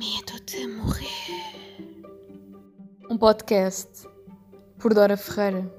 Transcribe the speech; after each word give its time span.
Medo 0.00 0.40
de 0.46 0.66
morrer. 0.66 2.00
Um 3.10 3.18
podcast 3.18 4.08
por 4.78 4.94
Dora 4.94 5.14
Ferreira. 5.14 5.70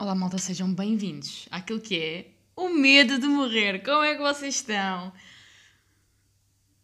Olá, 0.00 0.16
malta, 0.16 0.38
sejam 0.38 0.74
bem-vindos 0.74 1.46
àquilo 1.52 1.80
que 1.80 2.00
é 2.00 2.30
o 2.56 2.68
medo 2.68 3.16
de 3.16 3.28
morrer. 3.28 3.80
Como 3.84 4.02
é 4.02 4.16
que 4.16 4.22
vocês 4.22 4.56
estão? 4.56 5.12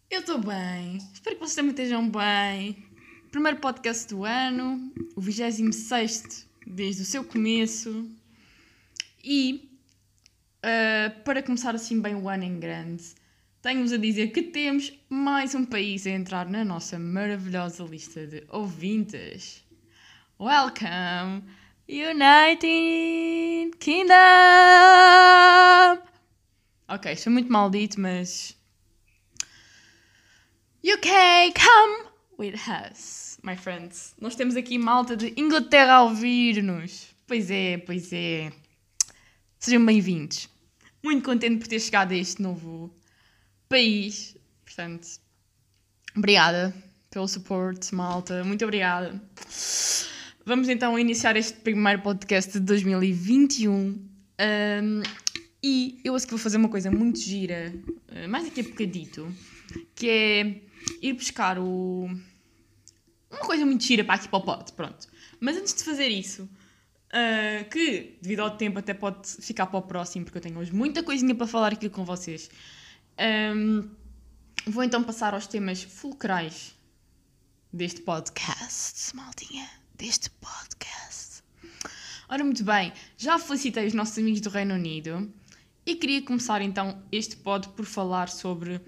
Eu 0.09 0.21
estou 0.21 0.39
bem, 0.39 0.99
espero 1.13 1.35
que 1.35 1.41
vocês 1.41 1.57
também 1.57 1.73
estejam 1.73 2.09
bem. 2.09 2.87
Primeiro 3.33 3.59
podcast 3.59 4.15
do 4.15 4.25
ano, 4.25 4.93
o 5.17 5.21
26 5.21 6.52
desde 6.73 7.03
o 7.03 7.05
seu 7.05 7.23
começo. 7.25 8.09
E 9.23 9.71
uh, 10.65 11.23
para 11.23 11.43
começar 11.43 11.75
assim 11.75 12.01
bem 12.01 12.15
o 12.15 12.29
ano 12.29 12.45
em 12.45 12.59
grande, 12.59 13.05
tenho-vos 13.61 13.93
a 13.93 13.97
dizer 13.97 14.33
que 14.33 14.43
temos 14.43 14.93
mais 15.09 15.55
um 15.55 15.65
país 15.65 16.07
a 16.07 16.11
entrar 16.11 16.49
na 16.49 16.65
nossa 16.65 16.99
maravilhosa 16.99 17.85
lista 17.85 18.27
de 18.27 18.43
ouvintes. 18.49 19.63
Welcome, 20.41 21.45
United 21.89 23.77
Kingdom! 23.79 24.17
Ok, 26.89 27.13
isto 27.13 27.29
é 27.29 27.33
muito 27.33 27.53
maldito, 27.53 28.01
mas. 28.01 28.57
UK, 30.85 31.53
come 31.55 32.09
with 32.39 32.55
us, 32.57 33.32
my 33.43 33.57
friends. 33.57 34.15
Nós 34.21 34.37
temos 34.37 34.55
aqui 34.57 34.79
malta 34.79 35.17
de 35.17 35.33
Inglaterra 35.37 35.95
a 35.95 36.03
ouvir-nos. 36.05 37.09
Pois 37.27 37.51
é, 37.51 37.79
pois 37.79 38.13
é. 38.13 38.53
Sejam 39.59 39.85
bem-vindos. 39.85 40.49
Muito 41.03 41.25
contente 41.25 41.59
por 41.59 41.67
ter 41.67 41.81
chegado 41.81 42.13
a 42.13 42.17
este 42.17 42.41
novo 42.41 42.95
país. 43.69 44.37
Portanto, 44.65 45.09
obrigada 46.17 46.73
pelo 47.11 47.27
suporte, 47.27 47.93
malta. 47.95 48.45
Muito 48.45 48.65
obrigada. 48.65 49.21
Vamos 50.47 50.69
então 50.69 50.99
iniciar 50.99 51.37
este 51.37 51.59
primeiro 51.61 52.01
podcast 52.03 52.53
de 52.53 52.61
2021. 52.61 53.73
Um, 53.73 55.03
e 55.63 56.01
eu 56.05 56.15
acho 56.15 56.27
que 56.27 56.33
vou 56.33 56.41
fazer 56.41 56.57
uma 56.57 56.69
coisa 56.69 56.91
muito 56.91 57.21
gira, 57.21 57.73
eh, 58.09 58.27
mais 58.27 58.45
daqui 58.45 58.61
a 58.61 58.65
bocadito, 58.65 59.33
que 59.95 60.09
é 60.09 60.61
ir 61.01 61.13
buscar 61.13 61.59
o. 61.59 62.11
Uma 63.33 63.41
coisa 63.41 63.65
muito 63.65 63.83
gira 63.83 64.05
para 64.05 64.15
aqui 64.15 64.29
para 64.29 64.39
o 64.39 64.43
pote, 64.43 64.73
pronto. 64.75 65.09
Mas 65.41 65.57
antes 65.57 65.75
de 65.75 65.83
fazer 65.83 66.09
isso, 66.09 66.43
uh, 66.43 67.69
que 67.71 68.19
devido 68.21 68.41
ao 68.41 68.57
tempo 68.57 68.79
até 68.79 68.95
pode 68.95 69.29
ficar 69.41 69.67
para 69.67 69.79
o 69.79 69.83
próximo, 69.83 70.25
porque 70.25 70.39
eu 70.39 70.43
tenho 70.43 70.59
hoje 70.59 70.73
muita 70.73 71.03
coisinha 71.03 71.35
para 71.35 71.47
falar 71.47 71.73
aqui 71.73 71.89
com 71.89 72.05
vocês, 72.05 72.51
um, 73.57 73.89
vou 74.67 74.85
então 74.85 75.03
passar 75.03 75.35
aos 75.35 75.47
temas 75.47 75.83
fulcrais 75.83 76.75
deste 77.73 78.03
podcast, 78.03 79.17
maldinha, 79.17 79.69
deste 79.97 80.31
podcast. 80.31 81.43
Ora, 82.29 82.45
muito 82.45 82.65
bem, 82.65 82.93
já 83.17 83.39
felicitei 83.39 83.87
os 83.87 83.95
nossos 83.95 84.17
amigos 84.19 84.41
do 84.41 84.49
Reino 84.49 84.75
Unido 84.75 85.33
e 85.85 85.95
queria 85.97 86.23
começar 86.23 86.63
então 86.63 87.03
este 87.11 87.37
pod 87.37 87.69
por 87.71 87.85
falar 87.85 88.29
sobre 88.29 88.81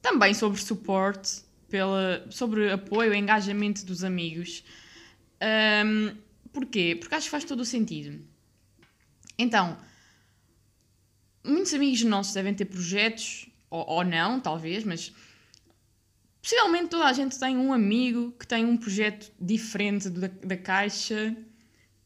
também 0.00 0.34
sobre 0.34 0.60
suporte, 0.60 1.43
pela, 1.74 2.24
sobre 2.30 2.70
apoio 2.70 3.12
e 3.12 3.18
engajamento 3.18 3.84
dos 3.84 4.04
amigos. 4.04 4.62
Um, 5.42 6.16
porquê? 6.52 6.94
Porque 6.94 7.12
acho 7.16 7.24
que 7.24 7.32
faz 7.32 7.42
todo 7.42 7.58
o 7.58 7.64
sentido. 7.64 8.24
Então, 9.36 9.76
muitos 11.42 11.74
amigos 11.74 12.00
nossos 12.04 12.32
devem 12.32 12.54
ter 12.54 12.66
projetos, 12.66 13.48
ou, 13.68 13.84
ou 13.88 14.04
não, 14.04 14.38
talvez, 14.38 14.84
mas 14.84 15.12
possivelmente 16.40 16.90
toda 16.90 17.06
a 17.06 17.12
gente 17.12 17.40
tem 17.40 17.56
um 17.56 17.72
amigo 17.72 18.30
que 18.38 18.46
tem 18.46 18.64
um 18.64 18.76
projeto 18.76 19.32
diferente 19.40 20.08
da, 20.08 20.28
da 20.28 20.56
caixa, 20.56 21.36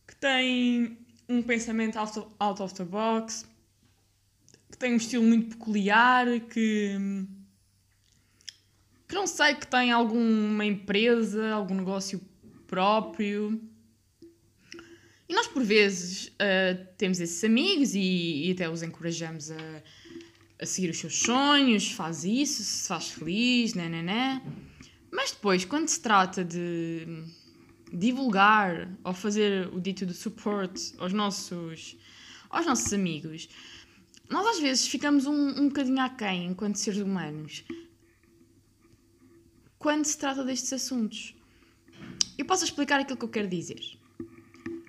que 0.07 0.17
tem 0.17 0.97
um 1.29 1.43
pensamento 1.43 1.99
out 1.99 2.19
of, 2.19 2.29
out 2.41 2.63
of 2.63 2.73
the 2.73 2.85
box, 2.85 3.47
que 4.71 4.79
tem 4.79 4.95
um 4.95 4.97
estilo 4.97 5.25
muito 5.25 5.59
peculiar, 5.59 6.27
que 6.41 7.29
que 9.09 9.15
não 9.15 9.27
sei, 9.27 9.55
que 9.55 9.67
tem 9.67 9.91
alguma 9.91 10.67
empresa, 10.67 11.51
algum 11.51 11.75
negócio 11.75 12.21
próprio. 12.67 13.59
E 15.27 15.35
nós, 15.35 15.47
por 15.47 15.63
vezes, 15.65 16.29
uh, 16.29 16.87
temos 16.99 17.19
esses 17.19 17.43
amigos 17.43 17.95
e, 17.95 18.49
e, 18.49 18.53
até 18.53 18.69
os 18.69 18.83
encorajamos 18.83 19.51
a, 19.51 19.83
a 20.61 20.67
seguir 20.67 20.91
os 20.91 20.99
seus 20.99 21.17
sonhos, 21.19 21.91
faz 21.93 22.25
isso, 22.25 22.63
se 22.63 22.89
faz 22.89 23.09
feliz, 23.09 23.75
né, 23.75 23.89
né, 23.89 24.03
né. 24.03 24.43
Mas 25.11 25.33
depois, 25.33 25.65
quando 25.65 25.89
se 25.89 26.01
trata 26.01 26.45
de 26.45 27.25
divulgar 27.91 28.91
ou 29.03 29.15
fazer 29.15 29.69
o 29.73 29.81
dito 29.81 30.05
de 30.05 30.13
suporte 30.13 30.95
aos 30.99 31.15
nossos, 31.15 31.97
aos 32.51 32.67
nossos 32.67 32.93
amigos, 32.93 33.49
nós 34.29 34.47
às 34.47 34.61
vezes 34.61 34.87
ficamos 34.87 35.25
um, 35.25 35.63
um 35.63 35.69
bocadinho 35.69 36.01
aquém 36.01 36.47
enquanto 36.47 36.77
seres 36.77 37.01
humanos 37.01 37.65
quando 39.79 40.05
se 40.05 40.19
trata 40.19 40.45
destes 40.45 40.73
assuntos. 40.73 41.35
Eu 42.37 42.45
posso 42.45 42.65
explicar 42.65 43.01
aquilo 43.01 43.19
que 43.19 43.25
eu 43.25 43.29
quero 43.29 43.49
dizer. 43.49 43.81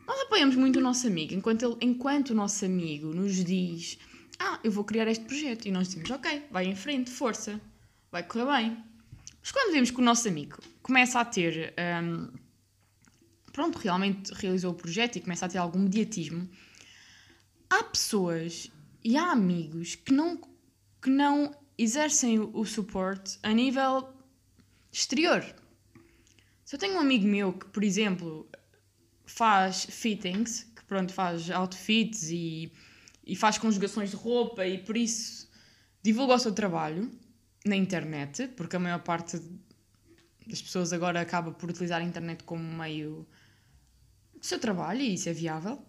Nós 0.06 0.22
apoiamos 0.22 0.56
muito 0.56 0.80
o 0.80 0.82
nosso 0.82 1.08
amigo 1.08 1.34
enquanto, 1.34 1.64
ele, 1.64 1.78
enquanto 1.82 2.32
o 2.32 2.36
nosso 2.36 2.66
amigo 2.66 3.14
nos 3.14 3.44
diz: 3.44 3.98
Ah, 4.40 4.60
eu 4.64 4.72
vou 4.72 4.84
criar 4.84 5.08
este 5.08 5.26
projeto. 5.26 5.68
E 5.68 5.72
nós 5.72 5.90
dizemos: 5.90 6.10
Ok, 6.10 6.48
vai 6.52 6.66
em 6.66 6.76
frente, 6.76 7.10
força, 7.12 7.62
vai 8.12 8.24
correr 8.24 8.46
bem. 8.46 8.84
Mas 9.42 9.52
quando 9.52 9.72
vemos 9.72 9.92
que 9.92 10.00
o 10.00 10.04
nosso 10.04 10.28
amigo 10.28 10.58
começa 10.82 11.20
a 11.20 11.26
ter. 11.26 11.74
Um, 12.04 12.28
pronto, 13.52 13.78
realmente 13.78 14.32
realizou 14.34 14.72
o 14.72 14.76
projeto 14.76 15.18
e 15.18 15.22
começa 15.22 15.46
a 15.46 15.50
ter 15.50 15.58
algum 15.58 15.80
mediatismo, 15.80 16.50
há 17.70 17.84
pessoas 17.84 18.72
e 19.04 19.18
há 19.18 19.32
amigos 19.32 19.96
que 19.96 20.14
não, 20.14 20.40
que 21.02 21.10
não 21.10 21.54
exercem 21.78 22.40
o, 22.40 22.50
o 22.54 22.66
suporte 22.66 23.38
a 23.44 23.52
nível 23.52 24.08
exterior. 24.92 25.44
Se 26.66 26.76
eu 26.76 26.80
tenho 26.80 26.96
um 26.96 27.00
amigo 27.00 27.28
meu 27.28 27.54
que, 27.54 27.66
por 27.68 27.84
exemplo, 27.84 28.50
faz 29.26 29.86
fittings, 29.86 30.64
que 30.76 30.84
pronto, 30.86 31.14
faz 31.14 31.50
outfits 31.50 32.30
e, 32.30 32.72
e 33.26 33.36
faz 33.36 33.58
conjugações 33.58 34.12
de 34.12 34.16
roupa 34.16 34.66
e 34.66 34.78
por 34.78 34.98
isso 34.98 35.50
divulga 36.02 36.36
o 36.36 36.40
seu 36.40 36.54
trabalho 36.54 37.12
na 37.66 37.76
internet, 37.76 38.48
porque 38.50 38.76
a 38.76 38.80
maior 38.80 39.00
parte 39.00 39.42
das 40.48 40.62
pessoas 40.62 40.92
agora 40.94 41.22
acaba 41.22 41.52
por 41.52 41.70
utilizar 41.70 42.02
a 42.02 42.04
internet 42.04 42.44
como 42.44 42.64
meio 42.64 43.28
do 44.34 44.46
seu 44.46 44.60
trabalho 44.60 45.02
e 45.02 45.14
isso 45.14 45.30
é 45.30 45.34
viável. 45.34 45.80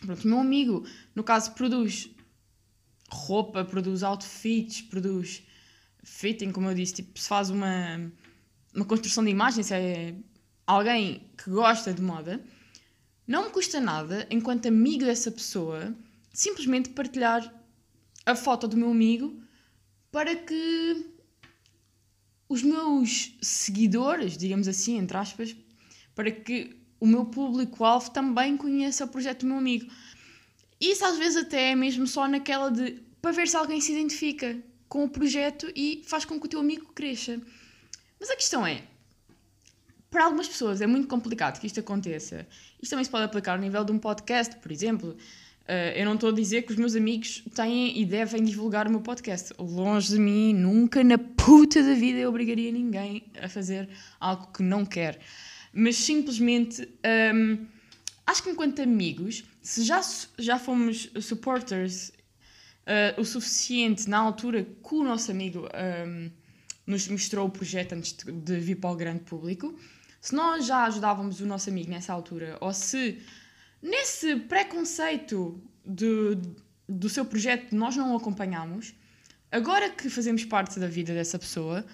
Pronto, 0.00 0.26
meu 0.26 0.38
amigo, 0.38 0.86
no 1.14 1.22
caso, 1.22 1.52
produz 1.52 2.10
roupa, 3.10 3.64
produz 3.64 4.02
outfits, 4.02 4.82
produz 4.82 5.42
fitting, 6.02 6.52
como 6.52 6.68
eu 6.68 6.74
disse, 6.74 6.94
tipo, 6.94 7.18
se 7.18 7.28
faz 7.28 7.50
uma, 7.50 8.10
uma 8.74 8.84
construção 8.84 9.24
de 9.24 9.30
imagem, 9.30 9.62
se 9.62 9.74
é 9.74 10.14
alguém 10.66 11.30
que 11.36 11.50
gosta 11.50 11.92
de 11.92 12.02
moda, 12.02 12.42
não 13.26 13.44
me 13.44 13.50
custa 13.50 13.80
nada, 13.80 14.26
enquanto 14.30 14.66
amigo 14.66 15.04
dessa 15.04 15.30
pessoa, 15.30 15.94
simplesmente 16.32 16.90
partilhar 16.90 17.52
a 18.26 18.34
foto 18.34 18.66
do 18.68 18.76
meu 18.76 18.90
amigo 18.90 19.40
para 20.10 20.34
que 20.34 21.06
os 22.48 22.62
meus 22.62 23.36
seguidores, 23.40 24.36
digamos 24.36 24.66
assim, 24.66 24.98
entre 24.98 25.16
aspas, 25.16 25.54
para 26.14 26.30
que 26.30 26.76
o 26.98 27.06
meu 27.06 27.24
público-alvo 27.24 28.10
também 28.10 28.56
conheça 28.56 29.04
o 29.04 29.08
projeto 29.08 29.40
do 29.40 29.46
meu 29.46 29.58
amigo. 29.58 29.90
Isso 30.80 31.04
às 31.04 31.16
vezes 31.16 31.44
até 31.44 31.70
é 31.70 31.76
mesmo 31.76 32.06
só 32.06 32.26
naquela 32.26 32.70
de 32.70 33.02
para 33.22 33.32
ver 33.32 33.46
se 33.46 33.56
alguém 33.56 33.80
se 33.80 33.92
identifica 33.92 34.58
com 34.90 35.04
o 35.04 35.08
projeto 35.08 35.72
e 35.74 36.02
faz 36.04 36.24
com 36.24 36.38
que 36.38 36.46
o 36.46 36.48
teu 36.48 36.58
amigo 36.58 36.92
cresça. 36.92 37.40
Mas 38.18 38.28
a 38.28 38.34
questão 38.34 38.66
é, 38.66 38.82
para 40.10 40.24
algumas 40.24 40.48
pessoas 40.48 40.80
é 40.80 40.86
muito 40.86 41.06
complicado 41.06 41.60
que 41.60 41.66
isto 41.66 41.78
aconteça. 41.78 42.44
Isto 42.82 42.90
também 42.90 43.04
se 43.04 43.10
pode 43.10 43.24
aplicar 43.24 43.52
ao 43.52 43.58
nível 43.58 43.84
de 43.84 43.92
um 43.92 43.98
podcast, 43.98 44.56
por 44.56 44.72
exemplo. 44.72 45.10
Uh, 45.60 45.94
eu 45.94 46.04
não 46.04 46.14
estou 46.14 46.30
a 46.30 46.32
dizer 46.32 46.62
que 46.62 46.72
os 46.72 46.76
meus 46.76 46.96
amigos 46.96 47.44
têm 47.54 48.00
e 48.00 48.04
devem 48.04 48.42
divulgar 48.42 48.88
o 48.88 48.90
meu 48.90 49.00
podcast. 49.00 49.54
Longe 49.60 50.08
de 50.08 50.18
mim, 50.18 50.52
nunca 50.52 51.04
na 51.04 51.16
puta 51.16 51.80
da 51.80 51.94
vida 51.94 52.18
eu 52.18 52.28
obrigaria 52.28 52.72
ninguém 52.72 53.22
a 53.40 53.48
fazer 53.48 53.88
algo 54.18 54.48
que 54.52 54.60
não 54.60 54.84
quer. 54.84 55.20
Mas 55.72 55.94
simplesmente, 55.94 56.88
um, 57.32 57.64
acho 58.26 58.42
que 58.42 58.50
enquanto 58.50 58.82
amigos, 58.82 59.44
se 59.62 59.84
já, 59.84 60.00
já 60.36 60.58
fomos 60.58 61.08
supporters 61.20 62.10
uh, 62.90 63.20
o 63.20 63.24
suficiente 63.24 64.08
na 64.08 64.18
altura 64.18 64.64
que 64.64 64.94
o 64.94 65.04
nosso 65.04 65.30
amigo 65.30 65.68
um, 66.06 66.30
nos 66.86 67.06
mostrou 67.08 67.46
o 67.46 67.50
projeto 67.50 67.92
antes 67.92 68.12
de, 68.12 68.32
de, 68.32 68.58
vir 68.58 68.76
para 68.76 68.90
o 68.90 68.96
grande 68.96 69.20
público. 69.20 69.78
se 70.20 70.34
nós 70.34 70.66
já 70.66 70.84
ajudávamos 70.84 71.40
o 71.40 71.46
nosso 71.46 71.70
amigo 71.70 71.90
nessa 71.90 72.12
altura, 72.12 72.58
ou 72.60 72.72
se 72.74 73.22
nesse 73.80 74.36
preconceito 74.36 75.62
de, 75.86 76.36
do 76.88 77.08
seu 77.08 77.24
projeto 77.24 77.74
nós 77.74 77.96
não 77.96 78.12
o 78.12 78.16
acompanhamos, 78.16 78.94
agora 79.50 79.90
que 79.90 80.10
fazemos 80.10 80.44
parte 80.44 80.80
da 80.80 80.88
vida 80.88 81.14
dessa 81.14 81.38
pessoa, 81.38 81.86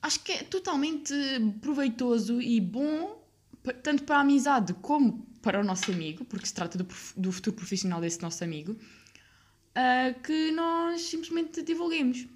acho 0.00 0.20
que 0.20 0.32
é 0.32 0.42
totalmente 0.42 1.14
proveitoso 1.60 2.40
e 2.40 2.60
bom, 2.60 3.22
tanto 3.82 4.04
para 4.04 4.16
a 4.16 4.20
amizade 4.20 4.72
como 4.74 5.26
para 5.42 5.60
o 5.60 5.64
nosso 5.64 5.92
amigo, 5.92 6.24
porque 6.24 6.46
se 6.46 6.54
trata 6.54 6.78
do, 6.78 6.86
do 7.16 7.30
futuro 7.30 7.54
profissional 7.54 8.00
desse 8.00 8.20
nosso 8.20 8.42
amigo, 8.42 8.76
uh, 9.76 10.20
que 10.22 10.50
nós 10.52 11.02
simplesmente 11.02 11.62
divulguemos. 11.62 12.26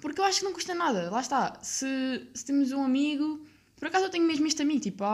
Porque 0.00 0.20
eu 0.20 0.24
acho 0.24 0.40
que 0.40 0.44
não 0.44 0.52
custa 0.52 0.74
nada, 0.74 1.10
lá 1.10 1.20
está. 1.20 1.58
Se, 1.62 2.28
se 2.34 2.44
temos 2.44 2.70
um 2.70 2.84
amigo, 2.84 3.44
por 3.76 3.88
acaso 3.88 4.04
eu 4.04 4.10
tenho 4.10 4.26
mesmo 4.26 4.46
este 4.46 4.62
amigo, 4.62 4.80
tipo, 4.80 5.04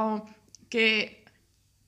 que 0.68 0.78
é. 0.78 1.22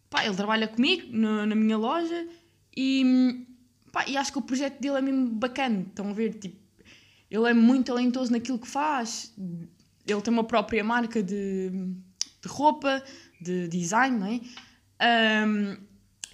Pá, 0.08 0.24
ele 0.24 0.36
trabalha 0.36 0.68
comigo 0.68 1.08
no, 1.10 1.44
na 1.44 1.54
minha 1.56 1.76
loja 1.76 2.28
e, 2.76 3.44
pá, 3.90 4.06
e 4.06 4.16
acho 4.16 4.30
que 4.30 4.38
o 4.38 4.42
projeto 4.42 4.80
dele 4.80 4.98
é 4.98 5.00
mesmo 5.00 5.28
bacana. 5.28 5.84
Estão 5.88 6.10
a 6.10 6.12
ver? 6.12 6.34
Tipo, 6.34 6.56
ele 7.28 7.50
é 7.50 7.54
muito 7.54 7.86
talentoso 7.86 8.30
naquilo 8.30 8.58
que 8.58 8.68
faz. 8.68 9.34
Ele 10.06 10.20
tem 10.22 10.32
uma 10.32 10.44
própria 10.44 10.84
marca 10.84 11.20
de, 11.20 11.70
de 11.70 12.48
roupa, 12.48 13.02
de 13.40 13.66
design, 13.66 14.18
não 14.18 14.26
é? 14.26 15.46
Um, 15.46 15.76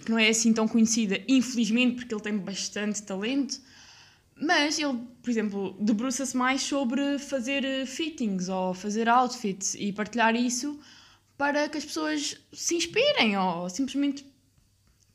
que 0.03 0.11
não 0.11 0.17
é 0.17 0.29
assim 0.29 0.53
tão 0.53 0.67
conhecida, 0.67 1.21
infelizmente, 1.27 1.95
porque 1.95 2.13
ele 2.13 2.21
tem 2.21 2.37
bastante 2.37 3.03
talento. 3.03 3.59
Mas 4.35 4.79
ele, 4.79 4.97
por 5.21 5.29
exemplo, 5.29 5.75
debruça-se 5.79 6.35
mais 6.35 6.61
sobre 6.61 7.19
fazer 7.19 7.63
eh, 7.63 7.85
fittings 7.85 8.49
ou 8.49 8.73
fazer 8.73 9.07
outfits 9.07 9.75
e 9.75 9.93
partilhar 9.93 10.35
isso 10.35 10.79
para 11.37 11.69
que 11.69 11.77
as 11.77 11.85
pessoas 11.85 12.37
se 12.51 12.75
inspirem 12.75 13.37
ou 13.37 13.69
simplesmente 13.69 14.25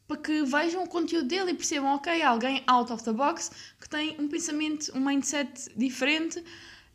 para 0.06 0.16
que 0.16 0.44
vejam 0.44 0.84
o 0.84 0.88
conteúdo 0.88 1.26
dele 1.26 1.50
e 1.50 1.54
percebam, 1.54 1.94
ok, 1.96 2.22
alguém 2.22 2.62
out 2.68 2.92
of 2.92 3.02
the 3.02 3.12
box 3.12 3.50
que 3.80 3.88
tem 3.88 4.14
um 4.20 4.28
pensamento, 4.28 4.92
um 4.96 5.04
mindset 5.04 5.68
diferente 5.76 6.42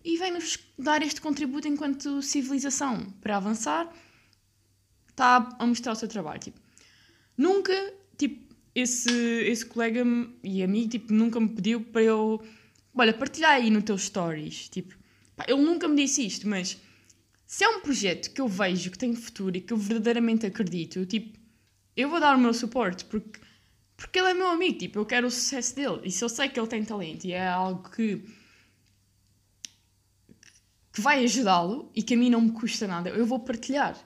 e 0.03 0.17
vem-nos 0.17 0.57
dar 0.79 1.01
este 1.01 1.19
contributo 1.19 1.67
enquanto 1.67 2.21
civilização 2.21 3.11
para 3.21 3.35
avançar, 3.35 3.91
está 5.09 5.49
a 5.59 5.67
mostrar 5.67 5.91
o 5.91 5.95
seu 5.95 6.07
trabalho. 6.07 6.39
Tipo, 6.39 6.60
nunca, 7.41 7.73
tipo, 8.17 8.53
esse, 8.75 9.11
esse 9.11 9.65
colega 9.65 10.03
e 10.43 10.61
amigo, 10.63 10.89
tipo, 10.89 11.11
nunca 11.11 11.39
me 11.39 11.49
pediu 11.49 11.81
para 11.81 12.03
eu, 12.03 12.41
olha, 12.95 13.13
partilhar 13.13 13.53
aí 13.53 13.69
no 13.69 13.81
teu 13.81 13.97
stories, 13.97 14.69
tipo, 14.69 14.95
pá, 15.35 15.45
ele 15.47 15.61
nunca 15.61 15.87
me 15.87 15.95
disse 15.95 16.25
isto, 16.25 16.47
mas 16.47 16.79
se 17.45 17.63
é 17.63 17.69
um 17.69 17.81
projeto 17.81 18.31
que 18.31 18.39
eu 18.39 18.47
vejo 18.47 18.91
que 18.91 18.97
tem 18.97 19.15
futuro 19.15 19.57
e 19.57 19.61
que 19.61 19.73
eu 19.73 19.77
verdadeiramente 19.77 20.45
acredito, 20.45 21.05
tipo, 21.05 21.37
eu 21.97 22.09
vou 22.09 22.19
dar 22.19 22.37
o 22.37 22.39
meu 22.39 22.53
suporte 22.53 23.03
porque, 23.05 23.39
porque 23.97 24.19
ele 24.19 24.29
é 24.29 24.33
meu 24.33 24.49
amigo, 24.49 24.77
tipo, 24.77 24.99
eu 24.99 25.05
quero 25.05 25.27
o 25.27 25.31
sucesso 25.31 25.75
dele. 25.75 26.01
E 26.05 26.11
se 26.11 26.23
eu 26.23 26.29
sei 26.29 26.47
que 26.47 26.59
ele 26.59 26.67
tem 26.67 26.85
talento 26.85 27.25
e 27.25 27.33
é 27.33 27.47
algo 27.47 27.89
que, 27.89 28.23
que 30.93 31.01
vai 31.01 31.23
ajudá-lo 31.23 31.91
e 31.93 32.01
que 32.01 32.13
a 32.13 32.17
mim 32.17 32.29
não 32.29 32.41
me 32.41 32.51
custa 32.51 32.87
nada, 32.87 33.09
eu 33.09 33.25
vou 33.25 33.39
partilhar. 33.39 33.97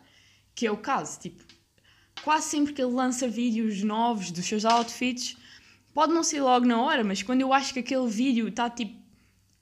Que 0.55 0.65
é 0.65 0.71
o 0.71 0.77
caso, 0.77 1.19
tipo, 1.19 1.44
quase 2.25 2.49
sempre 2.49 2.73
que 2.73 2.81
ele 2.81 2.91
lança 2.91 3.27
vídeos 3.27 3.83
novos 3.83 4.31
dos 4.31 4.45
seus 4.45 4.65
outfits, 4.65 5.37
pode 5.93 6.11
não 6.11 6.23
ser 6.23 6.41
logo 6.41 6.65
na 6.65 6.81
hora, 6.81 7.03
mas 7.03 7.21
quando 7.23 7.41
eu 7.41 7.53
acho 7.53 7.71
que 7.71 7.79
aquele 7.79 8.07
vídeo 8.07 8.47
está 8.47 8.69
tipo 8.69 8.99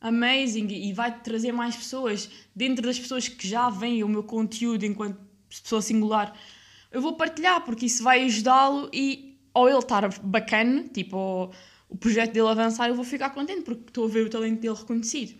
amazing 0.01 0.67
e 0.69 0.91
vai 0.93 1.19
trazer 1.19 1.51
mais 1.51 1.75
pessoas 1.75 2.29
dentro 2.55 2.85
das 2.85 2.97
pessoas 2.97 3.27
que 3.27 3.47
já 3.47 3.69
veem 3.69 4.03
o 4.03 4.07
meu 4.07 4.23
conteúdo 4.23 4.85
enquanto 4.85 5.17
pessoa 5.47 5.81
singular 5.81 6.35
eu 6.93 7.01
vou 7.01 7.13
partilhar, 7.13 7.59
porque 7.65 7.87
isso 7.87 8.03
vai 8.03 8.23
ajudá-lo 8.23 8.89
e 8.93 9.35
ou 9.53 9.67
ele 9.67 9.79
estar 9.79 10.07
bacana, 10.19 10.85
tipo, 10.93 11.17
ou 11.17 11.51
o 11.89 11.97
projeto 11.97 12.31
dele 12.31 12.47
avançar, 12.47 12.87
eu 12.87 12.95
vou 12.95 13.03
ficar 13.03 13.31
contente 13.31 13.63
porque 13.63 13.83
estou 13.87 14.05
a 14.05 14.07
ver 14.07 14.25
o 14.25 14.29
talento 14.29 14.61
dele 14.61 14.75
reconhecido. 14.75 15.35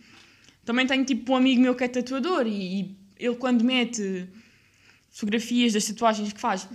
Também 0.64 0.86
tenho 0.86 1.04
tipo 1.04 1.32
um 1.32 1.36
amigo 1.36 1.60
meu 1.62 1.74
que 1.74 1.84
é 1.84 1.88
tatuador 1.88 2.46
e, 2.46 2.80
e 2.80 2.96
ele 3.16 3.36
quando 3.36 3.64
mete 3.64 4.28
fotografias 5.10 5.72
das 5.72 5.84
tatuagens 5.86 6.32
que 6.32 6.40
faz, 6.40 6.68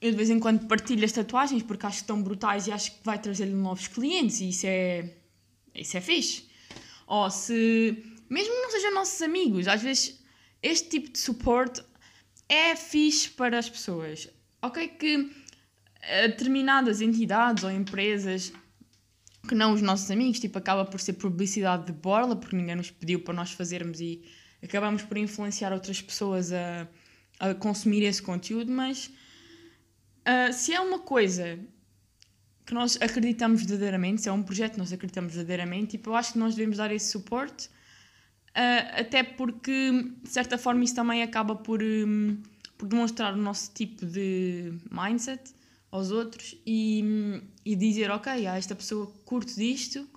eu 0.00 0.10
de 0.10 0.16
vez 0.16 0.30
em 0.30 0.38
quando 0.38 0.66
partilho 0.66 1.04
as 1.04 1.12
tatuagens 1.12 1.62
porque 1.62 1.86
acho 1.86 1.98
que 1.98 2.02
estão 2.02 2.22
brutais 2.22 2.66
e 2.66 2.72
acho 2.72 2.92
que 2.92 2.98
vai 3.04 3.18
trazer-lhe 3.18 3.54
novos 3.54 3.88
clientes 3.88 4.40
e 4.40 4.50
isso 4.50 4.66
é, 4.66 5.10
isso 5.74 5.96
é 5.96 6.00
fixe. 6.00 6.48
Ou 7.06 7.30
se, 7.30 8.04
mesmo 8.28 8.54
não 8.54 8.70
sejam 8.70 8.94
nossos 8.94 9.22
amigos, 9.22 9.68
às 9.68 9.82
vezes 9.82 10.20
este 10.62 10.88
tipo 10.88 11.10
de 11.10 11.18
suporte 11.18 11.82
é 12.48 12.74
fixe 12.76 13.30
para 13.30 13.58
as 13.58 13.68
pessoas. 13.68 14.28
Ok, 14.62 14.88
que 14.88 15.30
eh, 16.02 16.28
determinadas 16.28 17.00
entidades 17.00 17.64
ou 17.64 17.70
empresas 17.70 18.52
que 19.46 19.54
não 19.54 19.72
os 19.72 19.80
nossos 19.80 20.10
amigos, 20.10 20.40
tipo, 20.40 20.58
acaba 20.58 20.84
por 20.84 21.00
ser 21.00 21.14
publicidade 21.14 21.86
de 21.86 21.92
borla, 21.92 22.34
porque 22.34 22.56
ninguém 22.56 22.74
nos 22.74 22.90
pediu 22.90 23.20
para 23.20 23.34
nós 23.34 23.52
fazermos 23.52 24.00
e 24.00 24.22
acabamos 24.62 25.02
por 25.02 25.16
influenciar 25.16 25.72
outras 25.72 26.02
pessoas 26.02 26.52
a, 26.52 26.88
a 27.38 27.54
consumir 27.54 28.02
esse 28.02 28.20
conteúdo, 28.20 28.72
mas 28.72 29.10
uh, 30.26 30.52
se 30.52 30.74
é 30.74 30.80
uma 30.80 30.98
coisa 30.98 31.58
que 32.64 32.74
nós 32.74 32.98
acreditamos 33.00 33.62
verdadeiramente, 33.62 34.22
se 34.22 34.28
é 34.28 34.32
um 34.32 34.42
projeto 34.42 34.72
que 34.72 34.78
nós 34.78 34.92
acreditamos 34.92 35.34
verdadeiramente, 35.34 35.92
tipo, 35.92 36.10
eu 36.10 36.16
acho 36.16 36.32
que 36.32 36.38
nós 36.38 36.54
devemos 36.54 36.78
dar 36.78 36.92
esse 36.92 37.10
suporte 37.10 37.68
Uh, 38.56 39.00
até 39.00 39.22
porque, 39.22 40.10
de 40.22 40.30
certa 40.30 40.56
forma, 40.56 40.82
isso 40.82 40.94
também 40.94 41.22
acaba 41.22 41.54
por, 41.54 41.82
um, 41.82 42.40
por 42.78 42.88
demonstrar 42.88 43.34
o 43.34 43.36
nosso 43.36 43.70
tipo 43.74 44.06
de 44.06 44.72
mindset 44.90 45.54
aos 45.90 46.10
outros 46.10 46.56
e, 46.66 47.42
e 47.66 47.76
dizer: 47.76 48.10
Ok, 48.10 48.46
ah, 48.46 48.56
esta 48.56 48.74
pessoa 48.74 49.12
curte 49.26 49.54
disto, 49.56 50.08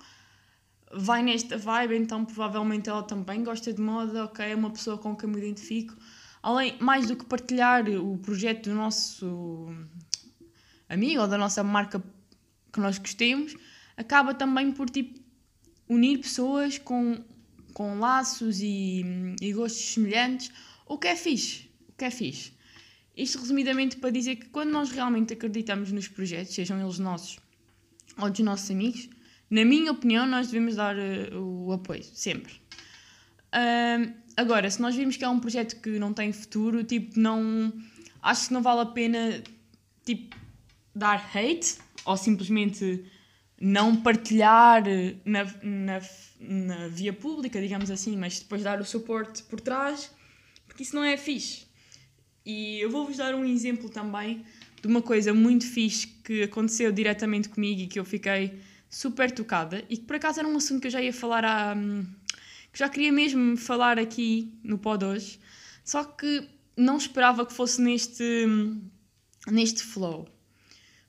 vai 0.90 1.22
nesta 1.22 1.58
vibe, 1.58 1.96
então 1.96 2.24
provavelmente 2.24 2.88
ela 2.88 3.02
também 3.02 3.44
gosta 3.44 3.74
de 3.74 3.82
moda, 3.82 4.24
ok, 4.24 4.42
é 4.42 4.54
uma 4.56 4.70
pessoa 4.70 4.96
com 4.96 5.14
quem 5.14 5.28
me 5.28 5.36
identifico. 5.36 5.94
Além, 6.42 6.76
mais 6.80 7.06
do 7.06 7.16
que 7.16 7.24
partilhar 7.24 7.88
o 7.88 8.16
projeto 8.18 8.70
do 8.70 8.74
nosso 8.74 9.68
amigo 10.88 11.20
ou 11.20 11.28
da 11.28 11.36
nossa 11.36 11.62
marca 11.62 12.02
que 12.72 12.80
nós 12.80 12.98
gostemos, 12.98 13.54
acaba 13.96 14.32
também 14.32 14.72
por 14.72 14.88
tipo, 14.88 15.20
unir 15.88 16.18
pessoas 16.18 16.78
com 16.78 17.22
com 17.72 17.98
laços 17.98 18.60
e, 18.60 19.04
e 19.40 19.52
gostos 19.52 19.94
semelhantes, 19.94 20.50
o 20.86 20.98
que 20.98 21.08
é 21.08 21.16
fixe. 21.16 21.70
O 21.88 21.92
que 21.92 22.04
é 22.04 22.10
fixe. 22.10 22.52
Isto 23.16 23.38
resumidamente 23.38 23.96
para 23.96 24.10
dizer 24.10 24.36
que 24.36 24.48
quando 24.48 24.70
nós 24.70 24.90
realmente 24.90 25.32
acreditamos 25.32 25.92
nos 25.92 26.08
projetos, 26.08 26.54
sejam 26.54 26.80
eles 26.80 26.98
nossos 26.98 27.38
ou 28.18 28.30
dos 28.30 28.40
nossos 28.40 28.70
amigos, 28.70 29.08
na 29.48 29.64
minha 29.64 29.92
opinião, 29.92 30.26
nós 30.26 30.48
devemos 30.48 30.76
dar 30.76 30.96
uh, 30.96 31.66
o 31.66 31.72
apoio, 31.72 32.04
sempre. 32.04 32.59
Uh, 33.54 34.12
agora, 34.36 34.70
se 34.70 34.80
nós 34.80 34.94
vimos 34.94 35.16
que 35.16 35.24
é 35.24 35.28
um 35.28 35.40
projeto 35.40 35.80
que 35.80 35.98
não 35.98 36.12
tem 36.12 36.32
futuro, 36.32 36.84
tipo, 36.84 37.18
não. 37.18 37.72
Acho 38.22 38.48
que 38.48 38.54
não 38.54 38.62
vale 38.62 38.80
a 38.80 38.86
pena, 38.86 39.42
tipo, 40.04 40.36
dar 40.94 41.30
hate 41.34 41.78
ou 42.04 42.16
simplesmente 42.16 43.04
não 43.60 43.96
partilhar 43.96 44.82
na, 45.24 45.44
na, 45.62 46.00
na 46.40 46.88
via 46.88 47.12
pública, 47.12 47.60
digamos 47.60 47.90
assim, 47.90 48.16
mas 48.16 48.40
depois 48.40 48.62
dar 48.62 48.80
o 48.80 48.84
suporte 48.84 49.42
por 49.44 49.60
trás, 49.60 50.10
porque 50.66 50.82
isso 50.82 50.94
não 50.94 51.04
é 51.04 51.16
fixe. 51.16 51.66
E 52.44 52.80
eu 52.80 52.90
vou-vos 52.90 53.18
dar 53.18 53.34
um 53.34 53.44
exemplo 53.44 53.88
também 53.90 54.44
de 54.80 54.88
uma 54.88 55.02
coisa 55.02 55.34
muito 55.34 55.66
fixe 55.66 56.06
que 56.06 56.42
aconteceu 56.42 56.90
diretamente 56.90 57.50
comigo 57.50 57.82
e 57.82 57.86
que 57.86 57.98
eu 57.98 58.04
fiquei 58.04 58.58
super 58.88 59.30
tocada 59.30 59.84
e 59.88 59.96
que 59.96 60.04
por 60.04 60.16
acaso 60.16 60.40
era 60.40 60.48
um 60.48 60.56
assunto 60.56 60.80
que 60.80 60.86
eu 60.86 60.90
já 60.90 61.02
ia 61.02 61.12
falar 61.12 61.44
a. 61.44 61.76
que 62.19 62.19
já 62.72 62.88
queria 62.88 63.12
mesmo 63.12 63.56
falar 63.56 63.98
aqui 63.98 64.58
no 64.62 64.78
pod 64.78 65.04
hoje, 65.04 65.38
só 65.84 66.04
que 66.04 66.48
não 66.76 66.96
esperava 66.96 67.44
que 67.44 67.52
fosse 67.52 67.80
neste, 67.80 68.46
neste 69.48 69.82
flow. 69.82 70.28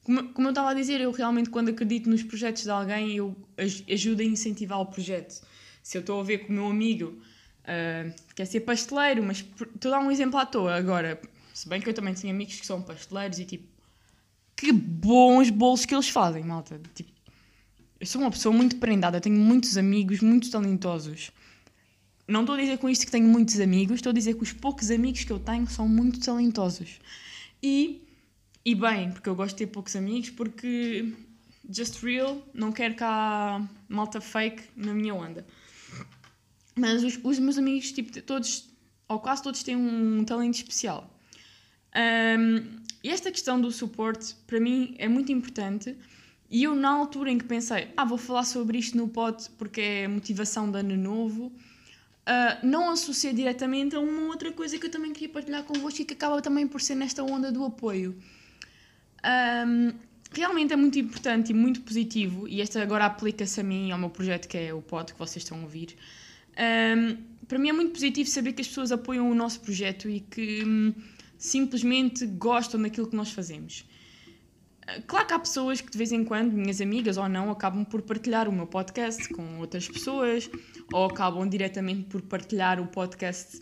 Como, 0.03 0.33
como 0.33 0.47
eu 0.47 0.51
estava 0.51 0.71
a 0.71 0.73
dizer, 0.73 0.99
eu 0.99 1.11
realmente, 1.11 1.49
quando 1.49 1.69
acredito 1.69 2.09
nos 2.09 2.23
projetos 2.23 2.63
de 2.63 2.69
alguém, 2.69 3.15
eu 3.15 3.35
ajudo 3.89 4.21
a 4.21 4.25
incentivar 4.25 4.79
o 4.79 4.85
projeto. 4.85 5.41
Se 5.83 5.97
eu 5.97 6.01
estou 6.01 6.19
a 6.19 6.23
ver 6.23 6.39
que 6.39 6.49
o 6.49 6.53
meu 6.53 6.67
amigo 6.67 7.21
uh, 7.61 8.13
quer 8.35 8.45
ser 8.45 8.61
pasteleiro, 8.61 9.23
mas 9.23 9.45
estou 9.75 9.93
a 9.93 9.99
dar 9.99 10.05
um 10.05 10.11
exemplo 10.11 10.39
à 10.39 10.45
toa 10.45 10.75
agora. 10.75 11.21
Se 11.53 11.69
bem 11.69 11.79
que 11.79 11.89
eu 11.89 11.93
também 11.93 12.13
tenho 12.13 12.33
amigos 12.33 12.59
que 12.59 12.65
são 12.65 12.81
pasteleiros 12.81 13.37
e 13.39 13.45
tipo, 13.45 13.67
que 14.55 14.71
bons 14.71 15.49
bolos 15.49 15.85
que 15.85 15.93
eles 15.93 16.09
fazem, 16.09 16.43
malta. 16.43 16.81
Tipo, 16.95 17.11
eu 17.99 18.05
sou 18.05 18.21
uma 18.21 18.31
pessoa 18.31 18.53
muito 18.55 18.77
prendada, 18.77 19.21
tenho 19.21 19.35
muitos 19.35 19.77
amigos, 19.77 20.21
muito 20.21 20.49
talentosos. 20.49 21.31
Não 22.31 22.41
estou 22.41 22.55
a 22.55 22.59
dizer 22.59 22.77
com 22.77 22.89
isto 22.89 23.05
que 23.05 23.11
tenho 23.11 23.27
muitos 23.27 23.59
amigos, 23.59 23.95
estou 23.95 24.11
a 24.11 24.13
dizer 24.13 24.35
que 24.35 24.43
os 24.43 24.53
poucos 24.53 24.89
amigos 24.89 25.23
que 25.23 25.31
eu 25.31 25.39
tenho 25.39 25.67
são 25.67 25.87
muito 25.87 26.19
talentosos. 26.19 26.99
E 27.61 28.07
e 28.63 28.75
bem, 28.75 29.11
porque 29.11 29.27
eu 29.27 29.35
gosto 29.35 29.57
de 29.57 29.65
ter 29.65 29.67
poucos 29.67 29.95
amigos, 29.95 30.29
porque 30.29 31.11
just 31.67 32.01
real, 32.03 32.41
não 32.53 32.71
quero 32.71 32.93
cá 32.93 33.67
malta 33.89 34.21
fake 34.21 34.61
na 34.75 34.93
minha 34.93 35.15
onda. 35.15 35.45
Mas 36.75 37.03
os, 37.03 37.19
os 37.23 37.39
meus 37.39 37.57
amigos, 37.57 37.91
tipo, 37.91 38.21
todos 38.21 38.69
ou 39.07 39.19
quase 39.19 39.43
todos 39.43 39.63
têm 39.63 39.75
um 39.75 40.23
talento 40.23 40.55
especial. 40.55 41.11
Um, 41.93 42.79
e 43.03 43.09
esta 43.09 43.31
questão 43.31 43.59
do 43.59 43.71
suporte, 43.71 44.35
para 44.45 44.59
mim, 44.59 44.95
é 44.97 45.07
muito 45.07 45.31
importante. 45.31 45.97
E 46.49 46.63
eu, 46.63 46.75
na 46.75 46.89
altura 46.89 47.31
em 47.31 47.37
que 47.37 47.45
pensei, 47.45 47.89
ah, 47.97 48.05
vou 48.05 48.17
falar 48.17 48.43
sobre 48.43 48.77
isto 48.77 48.95
no 48.95 49.07
pod 49.07 49.49
porque 49.57 49.81
é 49.81 50.07
motivação 50.07 50.69
de 50.71 50.77
ano 50.77 50.95
novo, 50.95 51.51
uh, 52.27 52.65
não 52.65 52.89
associei 52.89 53.33
diretamente 53.33 53.95
a 53.95 53.99
uma 53.99 54.27
outra 54.27 54.51
coisa 54.51 54.77
que 54.77 54.85
eu 54.85 54.91
também 54.91 55.13
queria 55.13 55.29
partilhar 55.29 55.63
convosco 55.63 56.01
e 56.01 56.05
que 56.05 56.13
acaba 56.13 56.41
também 56.41 56.67
por 56.67 56.81
ser 56.81 56.95
nesta 56.95 57.23
onda 57.23 57.51
do 57.51 57.63
apoio. 57.65 58.15
Um, 59.23 59.93
realmente 60.31 60.73
é 60.73 60.75
muito 60.75 60.97
importante 60.97 61.51
e 61.51 61.53
muito 61.53 61.81
positivo, 61.81 62.47
e 62.47 62.61
esta 62.61 62.81
agora 62.81 63.05
aplica-se 63.05 63.59
a 63.59 63.63
mim, 63.63 63.91
ao 63.91 63.99
meu 63.99 64.09
projeto 64.09 64.47
que 64.47 64.57
é 64.57 64.73
o 64.73 64.81
pod 64.81 65.13
que 65.13 65.19
vocês 65.19 65.43
estão 65.43 65.59
a 65.59 65.61
ouvir. 65.61 65.95
Um, 66.57 67.17
para 67.47 67.59
mim 67.59 67.69
é 67.69 67.73
muito 67.73 67.91
positivo 67.91 68.29
saber 68.29 68.53
que 68.53 68.61
as 68.61 68.67
pessoas 68.67 68.91
apoiam 68.91 69.29
o 69.29 69.35
nosso 69.35 69.59
projeto 69.59 70.09
e 70.09 70.21
que 70.21 70.63
hum, 70.63 70.93
simplesmente 71.37 72.25
gostam 72.25 72.81
daquilo 72.81 73.07
que 73.07 73.15
nós 73.15 73.31
fazemos. 73.31 73.85
Claro 75.07 75.27
que 75.27 75.33
há 75.33 75.39
pessoas 75.39 75.81
que 75.81 75.91
de 75.91 75.97
vez 75.97 76.11
em 76.11 76.23
quando, 76.23 76.51
minhas 76.51 76.81
amigas 76.81 77.17
ou 77.17 77.27
não, 77.29 77.51
acabam 77.51 77.85
por 77.85 78.01
partilhar 78.01 78.47
o 78.47 78.51
meu 78.51 78.67
podcast 78.67 79.29
com 79.29 79.59
outras 79.59 79.87
pessoas 79.87 80.49
ou 80.91 81.05
acabam 81.05 81.47
diretamente 81.47 82.03
por 82.05 82.21
partilhar 82.21 82.79
o 82.79 82.87
podcast 82.87 83.61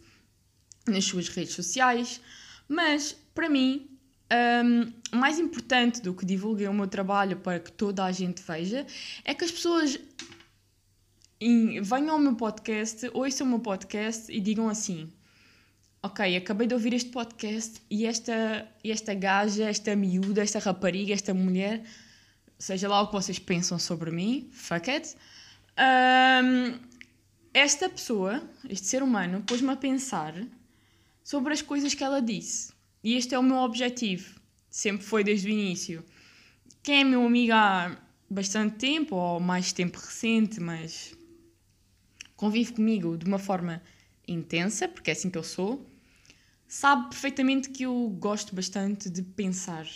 nas 0.87 1.05
suas 1.05 1.27
redes 1.29 1.53
sociais, 1.53 2.21
mas 2.67 3.15
para 3.33 3.49
mim 3.49 3.89
um, 4.31 5.17
mais 5.17 5.39
importante 5.39 6.01
do 6.01 6.13
que 6.13 6.25
divulguei 6.25 6.67
o 6.67 6.73
meu 6.73 6.87
trabalho 6.87 7.37
para 7.37 7.59
que 7.59 7.71
toda 7.71 8.05
a 8.05 8.11
gente 8.11 8.41
veja 8.43 8.85
é 9.25 9.33
que 9.33 9.43
as 9.43 9.51
pessoas 9.51 9.99
venham 11.39 12.11
ao 12.11 12.19
meu 12.19 12.35
podcast, 12.35 13.09
ouçam 13.13 13.47
o 13.47 13.49
meu 13.49 13.59
podcast 13.59 14.31
e 14.31 14.39
digam 14.39 14.69
assim: 14.69 15.11
Ok, 16.01 16.37
acabei 16.37 16.65
de 16.65 16.73
ouvir 16.73 16.93
este 16.93 17.09
podcast 17.09 17.81
e 17.89 18.05
esta, 18.05 18.71
esta 18.81 19.13
gaja, 19.13 19.69
esta 19.69 19.93
miúda, 19.97 20.41
esta 20.41 20.57
rapariga, 20.57 21.13
esta 21.13 21.33
mulher, 21.33 21.83
seja 22.57 22.87
lá 22.87 23.01
o 23.01 23.07
que 23.07 23.13
vocês 23.13 23.37
pensam 23.37 23.77
sobre 23.77 24.09
mim, 24.09 24.49
fuck 24.53 24.89
it. 24.89 25.13
Um, 25.77 26.79
esta 27.53 27.89
pessoa, 27.89 28.41
este 28.69 28.87
ser 28.87 29.03
humano, 29.03 29.43
pôs-me 29.45 29.71
a 29.71 29.75
pensar 29.75 30.33
sobre 31.21 31.51
as 31.51 31.61
coisas 31.61 31.93
que 31.93 32.03
ela 32.03 32.21
disse. 32.21 32.71
E 33.03 33.15
este 33.17 33.35
é 33.35 33.39
o 33.39 33.43
meu 33.43 33.57
objetivo. 33.57 34.39
Sempre 34.69 35.05
foi 35.05 35.21
desde 35.21 35.49
o 35.49 35.51
início. 35.51 36.05
Quem 36.81 37.01
é 37.01 37.03
meu 37.03 37.25
amigo 37.25 37.51
há 37.53 37.97
bastante 38.29 38.77
tempo, 38.77 39.17
ou 39.17 39.41
mais 39.41 39.73
tempo 39.73 39.97
recente, 39.97 40.61
mas 40.61 41.13
convive 42.37 42.71
comigo 42.71 43.17
de 43.17 43.25
uma 43.25 43.37
forma 43.37 43.83
intensa, 44.25 44.87
porque 44.87 45.09
é 45.09 45.13
assim 45.13 45.29
que 45.29 45.37
eu 45.37 45.43
sou, 45.43 45.88
sabe 46.69 47.09
perfeitamente 47.09 47.69
que 47.69 47.83
eu 47.83 48.15
gosto 48.19 48.55
bastante 48.55 49.09
de 49.09 49.23
pensar. 49.23 49.87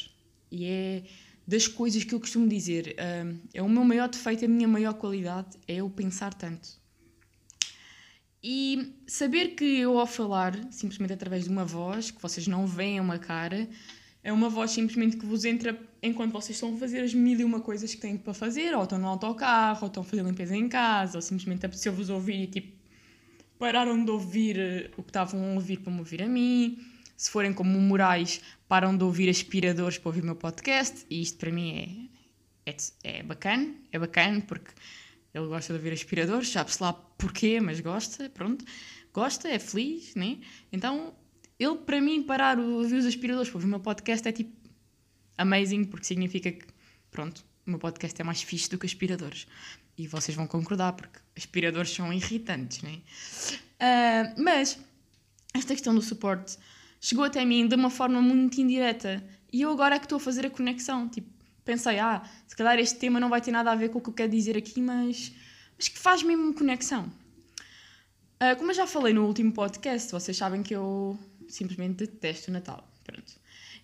E 0.52 0.66
é 0.66 1.04
das 1.48 1.68
coisas 1.68 2.04
que 2.04 2.14
eu 2.14 2.20
costumo 2.20 2.48
dizer. 2.48 2.96
é 3.54 3.62
o 3.62 3.70
meu 3.70 3.84
maior 3.86 4.10
defeito, 4.10 4.44
a 4.44 4.48
minha 4.48 4.68
maior 4.68 4.94
qualidade 4.96 5.58
é 5.68 5.76
eu 5.76 5.90
pensar 5.90 6.34
tanto. 6.34 6.82
E 8.44 8.94
saber 9.08 9.50
que 9.50 9.64
eu, 9.64 10.00
ao 10.00 10.08
falar, 10.08 10.60
simplesmente 10.72 11.14
através 11.14 11.46
de 11.46 11.50
uma 11.50 11.64
voz, 11.64 12.12
que 12.12 12.22
vocês 12.22 12.46
não 12.46 12.68
veem 12.68 13.00
uma 13.00 13.18
cara, 13.18 13.70
é 14.22 14.34
uma 14.34 14.50
voz 14.50 14.72
simplesmente 14.72 15.16
que 15.16 15.26
vos 15.26 15.46
entra 15.46 15.80
enquanto 16.02 16.34
vocês 16.34 16.58
estão 16.58 16.76
a 16.76 16.78
fazer 16.78 17.02
as 17.02 17.14
mil 17.14 17.40
e 17.40 17.44
uma 17.44 17.62
coisas 17.62 17.94
que 17.94 18.02
têm 18.02 18.18
para 18.18 18.34
fazer, 18.34 18.76
ou 18.76 18.84
estão 18.84 18.98
no 18.98 19.08
autocarro, 19.08 19.84
ou 19.84 19.88
estão 19.88 20.02
a 20.02 20.06
fazer 20.06 20.24
limpeza 20.24 20.56
em 20.56 20.68
casa, 20.68 21.18
ou 21.18 21.22
simplesmente 21.22 21.66
apeteceu-vos 21.66 22.10
ouvir 22.10 22.42
e 22.42 22.48
tipo 22.48 22.83
pararam 23.64 24.04
de 24.04 24.12
ouvir 24.12 24.60
eh, 24.60 24.92
o 24.98 25.02
que 25.02 25.10
estavam 25.10 25.52
a 25.52 25.54
ouvir 25.54 25.80
para 25.80 25.94
me 25.94 26.00
ouvir 26.00 26.22
a 26.22 26.28
mim. 26.28 26.86
Se 27.16 27.32
forem 27.32 27.54
como 27.54 27.80
Moraes, 27.80 28.42
param 28.68 28.98
de 28.98 29.06
ouvir 29.06 29.30
aspiradores 29.30 29.98
para 29.98 30.10
ouvir 30.10 30.22
o 30.22 30.26
meu 30.26 30.36
podcast, 30.36 31.06
e 31.10 31.22
isto 31.22 31.38
para 31.38 31.50
mim 31.50 32.10
é, 32.66 32.72
é, 32.72 33.20
é 33.20 33.24
bacana, 33.24 33.74
é 33.90 33.98
bacana 33.98 34.42
porque 34.42 34.70
ele 35.34 35.48
gosta 35.48 35.72
de 35.72 35.80
ouvir 35.80 35.94
aspiradores, 35.94 36.50
sabe-se 36.50 36.84
lá 36.84 36.92
porquê, 36.92 37.62
mas 37.62 37.80
gosta, 37.80 38.30
pronto. 38.32 38.66
Gosta, 39.14 39.48
é 39.48 39.58
feliz, 39.58 40.14
né? 40.14 40.40
Então, 40.70 41.14
ele 41.58 41.78
para 41.78 42.02
mim 42.02 42.22
parar 42.22 42.60
o 42.60 42.80
ouvir 42.80 42.98
os 42.98 43.06
aspiradores 43.06 43.50
para 43.50 43.60
ouvir 43.60 43.68
o 43.68 43.70
meu 43.70 43.80
podcast 43.80 44.28
é 44.28 44.34
tipo 44.34 44.52
amazing, 45.38 45.86
porque 45.86 46.06
significa 46.06 46.52
que, 46.52 46.66
pronto, 47.10 47.46
o 47.66 47.70
meu 47.70 47.80
podcast 47.80 48.20
é 48.20 48.26
mais 48.26 48.42
fixe 48.42 48.70
do 48.70 48.78
que 48.78 48.86
aspiradores. 48.86 49.48
E 49.98 50.08
vocês 50.08 50.36
vão 50.36 50.48
concordar, 50.48 50.94
porque 50.94 51.20
aspiradores 51.38 51.92
são 51.92 52.12
irritantes, 52.12 52.82
né? 52.82 53.00
Uh, 53.80 54.42
mas, 54.42 54.80
esta 55.54 55.74
questão 55.74 55.94
do 55.94 56.02
suporte 56.02 56.58
chegou 57.00 57.24
até 57.24 57.44
mim 57.46 57.68
de 57.68 57.76
uma 57.76 57.90
forma 57.90 58.22
muito 58.22 58.60
indireta. 58.60 59.24
E 59.52 59.62
eu 59.62 59.72
agora 59.72 59.96
é 59.96 60.00
que 60.00 60.06
estou 60.06 60.18
a 60.18 60.20
fazer 60.20 60.46
a 60.46 60.50
conexão. 60.50 61.08
Tipo, 61.08 61.30
pensei, 61.64 62.00
ah, 62.00 62.24
se 62.48 62.56
calhar 62.56 62.80
este 62.80 62.98
tema 62.98 63.20
não 63.20 63.30
vai 63.30 63.42
ter 63.42 63.52
nada 63.52 63.72
a 63.72 63.76
ver 63.76 63.90
com 63.90 64.00
o 64.00 64.02
que 64.02 64.10
eu 64.10 64.14
quero 64.14 64.32
dizer 64.32 64.58
aqui, 64.58 64.82
mas, 64.82 65.32
mas 65.78 65.88
que 65.88 66.00
faz 66.00 66.24
mesmo 66.24 66.54
conexão. 66.54 67.12
Uh, 68.42 68.56
como 68.58 68.72
eu 68.72 68.76
já 68.76 68.88
falei 68.88 69.14
no 69.14 69.26
último 69.26 69.54
podcast, 69.54 70.12
vocês 70.12 70.36
sabem 70.36 70.64
que 70.64 70.74
eu 70.74 71.18
simplesmente 71.48 71.98
detesto 71.98 72.50
o 72.50 72.54
Natal. 72.54 72.90
Pronto. 73.04 73.34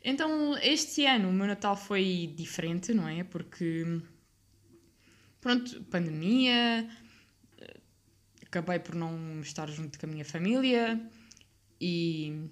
Então, 0.04 0.58
este 0.58 1.06
ano 1.06 1.30
o 1.30 1.34
meu 1.34 1.46
Natal 1.46 1.76
foi 1.76 2.34
diferente, 2.36 2.94
não 2.94 3.08
é? 3.08 3.24
Porque, 3.24 4.02
pronto, 5.50 5.84
pandemia, 5.86 6.88
acabei 8.46 8.78
por 8.78 8.94
não 8.94 9.42
estar 9.42 9.68
junto 9.68 9.98
com 9.98 10.06
a 10.06 10.10
minha 10.10 10.24
família 10.24 11.02
e, 11.82 12.50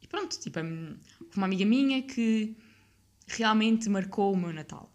e 0.00 0.06
pronto, 0.08 0.40
tipo, 0.40 0.58
uma 1.36 1.44
amiga 1.44 1.66
minha 1.66 2.00
que 2.00 2.56
realmente 3.26 3.90
marcou 3.90 4.32
o 4.32 4.36
meu 4.36 4.50
Natal. 4.50 4.90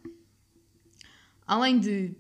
Além 1.46 1.80
de, 1.80 2.16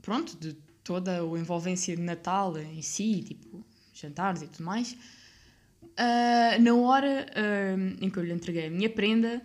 pronto, 0.00 0.36
de 0.36 0.52
toda 0.84 1.20
a 1.20 1.24
envolvência 1.36 1.96
de 1.96 2.02
Natal 2.02 2.56
em 2.56 2.82
si, 2.82 3.24
tipo, 3.24 3.66
jantares 3.92 4.42
e 4.42 4.46
tudo 4.46 4.64
mais, 4.64 4.92
uh, 4.92 6.62
na 6.62 6.74
hora 6.76 7.26
uh, 7.34 8.04
em 8.04 8.08
que 8.08 8.16
eu 8.16 8.22
lhe 8.22 8.32
entreguei 8.32 8.68
a 8.68 8.70
minha 8.70 8.90
prenda, 8.90 9.42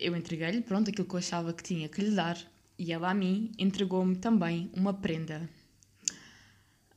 eu 0.00 0.16
entreguei-lhe, 0.16 0.62
pronto, 0.62 0.88
aquilo 0.88 1.06
que 1.06 1.14
eu 1.14 1.18
achava 1.18 1.52
que 1.52 1.62
tinha 1.62 1.90
que 1.90 2.00
lhe 2.00 2.12
dar, 2.12 2.38
e 2.78 2.92
ela 2.92 3.10
a 3.10 3.14
mim 3.14 3.50
entregou-me 3.58 4.16
também 4.16 4.70
uma 4.74 4.94
prenda. 4.94 5.48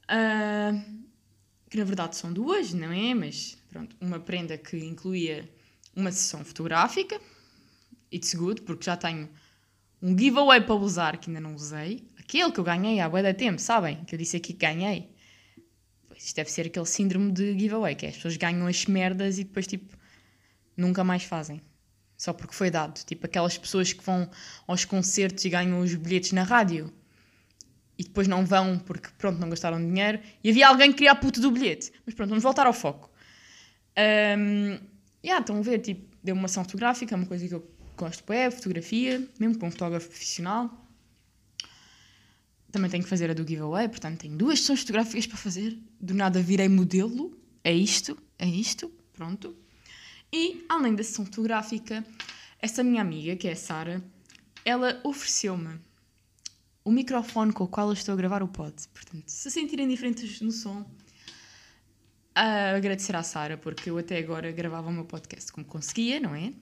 Uh, 0.04 1.02
que 1.70 1.78
na 1.78 1.84
verdade 1.84 2.16
são 2.16 2.32
duas, 2.32 2.74
não 2.74 2.92
é? 2.92 3.14
Mas 3.14 3.58
pronto, 3.70 3.96
uma 4.00 4.20
prenda 4.20 4.58
que 4.58 4.78
incluía 4.78 5.50
uma 5.96 6.12
sessão 6.12 6.46
fotográfica, 6.46 7.20
it's 8.14 8.34
good, 8.36 8.62
porque 8.62 8.86
já 8.86 8.96
tenho 8.96 9.30
um 10.02 10.18
giveaway 10.18 10.62
para 10.62 10.76
usar 10.76 11.18
que 11.18 11.30
ainda 11.30 11.40
não 11.40 11.56
usei. 11.56 12.10
Aquele 12.18 12.52
que 12.52 12.60
eu 12.60 12.64
ganhei 12.64 13.00
há 13.00 13.10
bué 13.10 13.24
de 13.24 13.34
tempo, 13.34 13.60
sabem? 13.60 14.04
Que 14.06 14.16
eu 14.16 14.20
disse 14.20 14.38
aqui 14.38 14.54
que 14.54 14.60
ganhei. 14.60 15.10
Pois 16.08 16.26
isto 16.26 16.36
deve 16.36 16.52
ser 16.52 16.68
aquele 16.68 16.86
síndrome 16.86 17.32
de 17.32 17.58
giveaway, 17.58 17.96
que 17.96 18.06
é 18.06 18.10
as 18.10 18.16
pessoas 18.16 18.38
ganham 18.38 18.68
as 18.68 18.86
merdas 18.86 19.40
e 19.40 19.44
depois, 19.44 19.66
tipo, 19.66 19.98
nunca 20.76 21.04
mais 21.04 21.24
fazem. 21.24 21.62
Só 22.22 22.34
porque 22.34 22.54
foi 22.54 22.70
dado. 22.70 23.04
Tipo, 23.04 23.26
aquelas 23.26 23.58
pessoas 23.58 23.94
que 23.94 24.04
vão 24.04 24.30
aos 24.68 24.86
concertos 24.86 25.44
e 25.44 25.50
ganham 25.50 25.80
os 25.80 25.96
bilhetes 25.96 26.34
na 26.34 26.44
rádio 26.44 26.94
e 27.98 28.04
depois 28.04 28.28
não 28.28 28.46
vão 28.46 28.78
porque, 28.78 29.10
pronto, 29.18 29.40
não 29.40 29.50
gastaram 29.50 29.84
dinheiro. 29.84 30.20
E 30.44 30.52
havia 30.52 30.68
alguém 30.68 30.92
que 30.92 30.98
queria 30.98 31.14
a 31.14 31.16
puta 31.16 31.42
do 31.42 31.50
bilhete. 31.50 31.92
Mas 32.06 32.14
pronto, 32.14 32.30
vamos 32.30 32.44
voltar 32.44 32.68
ao 32.68 32.74
foco. 32.74 33.10
Um, 34.38 34.78
yeah, 35.26 35.40
estão 35.40 35.58
a 35.58 35.62
ver, 35.64 35.80
tipo, 35.80 36.16
deu 36.24 36.36
uma 36.36 36.46
ação 36.46 36.64
fotográfica, 36.64 37.16
uma 37.16 37.26
coisa 37.26 37.48
que 37.48 37.56
eu 37.56 37.68
gosto 37.98 38.32
é 38.32 38.52
fotografia, 38.52 39.28
mesmo 39.40 39.58
com 39.58 39.66
um 39.66 39.72
fotógrafo 39.72 40.08
profissional. 40.08 40.70
Também 42.72 42.92
tenho 42.92 43.04
que 43.04 43.10
fazer 43.10 43.32
a 43.32 43.34
do 43.34 43.42
giveaway, 43.42 43.90
portanto 43.90 44.20
tenho 44.20 44.38
duas 44.38 44.60
sessões 44.60 44.82
fotográficas 44.82 45.26
para 45.26 45.38
fazer. 45.38 45.76
Do 46.00 46.14
nada 46.14 46.40
virei 46.40 46.70
modelo. 46.70 47.36
É 47.64 47.74
isto, 47.74 48.16
é 48.38 48.46
isto, 48.46 48.92
pronto. 49.12 49.58
E 50.34 50.66
além 50.70 50.96
da 50.96 51.04
sessão 51.04 51.26
fotográfica, 51.26 52.06
essa 52.60 52.84
minha 52.84 53.02
amiga, 53.02 53.36
que 53.36 53.48
é 53.48 53.52
a 53.52 53.56
Sara, 53.56 54.04
ela 54.64 55.02
ofereceu-me 55.04 55.80
o 56.84 56.92
microfone 56.92 57.52
com 57.52 57.64
o 57.64 57.68
qual 57.68 57.88
eu 57.88 57.94
estou 57.94 58.14
a 58.14 58.18
gravar 58.18 58.42
o 58.42 58.48
pod. 58.48 58.74
Portanto, 58.94 59.28
se 59.28 59.52
sentirem 59.52 59.88
diferentes 59.88 60.42
no 60.42 60.52
som, 60.52 60.86
a 62.34 62.76
agradecer 62.76 63.16
à 63.16 63.24
Sara, 63.24 63.58
porque 63.58 63.90
eu 63.90 63.98
até 63.98 64.18
agora 64.18 64.52
gravava 64.52 64.90
o 64.90 64.94
meu 64.94 65.06
podcast 65.06 65.52
como 65.52 65.66
conseguia, 65.66 66.20
não 66.20 66.34
é? 66.34 66.54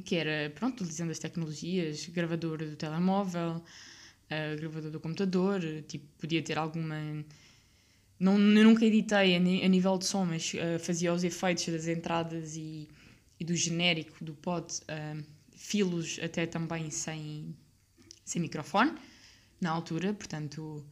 que 0.00 0.16
era, 0.16 0.50
pronto, 0.50 0.80
utilizando 0.80 1.10
as 1.10 1.18
tecnologias, 1.18 2.06
gravador 2.06 2.58
do 2.58 2.76
telemóvel, 2.76 3.56
uh, 3.56 4.56
gravador 4.56 4.90
do 4.90 5.00
computador, 5.00 5.60
tipo, 5.86 6.06
podia 6.18 6.42
ter 6.42 6.58
alguma... 6.58 7.24
Não, 8.18 8.36
nunca 8.36 8.84
editei 8.84 9.34
a, 9.34 9.38
a 9.38 9.68
nível 9.68 9.96
de 9.96 10.04
som, 10.04 10.24
mas 10.24 10.52
uh, 10.54 10.78
fazia 10.80 11.12
os 11.12 11.22
efeitos 11.22 11.66
das 11.68 11.86
entradas 11.86 12.56
e, 12.56 12.88
e 13.38 13.44
do 13.44 13.54
genérico 13.54 14.24
do 14.24 14.34
pod, 14.34 14.66
uh, 14.66 15.24
filos 15.52 16.18
até 16.22 16.46
também 16.46 16.90
sem, 16.90 17.54
sem 18.24 18.42
microfone, 18.42 18.92
na 19.60 19.70
altura, 19.70 20.12
portanto 20.14 20.84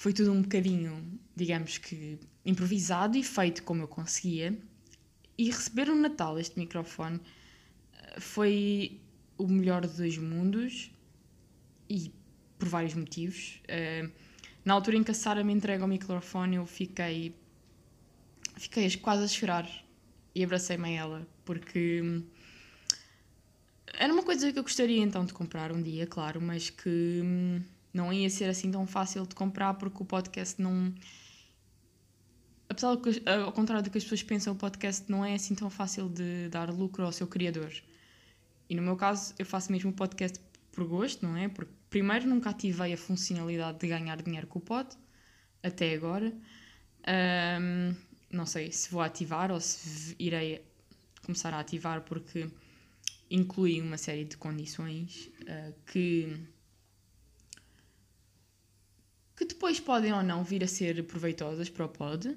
foi 0.00 0.14
tudo 0.14 0.32
um 0.32 0.40
bocadinho, 0.40 1.20
digamos 1.36 1.76
que, 1.76 2.18
improvisado 2.42 3.18
e 3.18 3.22
feito 3.22 3.62
como 3.62 3.82
eu 3.82 3.86
conseguia. 3.86 4.58
E 5.36 5.50
receber 5.50 5.88
no 5.88 5.94
Natal 5.94 6.38
este 6.38 6.58
microfone 6.58 7.20
eh, 7.92 8.18
foi 8.18 8.98
o 9.36 9.46
melhor 9.46 9.86
de 9.86 9.94
dois 9.94 10.16
mundos 10.16 10.90
e 11.86 12.10
por 12.58 12.66
vários 12.66 12.94
motivos. 12.94 13.60
Uh, 13.64 14.10
na 14.70 14.74
altura 14.74 14.96
em 14.96 15.02
que 15.02 15.10
a 15.10 15.14
Sara 15.14 15.42
me 15.42 15.52
entrega 15.52 15.84
o 15.84 15.88
microfone, 15.88 16.54
eu 16.54 16.64
fiquei, 16.64 17.34
fiquei 18.56 18.88
quase 18.98 19.24
a 19.24 19.26
chorar 19.26 19.68
e 20.32 20.44
abracei-me 20.44 20.90
a 20.90 20.92
ela, 20.92 21.28
porque 21.44 22.00
hum, 22.00 22.22
era 23.94 24.12
uma 24.12 24.22
coisa 24.22 24.52
que 24.52 24.56
eu 24.56 24.62
gostaria 24.62 25.02
então 25.02 25.24
de 25.24 25.32
comprar 25.32 25.72
um 25.72 25.82
dia, 25.82 26.06
claro, 26.06 26.40
mas 26.40 26.70
que 26.70 27.20
hum, 27.20 27.60
não 27.92 28.12
ia 28.12 28.30
ser 28.30 28.44
assim 28.44 28.70
tão 28.70 28.86
fácil 28.86 29.26
de 29.26 29.34
comprar 29.34 29.74
porque 29.74 30.04
o 30.04 30.06
podcast 30.06 30.62
não. 30.62 30.94
Apesar 32.68 32.94
de 32.94 33.02
que, 33.02 33.28
ao 33.28 33.50
contrário 33.50 33.82
do 33.82 33.90
que 33.90 33.98
as 33.98 34.04
pessoas 34.04 34.22
pensam, 34.22 34.52
o 34.52 34.56
podcast 34.56 35.10
não 35.10 35.24
é 35.24 35.34
assim 35.34 35.56
tão 35.56 35.68
fácil 35.68 36.08
de 36.08 36.48
dar 36.48 36.70
lucro 36.70 37.04
ao 37.04 37.10
seu 37.10 37.26
criador. 37.26 37.72
E 38.68 38.76
no 38.76 38.82
meu 38.82 38.94
caso, 38.94 39.34
eu 39.36 39.44
faço 39.44 39.72
mesmo 39.72 39.90
o 39.90 39.92
podcast 39.92 40.38
por 40.72 40.86
gosto, 40.86 41.24
não 41.24 41.36
é? 41.36 41.48
Porque 41.48 41.72
primeiro 41.88 42.26
nunca 42.28 42.50
ativei 42.50 42.92
a 42.92 42.96
funcionalidade 42.96 43.78
de 43.78 43.88
ganhar 43.88 44.20
dinheiro 44.22 44.46
com 44.46 44.58
o 44.58 44.62
pod, 44.62 44.88
até 45.62 45.94
agora. 45.94 46.32
Um, 47.60 47.94
não 48.30 48.46
sei 48.46 48.70
se 48.70 48.90
vou 48.90 49.00
ativar 49.00 49.50
ou 49.50 49.60
se 49.60 50.14
irei 50.18 50.64
começar 51.22 51.52
a 51.52 51.60
ativar 51.60 52.02
porque 52.02 52.48
inclui 53.30 53.80
uma 53.80 53.96
série 53.96 54.24
de 54.24 54.36
condições 54.36 55.30
uh, 55.42 55.74
que 55.86 56.36
que 59.36 59.46
depois 59.46 59.80
podem 59.80 60.12
ou 60.12 60.22
não 60.22 60.44
vir 60.44 60.62
a 60.62 60.66
ser 60.66 61.02
proveitosas 61.06 61.70
para 61.70 61.86
o 61.86 61.88
pod, 61.88 62.36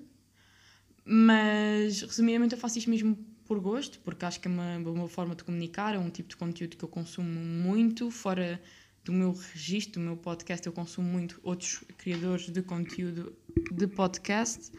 mas 1.04 2.02
resumidamente 2.02 2.56
eu 2.56 2.60
faço 2.60 2.78
isto 2.78 2.90
mesmo 2.90 3.18
por 3.46 3.60
gosto, 3.60 4.00
porque 4.00 4.26
acho 4.26 4.40
que 4.40 4.48
é 4.48 4.52
uma, 4.52 4.78
uma 4.78 5.08
forma 5.08 5.36
de 5.36 5.44
comunicar, 5.44 5.96
é 5.96 6.00
um 6.00 6.10
tipo 6.10 6.30
de 6.30 6.36
conteúdo 6.36 6.78
que 6.78 6.84
eu 6.84 6.90
consumo 6.90 7.28
muito, 7.30 8.10
fora 8.10 8.62
do 9.04 9.12
meu 9.12 9.34
registro, 9.34 10.02
do 10.02 10.06
meu 10.06 10.18
podcast, 10.18 10.66
eu 10.66 10.74
consumo 10.74 11.08
muito 11.08 11.40
outros 11.44 11.84
criadores 11.98 12.50
de 12.50 12.62
conteúdo 12.62 13.36
de 13.72 13.88
podcast. 13.88 14.72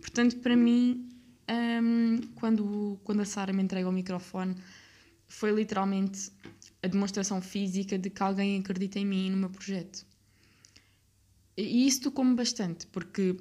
Portanto, 0.00 0.38
para 0.38 0.56
mim, 0.56 1.08
um, 1.82 2.20
quando, 2.34 2.98
quando 3.04 3.20
a 3.20 3.24
Sara 3.24 3.52
me 3.52 3.62
entrega 3.62 3.88
o 3.88 3.92
microfone, 3.92 4.56
foi 5.26 5.52
literalmente 5.52 6.30
a 6.82 6.86
demonstração 6.86 7.42
física 7.42 7.98
de 7.98 8.08
que 8.08 8.22
alguém 8.22 8.58
acredita 8.60 8.98
em 8.98 9.04
mim 9.04 9.26
e 9.26 9.30
no 9.30 9.36
meu 9.36 9.50
projeto. 9.50 10.06
E 11.56 11.86
isso 11.86 12.02
tocou-me 12.02 12.34
bastante, 12.34 12.86
porque 12.86 13.36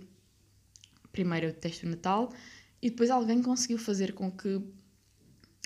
primeiro 1.12 1.48
eu 1.48 1.52
detesto 1.52 1.86
o 1.86 1.90
Natal 1.90 2.34
e 2.82 2.90
depois 2.90 3.10
alguém 3.10 3.42
conseguiu 3.42 3.78
fazer 3.78 4.14
com 4.14 4.32
que 4.32 4.62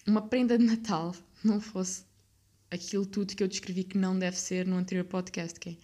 uma 0.07 0.21
prenda 0.21 0.57
de 0.57 0.65
Natal 0.65 1.15
não 1.43 1.59
fosse 1.59 2.05
aquilo 2.69 3.05
tudo 3.05 3.35
que 3.35 3.43
eu 3.43 3.47
descrevi 3.47 3.83
que 3.83 3.97
não 3.97 4.17
deve 4.17 4.37
ser 4.37 4.65
no 4.65 4.77
anterior 4.77 5.05
podcast. 5.05 5.59
Que 5.59 5.69
é, 5.69 5.77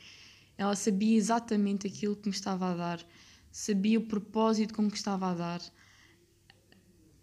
ela 0.58 0.76
sabia 0.76 1.18
exatamente 1.18 1.88
aquilo 1.88 2.16
que 2.16 2.30
me 2.30 2.36
estava 2.36 2.72
a 2.72 2.76
dar, 2.76 3.06
sabia 3.52 4.00
o 4.00 4.06
propósito 4.06 4.74
com 4.74 4.90
que 4.90 4.98
estava 4.98 5.32
a 5.32 5.34
dar 5.34 5.62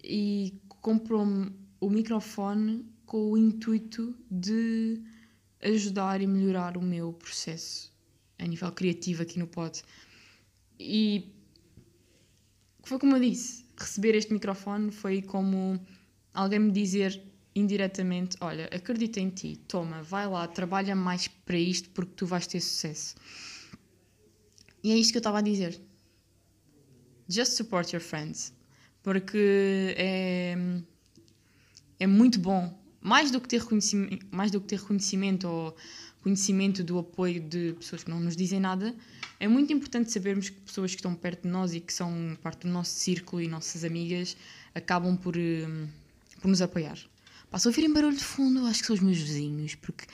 e 0.03 0.61
comprou-me 0.69 1.51
o 1.81 1.89
microfone 1.89 2.87
com 3.07 3.33
o 3.33 3.39
intuito 3.39 4.15
de 4.31 5.03
ajudar 5.63 6.21
e 6.21 6.27
melhorar 6.27 6.77
o 6.77 6.83
meu 6.83 7.13
processo 7.13 7.93
a 8.39 8.47
nível 8.47 8.71
criativo 8.73 9.23
aqui 9.23 9.39
no 9.39 9.47
pod. 9.47 9.83
E 10.79 11.33
foi 12.83 12.99
como 12.99 13.17
eu 13.17 13.21
disse, 13.21 13.64
receber 13.77 14.15
este 14.15 14.33
microfone 14.33 14.91
foi 14.91 15.23
como 15.23 15.81
alguém 16.33 16.59
me 16.59 16.71
dizer 16.71 17.23
indiretamente: 17.55 18.37
Olha, 18.41 18.67
acredita 18.73 19.21
em 19.21 19.31
ti, 19.31 19.57
toma, 19.69 20.03
vai 20.03 20.27
lá, 20.27 20.47
trabalha 20.47 20.95
mais 20.95 21.29
para 21.29 21.59
isto 21.59 21.91
porque 21.91 22.13
tu 22.17 22.27
vais 22.27 22.47
ter 22.47 22.61
sucesso. 22.61 23.15
E 24.83 24.93
é 24.93 24.97
isto 24.97 25.13
que 25.13 25.17
eu 25.17 25.21
estava 25.21 25.39
a 25.39 25.43
dizer. 25.43 25.81
Just 27.29 27.53
support 27.53 27.91
your 27.93 28.03
friends. 28.03 28.53
Porque 29.03 29.95
é, 29.97 30.57
é 31.99 32.07
muito 32.07 32.39
bom. 32.39 32.84
Mais 33.05 33.31
do, 33.31 33.39
que 33.39 33.47
ter 33.47 33.61
reconhecimento, 33.61 34.27
mais 34.31 34.51
do 34.51 34.59
que 34.63 34.67
ter 34.67 34.79
reconhecimento 34.81 35.47
ou 35.47 35.77
conhecimento 36.23 36.83
do 36.83 36.99
apoio 36.99 37.39
de 37.39 37.75
pessoas 37.75 38.03
que 38.03 38.09
não 38.09 38.19
nos 38.19 38.35
dizem 38.35 38.59
nada, 38.59 38.95
é 39.39 39.47
muito 39.47 39.71
importante 39.75 40.11
sabermos 40.11 40.49
que 40.49 40.59
pessoas 40.59 40.93
que 40.93 40.97
estão 40.97 41.15
perto 41.15 41.43
de 41.43 41.49
nós 41.49 41.75
e 41.75 41.81
que 41.81 41.93
são 41.93 42.35
parte 42.43 42.67
do 42.67 42.69
nosso 42.69 42.93
círculo 42.93 43.43
e 43.43 43.47
nossas 43.47 43.85
amigas 43.85 44.35
acabam 44.75 45.19
por, 45.19 45.37
hum, 45.37 45.87
por 46.41 46.49
nos 46.49 46.63
apoiar. 46.63 46.99
Pá, 47.51 47.59
se 47.59 47.69
ouvirem 47.69 47.93
barulho 47.93 48.17
de 48.17 48.25
fundo, 48.25 48.65
acho 48.65 48.81
que 48.81 48.87
são 48.87 48.97
os 48.97 49.03
meus 49.03 49.19
vizinhos, 49.19 49.75
porque 49.75 50.07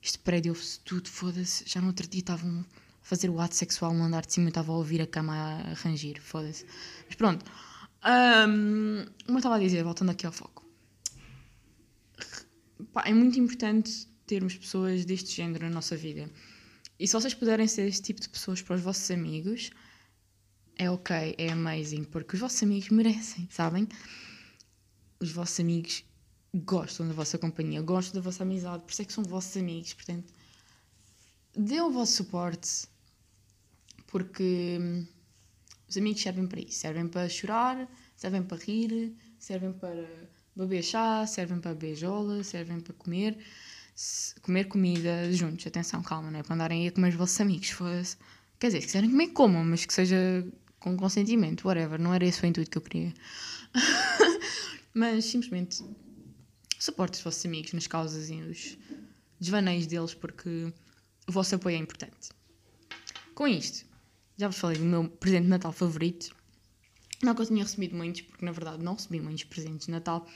este 0.00 0.20
prédio 0.20 0.52
ouve-se 0.52 0.78
tudo, 0.80 1.08
foda-se. 1.08 1.64
Já 1.66 1.80
no 1.80 1.88
outro 1.88 2.06
dia 2.06 2.20
estavam 2.20 2.60
a 2.60 2.64
fazer 3.02 3.28
o 3.28 3.40
ato 3.40 3.56
sexual 3.56 3.92
no 3.92 4.04
andar 4.04 4.24
de 4.24 4.34
cima, 4.34 4.46
eu 4.46 4.50
estava 4.50 4.70
a 4.70 4.76
ouvir 4.76 5.02
a 5.02 5.06
cama 5.06 5.34
a 5.34 5.74
rangir, 5.74 6.22
foda-se. 6.22 6.64
Mas 7.06 7.16
pronto. 7.16 7.44
Um, 8.04 9.04
como 9.24 9.36
eu 9.36 9.38
estava 9.38 9.56
a 9.56 9.58
dizer, 9.58 9.82
voltando 9.82 10.10
aqui 10.10 10.24
ao 10.24 10.32
foco. 10.32 10.65
Pá, 12.92 13.04
é 13.06 13.12
muito 13.12 13.38
importante 13.38 14.06
termos 14.26 14.56
pessoas 14.56 15.04
deste 15.04 15.34
género 15.34 15.66
na 15.66 15.74
nossa 15.74 15.96
vida. 15.96 16.30
E 16.98 17.06
se 17.06 17.12
vocês 17.12 17.34
puderem 17.34 17.66
ser 17.66 17.86
este 17.86 18.02
tipo 18.02 18.20
de 18.20 18.28
pessoas 18.28 18.62
para 18.62 18.76
os 18.76 18.82
vossos 18.82 19.10
amigos, 19.10 19.70
é 20.76 20.90
ok, 20.90 21.34
é 21.38 21.50
amazing, 21.50 22.04
porque 22.04 22.34
os 22.34 22.40
vossos 22.40 22.62
amigos 22.62 22.90
merecem, 22.90 23.48
sabem? 23.50 23.88
Os 25.20 25.30
vossos 25.30 25.60
amigos 25.60 26.04
gostam 26.54 27.06
da 27.08 27.14
vossa 27.14 27.38
companhia, 27.38 27.80
gostam 27.82 28.20
da 28.20 28.24
vossa 28.24 28.42
amizade, 28.42 28.82
por 28.84 28.92
isso 28.92 29.02
é 29.02 29.04
que 29.04 29.12
são 29.12 29.24
vossos 29.24 29.56
amigos, 29.56 29.94
portanto, 29.94 30.32
dê 31.54 31.80
o 31.80 31.90
vosso 31.90 32.12
suporte, 32.12 32.86
porque 34.06 34.78
hum, 34.80 35.06
os 35.88 35.96
amigos 35.96 36.22
servem 36.22 36.46
para 36.46 36.60
isso, 36.60 36.78
servem 36.78 37.08
para 37.08 37.28
chorar, 37.28 37.88
servem 38.16 38.42
para 38.42 38.58
rir, 38.58 39.14
servem 39.38 39.72
para 39.72 40.06
beber 40.56 40.82
chá, 40.82 41.26
servem 41.26 41.60
para 41.60 41.74
beijola, 41.74 42.42
servem 42.42 42.80
para 42.80 42.94
comer 42.94 43.38
comer 44.42 44.64
comida 44.64 45.32
juntos, 45.32 45.66
atenção, 45.66 46.02
calma, 46.02 46.30
não 46.30 46.38
é 46.38 46.42
para 46.42 46.54
andarem 46.54 46.82
aí 46.82 46.88
a 46.88 46.92
comer 46.92 47.08
os 47.08 47.14
vossos 47.14 47.40
amigos, 47.40 47.70
fosse. 47.70 48.16
Quer 48.58 48.68
dizer, 48.68 48.80
se 48.82 48.86
quiserem 48.86 49.10
comer, 49.10 49.28
comam, 49.28 49.64
mas 49.64 49.86
que 49.86 49.92
seja 49.92 50.46
com 50.78 50.96
consentimento, 50.96 51.66
whatever, 51.66 51.98
não 51.98 52.12
era 52.12 52.24
esse 52.24 52.42
o 52.42 52.46
intuito 52.46 52.70
que 52.70 52.78
eu 52.78 52.82
queria. 52.82 53.14
mas 54.94 55.24
simplesmente 55.24 55.82
suporte 56.78 57.14
os 57.14 57.22
vossos 57.22 57.44
amigos 57.44 57.72
nas 57.72 57.86
causas 57.86 58.28
e 58.28 58.36
nos 58.36 58.78
desvaneios 59.40 59.86
deles, 59.86 60.14
porque 60.14 60.72
o 61.26 61.32
vosso 61.32 61.54
apoio 61.54 61.76
é 61.76 61.78
importante. 61.78 62.30
Com 63.34 63.48
isto, 63.48 63.86
já 64.36 64.48
vos 64.48 64.58
falei 64.58 64.78
do 64.78 64.84
meu 64.84 65.08
presente 65.08 65.44
de 65.44 65.48
Natal 65.48 65.72
favorito. 65.72 66.34
Não 67.22 67.34
que 67.34 67.42
eu 67.42 67.46
tenha 67.46 67.62
recebido 67.62 67.96
muitos, 67.96 68.20
porque 68.22 68.44
na 68.44 68.52
verdade 68.52 68.82
não 68.82 68.94
recebi 68.94 69.20
muitos 69.20 69.44
presentes 69.44 69.86
de 69.86 69.92
Natal. 69.92 70.26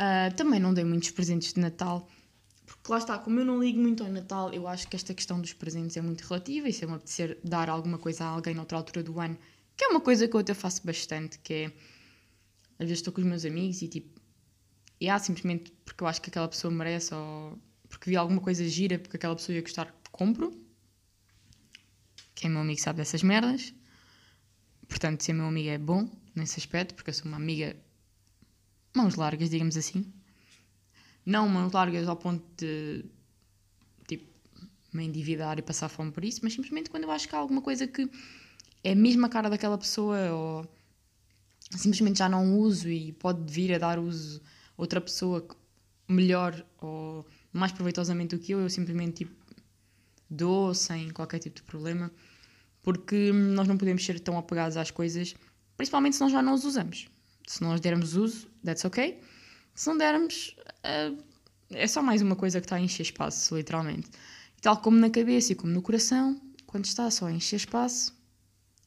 Uh, 0.00 0.34
também 0.36 0.60
não 0.60 0.74
dei 0.74 0.84
muitos 0.84 1.10
presentes 1.10 1.54
de 1.54 1.60
Natal 1.60 2.06
porque 2.66 2.90
lá 2.90 2.98
está, 2.98 3.16
como 3.16 3.38
eu 3.38 3.44
não 3.44 3.62
ligo 3.62 3.80
muito 3.80 4.02
ao 4.02 4.10
Natal, 4.10 4.52
eu 4.52 4.66
acho 4.66 4.88
que 4.88 4.96
esta 4.96 5.14
questão 5.14 5.40
dos 5.40 5.52
presentes 5.52 5.96
é 5.96 6.00
muito 6.00 6.22
relativa 6.22 6.68
e 6.68 6.72
se 6.72 6.84
eu 6.84 6.88
me 6.88 6.96
apetecer 6.96 7.38
dar 7.44 7.70
alguma 7.70 7.96
coisa 7.96 8.24
a 8.24 8.28
alguém 8.28 8.54
noutra 8.54 8.76
altura 8.76 9.04
do 9.04 9.20
ano, 9.20 9.38
que 9.76 9.84
é 9.84 9.88
uma 9.88 10.00
coisa 10.00 10.26
que 10.26 10.34
eu 10.34 10.40
até 10.40 10.52
faço 10.52 10.84
bastante, 10.84 11.38
que 11.38 11.54
é 11.54 11.66
às 12.78 12.86
vezes 12.86 12.98
estou 12.98 13.12
com 13.12 13.20
os 13.20 13.26
meus 13.26 13.44
amigos 13.44 13.80
e 13.82 13.88
tipo, 13.88 14.20
e 15.00 15.08
há 15.08 15.18
simplesmente 15.18 15.72
porque 15.84 16.02
eu 16.02 16.08
acho 16.08 16.20
que 16.20 16.28
aquela 16.28 16.48
pessoa 16.48 16.72
merece 16.72 17.14
ou 17.14 17.58
porque 17.88 18.10
vi 18.10 18.16
alguma 18.16 18.40
coisa 18.40 18.68
gira 18.68 18.98
porque 18.98 19.16
aquela 19.16 19.36
pessoa 19.36 19.54
ia 19.54 19.62
gostar, 19.62 19.94
compro. 20.10 20.50
Quem 22.34 22.50
é 22.50 22.52
meu 22.52 22.60
amigo 22.60 22.80
sabe 22.80 22.98
dessas 22.98 23.22
merdas. 23.22 23.72
Portanto, 24.88 25.22
ser 25.22 25.32
meu 25.32 25.46
amigo 25.46 25.68
é 25.68 25.78
bom 25.78 26.10
nesse 26.34 26.58
aspecto, 26.60 26.94
porque 26.94 27.10
eu 27.10 27.14
sou 27.14 27.26
uma 27.26 27.36
amiga 27.36 27.76
mãos 28.96 29.14
largas, 29.14 29.50
digamos 29.50 29.76
assim. 29.76 30.12
Não 31.24 31.48
mãos 31.48 31.72
largas 31.72 32.08
ao 32.08 32.16
ponto 32.16 32.44
de 32.56 33.04
tipo 34.06 34.26
me 34.92 35.04
endividar 35.04 35.58
e 35.58 35.62
passar 35.62 35.88
fome 35.88 36.12
por 36.12 36.24
isso, 36.24 36.40
mas 36.42 36.52
simplesmente 36.54 36.90
quando 36.90 37.04
eu 37.04 37.10
acho 37.10 37.28
que 37.28 37.34
há 37.34 37.38
alguma 37.38 37.60
coisa 37.60 37.86
que 37.86 38.08
é 38.82 38.92
a 38.92 38.96
mesma 38.96 39.28
cara 39.28 39.50
daquela 39.50 39.76
pessoa 39.76 40.18
ou 40.32 40.66
simplesmente 41.70 42.18
já 42.18 42.28
não 42.28 42.58
uso 42.58 42.88
e 42.88 43.12
pode 43.12 43.52
vir 43.52 43.74
a 43.74 43.78
dar 43.78 43.98
uso 43.98 44.40
a 44.78 44.82
outra 44.82 45.00
pessoa 45.00 45.46
melhor 46.08 46.64
ou 46.80 47.26
mais 47.52 47.72
proveitosamente 47.72 48.36
do 48.36 48.42
que 48.42 48.52
eu, 48.52 48.60
eu 48.60 48.70
simplesmente 48.70 49.24
tipo, 49.24 49.34
dou 50.30 50.74
sem 50.74 51.10
qualquer 51.10 51.38
tipo 51.38 51.56
de 51.56 51.62
problema, 51.62 52.10
porque 52.82 53.32
nós 53.32 53.66
não 53.66 53.76
podemos 53.76 54.04
ser 54.04 54.20
tão 54.20 54.38
apegados 54.38 54.76
às 54.76 54.90
coisas, 54.90 55.34
principalmente 55.76 56.16
se 56.16 56.22
nós 56.22 56.32
já 56.32 56.42
não 56.42 56.54
as 56.54 56.64
usamos. 56.64 57.08
Se 57.46 57.62
nós 57.62 57.80
dermos 57.80 58.14
uso, 58.14 58.48
that's 58.66 58.84
ok. 58.84 59.20
Se 59.74 59.86
não 59.88 59.96
dermos, 59.96 60.56
uh, 60.84 61.22
é 61.70 61.86
só 61.86 62.02
mais 62.02 62.22
uma 62.22 62.36
coisa 62.36 62.60
que 62.60 62.66
está 62.66 62.76
a 62.76 62.80
encher 62.80 63.02
espaço, 63.02 63.56
literalmente. 63.56 64.08
E 64.56 64.60
tal 64.60 64.78
como 64.78 64.98
na 64.98 65.10
cabeça 65.10 65.52
e 65.52 65.54
como 65.54 65.72
no 65.72 65.82
coração, 65.82 66.40
quando 66.66 66.84
está 66.84 67.10
só 67.10 67.26
a 67.26 67.32
encher 67.32 67.56
espaço, 67.56 68.14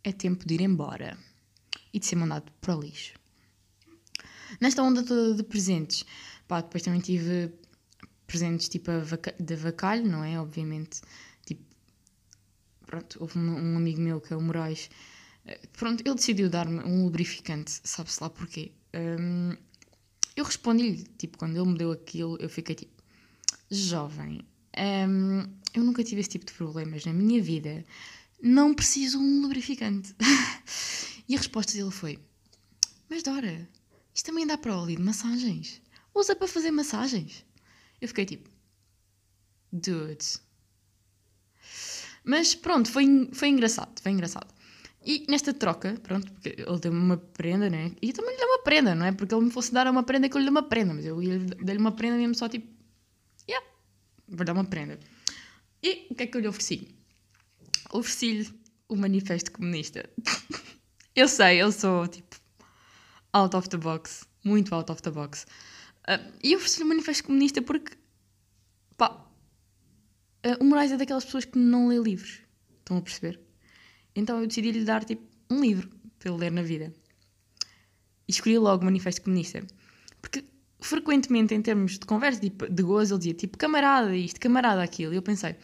é 0.03 0.11
tempo 0.11 0.45
de 0.45 0.53
ir 0.55 0.61
embora 0.61 1.17
e 1.93 1.99
de 1.99 2.05
ser 2.05 2.15
mandado 2.15 2.51
para 2.61 2.75
o 2.75 2.81
lixo. 2.81 3.13
Nesta 4.59 4.81
onda 4.81 5.03
toda 5.03 5.35
de 5.35 5.43
presentes, 5.43 6.05
pá, 6.47 6.61
depois 6.61 6.83
também 6.83 6.99
tive 6.99 7.51
presentes 8.25 8.69
tipo 8.69 8.91
vaca 9.01 9.35
de 9.39 9.55
vacalho, 9.55 10.07
não 10.07 10.23
é? 10.23 10.39
Obviamente, 10.39 11.01
tipo, 11.45 11.63
pronto, 12.85 13.17
houve 13.19 13.37
um, 13.37 13.73
um 13.73 13.77
amigo 13.77 14.01
meu 14.01 14.19
que 14.21 14.33
é 14.33 14.35
o 14.35 14.41
Moraes, 14.41 14.89
eh, 15.45 15.59
pronto, 15.73 16.01
ele 16.05 16.15
decidiu 16.15 16.49
dar-me 16.49 16.79
um 16.83 17.03
lubrificante, 17.05 17.79
sabe-se 17.83 18.21
lá 18.21 18.29
porquê. 18.29 18.71
Um, 18.93 19.55
eu 20.39 20.45
respondi-lhe, 20.45 21.03
tipo, 21.17 21.37
quando 21.37 21.55
ele 21.57 21.69
me 21.69 21.77
deu 21.77 21.91
aquilo, 21.91 22.37
eu 22.39 22.49
fiquei 22.49 22.75
tipo, 22.75 23.03
jovem, 23.69 24.41
eu 25.73 25.83
nunca 25.83 26.03
tive 26.03 26.21
esse 26.21 26.29
tipo 26.29 26.45
de 26.45 26.53
problemas 26.53 27.05
na 27.05 27.13
minha 27.13 27.41
vida, 27.41 27.85
não 28.41 28.73
preciso 28.73 29.19
um 29.19 29.41
lubrificante. 29.41 30.15
e 31.27 31.35
a 31.35 31.37
resposta 31.37 31.73
dele 31.73 31.91
foi: 31.91 32.19
Mas 33.09 33.23
Dora, 33.23 33.69
isto 34.13 34.27
também 34.27 34.47
dá 34.47 34.57
para 34.57 34.77
óleo 34.77 34.95
de 34.95 35.01
massagens. 35.01 35.81
Usa 36.15 36.35
para 36.35 36.47
fazer 36.47 36.71
massagens. 36.71 37.45
Eu 37.99 38.07
fiquei 38.07 38.25
tipo: 38.25 38.49
Dude. 39.71 40.39
Mas 42.23 42.55
pronto, 42.55 42.89
foi, 42.89 43.29
foi 43.33 43.49
engraçado, 43.49 44.01
foi 44.01 44.11
engraçado. 44.11 44.53
E 45.05 45.25
nesta 45.29 45.53
troca, 45.53 45.95
pronto, 46.03 46.31
porque 46.33 46.55
ele 46.57 46.79
deu-me 46.79 46.99
uma 46.99 47.17
prenda, 47.17 47.69
né? 47.69 47.91
E 48.01 48.09
eu 48.09 48.13
também 48.13 48.31
lhe 48.31 48.37
dei 48.37 48.45
uma 48.45 48.63
prenda, 48.63 48.95
não 48.95 49.05
é? 49.05 49.11
Porque 49.11 49.33
ele 49.33 49.45
me 49.45 49.51
fosse 49.51 49.71
dar 49.71 49.87
uma 49.87 50.03
prenda 50.03 50.27
que 50.27 50.35
eu 50.35 50.39
lhe 50.39 50.45
dei 50.45 50.51
uma 50.51 50.63
prenda, 50.63 50.93
mas 50.93 51.05
eu 51.05 51.17
dei-lhe 51.19 51.79
uma 51.79 51.93
prenda 51.93 52.17
mesmo 52.17 52.35
só 52.35 52.49
tipo, 52.49 52.67
yeah, 53.47 53.65
vou 54.27 54.45
dar 54.45 54.53
uma 54.53 54.65
prenda. 54.65 54.99
E 55.81 56.07
o 56.11 56.15
que 56.15 56.23
é 56.23 56.27
que 56.27 56.35
eu 56.35 56.41
lhe 56.41 56.47
ofereci? 56.47 56.93
Ofereci-lhe 57.91 58.53
o 58.89 58.95
Manifesto 58.95 59.51
Comunista. 59.53 60.09
eu 61.15 61.27
sei, 61.27 61.61
eu 61.61 61.71
sou 61.71 62.07
tipo 62.07 62.35
out 63.31 63.55
of 63.55 63.69
the 63.69 63.77
box, 63.77 64.27
muito 64.43 64.75
out 64.75 64.91
of 64.91 65.01
the 65.01 65.11
box. 65.11 65.45
Uh, 66.07 66.31
e 66.43 66.55
ofereci-lhe 66.55 66.83
o 66.83 66.87
Manifesto 66.89 67.23
Comunista 67.23 67.61
porque, 67.61 67.97
pá, 68.97 69.25
uh, 70.45 70.61
o 70.61 70.65
Moraes 70.65 70.91
é 70.91 70.97
daquelas 70.97 71.23
pessoas 71.23 71.45
que 71.45 71.57
não 71.57 71.87
lê 71.87 71.97
livros. 71.97 72.41
Estão 72.79 72.97
a 72.97 73.01
perceber? 73.01 73.39
Então 74.19 74.39
eu 74.39 74.47
decidi 74.47 74.71
lhe 74.71 74.83
dar 74.83 75.03
tipo 75.03 75.23
um 75.49 75.61
livro 75.61 75.89
para 76.19 76.29
ele 76.29 76.39
ler 76.39 76.51
na 76.51 76.61
vida. 76.61 76.93
E 78.27 78.31
escolhi 78.31 78.57
logo 78.57 78.83
o 78.83 78.85
Manifesto 78.85 79.21
Comunista. 79.21 79.65
Porque 80.21 80.43
frequentemente, 80.79 81.53
em 81.53 81.61
termos 81.61 81.93
de 81.93 82.05
conversa, 82.05 82.39
tipo, 82.39 82.67
de 82.69 82.83
gozo, 82.83 83.15
ele 83.15 83.19
dizia 83.19 83.33
tipo 83.33 83.57
camarada 83.57 84.15
isto, 84.15 84.39
camarada 84.39 84.83
aquilo. 84.83 85.13
E 85.13 85.15
eu 85.15 85.21
pensei, 85.21 85.55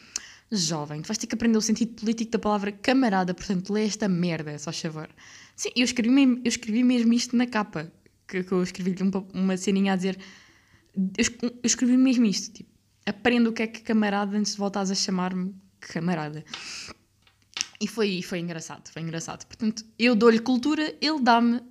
jovem, 0.51 1.01
tu 1.01 1.07
vais 1.07 1.17
ter 1.17 1.27
que 1.27 1.35
aprender 1.35 1.57
o 1.57 1.61
sentido 1.61 1.93
político 1.99 2.31
da 2.31 2.39
palavra 2.39 2.71
camarada, 2.71 3.33
portanto 3.33 3.71
lê 3.71 3.85
esta 3.85 4.07
merda, 4.07 4.57
só 4.57 4.71
favor. 4.71 5.09
Sim, 5.55 5.69
eu 5.75 5.83
escrevi, 5.83 6.09
mesmo, 6.09 6.41
eu 6.43 6.49
escrevi 6.49 6.83
mesmo 6.83 7.13
isto 7.13 7.35
na 7.35 7.47
capa, 7.47 7.91
que, 8.27 8.43
que 8.43 8.51
eu 8.51 8.61
escrevi-lhe 8.61 9.03
uma, 9.03 9.25
uma 9.33 9.57
ceninha 9.57 9.93
a 9.93 9.95
dizer, 9.95 10.17
eu, 10.95 11.59
escrevi 11.63 11.97
mesmo 11.97 12.25
isto, 12.25 12.53
tipo, 12.53 12.69
aprenda 13.05 13.49
o 13.49 13.53
que 13.53 13.63
é 13.63 13.67
que 13.67 13.81
camarada 13.81 14.37
antes 14.37 14.53
de 14.53 14.57
voltares 14.57 14.91
a 14.91 14.95
chamar-me 14.95 15.55
camarada. 15.79 16.43
E 17.79 17.87
foi, 17.87 18.21
foi 18.21 18.39
engraçado, 18.39 18.89
foi 18.89 19.01
engraçado. 19.01 19.45
Portanto, 19.45 19.85
eu 19.99 20.15
dou-lhe 20.15 20.39
cultura, 20.39 20.95
ele 21.01 21.19
dá-me 21.21 21.61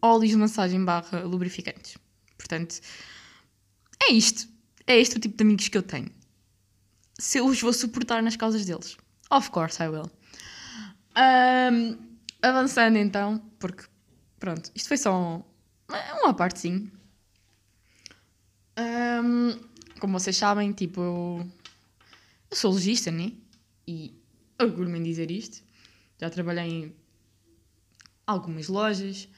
óleos 0.00 0.30
de 0.30 0.36
massagem 0.36 0.84
barra 0.84 1.22
lubrificantes. 1.22 1.96
Portanto, 2.36 2.80
é 4.02 4.12
isto. 4.12 4.48
É 4.86 4.98
este 4.98 5.16
o 5.16 5.20
tipo 5.20 5.36
de 5.36 5.42
amigos 5.42 5.68
que 5.68 5.78
eu 5.78 5.82
tenho. 5.82 6.10
Se 7.18 7.38
eu 7.38 7.46
os 7.46 7.60
vou 7.60 7.72
suportar 7.72 8.22
nas 8.22 8.36
causas 8.36 8.64
deles. 8.64 8.96
Of 9.30 9.50
course 9.50 9.82
I 9.82 9.88
will. 9.88 10.10
Um, 11.16 11.96
avançando 12.42 12.98
então, 12.98 13.38
porque 13.58 13.84
pronto, 14.38 14.70
isto 14.74 14.88
foi 14.88 14.96
só 14.98 15.44
uma 16.22 16.34
parte. 16.34 16.68
Um, 18.78 19.58
como 20.00 20.18
vocês 20.18 20.36
sabem, 20.36 20.72
tipo, 20.72 21.00
eu, 21.00 21.50
eu 22.50 22.56
sou 22.56 22.72
logista, 22.72 23.10
né? 23.10 23.32
E 23.86 24.14
orgulho-me 24.60 24.98
em 24.98 25.02
dizer 25.02 25.30
isto. 25.30 25.62
Já 26.20 26.30
trabalhei 26.30 26.64
em 26.64 26.96
algumas 28.26 28.68
lojas, 28.68 29.28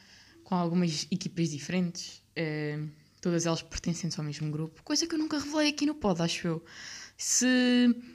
com 0.45 0.55
algumas 0.55 1.07
equipas 1.11 1.51
diferentes, 1.51 2.23
eh, 2.35 2.79
todas 3.21 3.47
elas 3.47 3.63
pertencentes 3.63 4.19
ao 4.19 4.25
mesmo 4.25 4.51
grupo, 4.51 4.83
coisa 4.83 5.07
que 5.07 5.15
eu 5.15 5.19
nunca 5.19 5.39
revelei 5.39 5.69
aqui 5.69 5.87
no 5.87 5.95
pod, 5.95 6.23
acho 6.23 6.47
eu. 6.47 6.65
Se, 7.17 7.47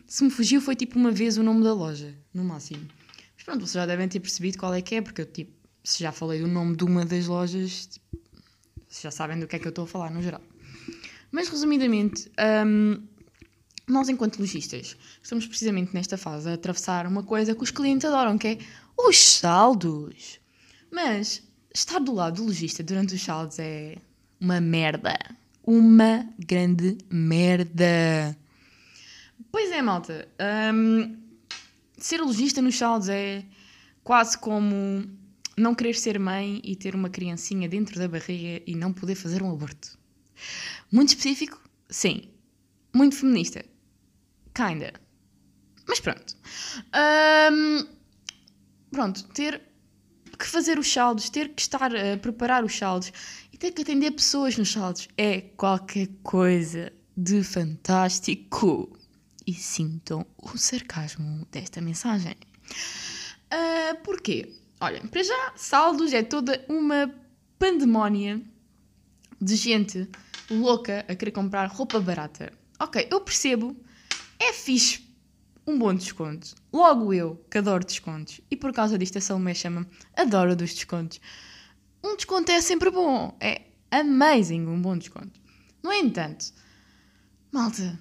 se 0.08 0.24
me 0.24 0.30
fugiu 0.30 0.62
foi 0.62 0.76
tipo 0.76 0.98
uma 0.98 1.12
vez 1.12 1.38
o 1.38 1.44
nome 1.44 1.64
da 1.64 1.74
loja, 1.74 2.16
no 2.34 2.44
máximo. 2.44 2.88
Mas 3.36 3.44
pronto, 3.44 3.62
vocês 3.62 3.74
já 3.74 3.86
devem 3.86 4.08
ter 4.08 4.20
percebido 4.20 4.58
qual 4.58 4.74
é 4.74 4.82
que 4.82 4.96
é, 4.96 5.02
porque 5.02 5.22
eu 5.22 5.26
tipo, 5.26 5.52
se 5.84 6.00
já 6.00 6.12
falei 6.12 6.40
do 6.40 6.48
nome 6.48 6.76
de 6.76 6.84
uma 6.84 7.04
das 7.04 7.28
lojas, 7.28 7.88
tipo, 7.88 8.20
vocês 8.88 9.02
já 9.02 9.12
sabem 9.12 9.40
do 9.40 9.48
que 9.48 9.56
é 9.56 9.60
que 9.60 9.68
eu 9.68 9.70
estou 9.70 9.86
a 9.86 9.88
falar 9.88 10.12
no 10.12 10.22
geral. 10.22 10.42
Mas 11.32 11.50
resumidamente, 11.50 12.30
um, 12.66 13.02
nós, 13.88 14.10
enquanto 14.10 14.40
lojistas, 14.40 14.96
estamos 15.22 15.46
precisamente 15.46 15.94
nesta 15.94 16.18
fase 16.18 16.50
a 16.50 16.54
atravessar 16.54 17.06
uma 17.06 17.24
coisa 17.24 17.56
que 17.56 17.64
os 17.64 17.72
clientes 17.72 18.06
adoram, 18.06 18.38
que 18.38 18.48
é 18.48 18.58
os 18.98 19.18
saldos. 19.18 20.40
Mas 20.92 21.44
estar 21.74 22.00
do 22.00 22.14
lado 22.14 22.38
do 22.38 22.46
lojista 22.46 22.84
durante 22.84 23.16
os 23.16 23.22
saldos 23.22 23.60
é 23.60 23.98
uma 24.40 24.62
merda. 24.62 25.18
Uma 25.64 26.28
grande 26.40 26.98
merda. 27.10 28.38
Pois 29.52 29.72
é, 29.72 29.82
malta. 29.82 30.28
Um, 30.74 31.18
ser 31.98 32.22
lojista 32.22 32.62
nos 32.62 32.78
saldos 32.78 33.10
é 33.10 33.44
quase 34.04 34.38
como 34.38 35.06
não 35.58 35.76
querer 35.76 35.96
ser 35.96 36.20
mãe 36.20 36.62
e 36.64 36.76
ter 36.76 36.96
uma 36.96 37.10
criancinha 37.10 37.68
dentro 37.70 38.00
da 38.00 38.08
barriga 38.08 38.64
e 38.66 38.76
não 38.76 38.92
poder 38.92 39.16
fazer 39.16 39.44
um 39.44 39.52
aborto. 39.52 39.98
Muito 40.92 41.10
específico? 41.10 41.62
Sim. 41.90 42.24
Muito 42.94 43.16
feminista? 43.16 43.64
Kinda. 44.54 44.94
Mas 45.88 46.00
pronto. 46.00 46.36
Um, 47.52 47.88
pronto, 48.92 49.24
ter 49.30 49.62
que 50.38 50.48
fazer 50.48 50.80
os 50.80 50.92
saldos, 50.92 51.30
ter 51.30 51.50
que 51.50 51.62
estar 51.62 51.96
a 51.96 52.18
preparar 52.18 52.64
os 52.64 52.76
saldos 52.76 53.12
e 53.54 53.58
ter 53.58 53.72
que 53.72 53.84
atender 53.84 54.12
pessoas 54.12 54.58
nos 54.58 54.72
saldos 54.72 55.08
é 55.18 55.42
qualquer 55.42 56.08
coisa 56.24 56.92
de 57.16 57.44
fantástico. 57.44 58.98
E 59.46 59.54
sintam 59.54 60.26
o 60.42 60.58
sarcasmo 60.58 61.48
desta 61.52 61.82
mensagem. 61.82 62.36
Uh, 63.52 64.02
porquê? 64.04 64.54
Olhem, 64.80 65.06
para 65.08 65.24
já, 65.24 65.54
saldos 65.56 66.14
é 66.14 66.24
toda 66.24 66.64
uma 66.70 67.14
pandemónia 67.60 68.42
de 69.40 69.56
gente 69.56 70.10
louca 70.50 71.06
a 71.08 71.16
querer 71.16 71.32
comprar 71.32 71.68
roupa 71.68 72.00
barata. 72.00 72.52
Ok, 72.80 73.08
eu 73.12 73.22
percebo 73.22 73.76
é 74.42 74.54
fixe 74.54 75.08
um 75.66 75.78
bom 75.78 75.94
desconto. 75.94 76.56
Logo 76.74 77.14
eu, 77.14 77.46
que 77.50 77.60
adoro 77.60 77.86
descontos, 77.86 78.42
e 78.50 78.56
por 78.58 78.74
causa 78.74 78.98
disto 78.98 79.18
a 79.18 79.22
Salomé 79.22 79.54
chama-me 79.54 79.88
Adoro 80.16 80.56
dos 80.56 80.74
descontos. 80.74 81.22
Um 82.04 82.16
desconto 82.16 82.52
é 82.52 82.60
sempre 82.60 82.90
bom, 82.90 83.38
é 83.40 83.62
amazing 83.92 84.66
um 84.66 84.82
bom 84.82 84.98
desconto. 84.98 85.40
No 85.84 85.94
entanto, 85.94 86.52
malta, 87.52 88.00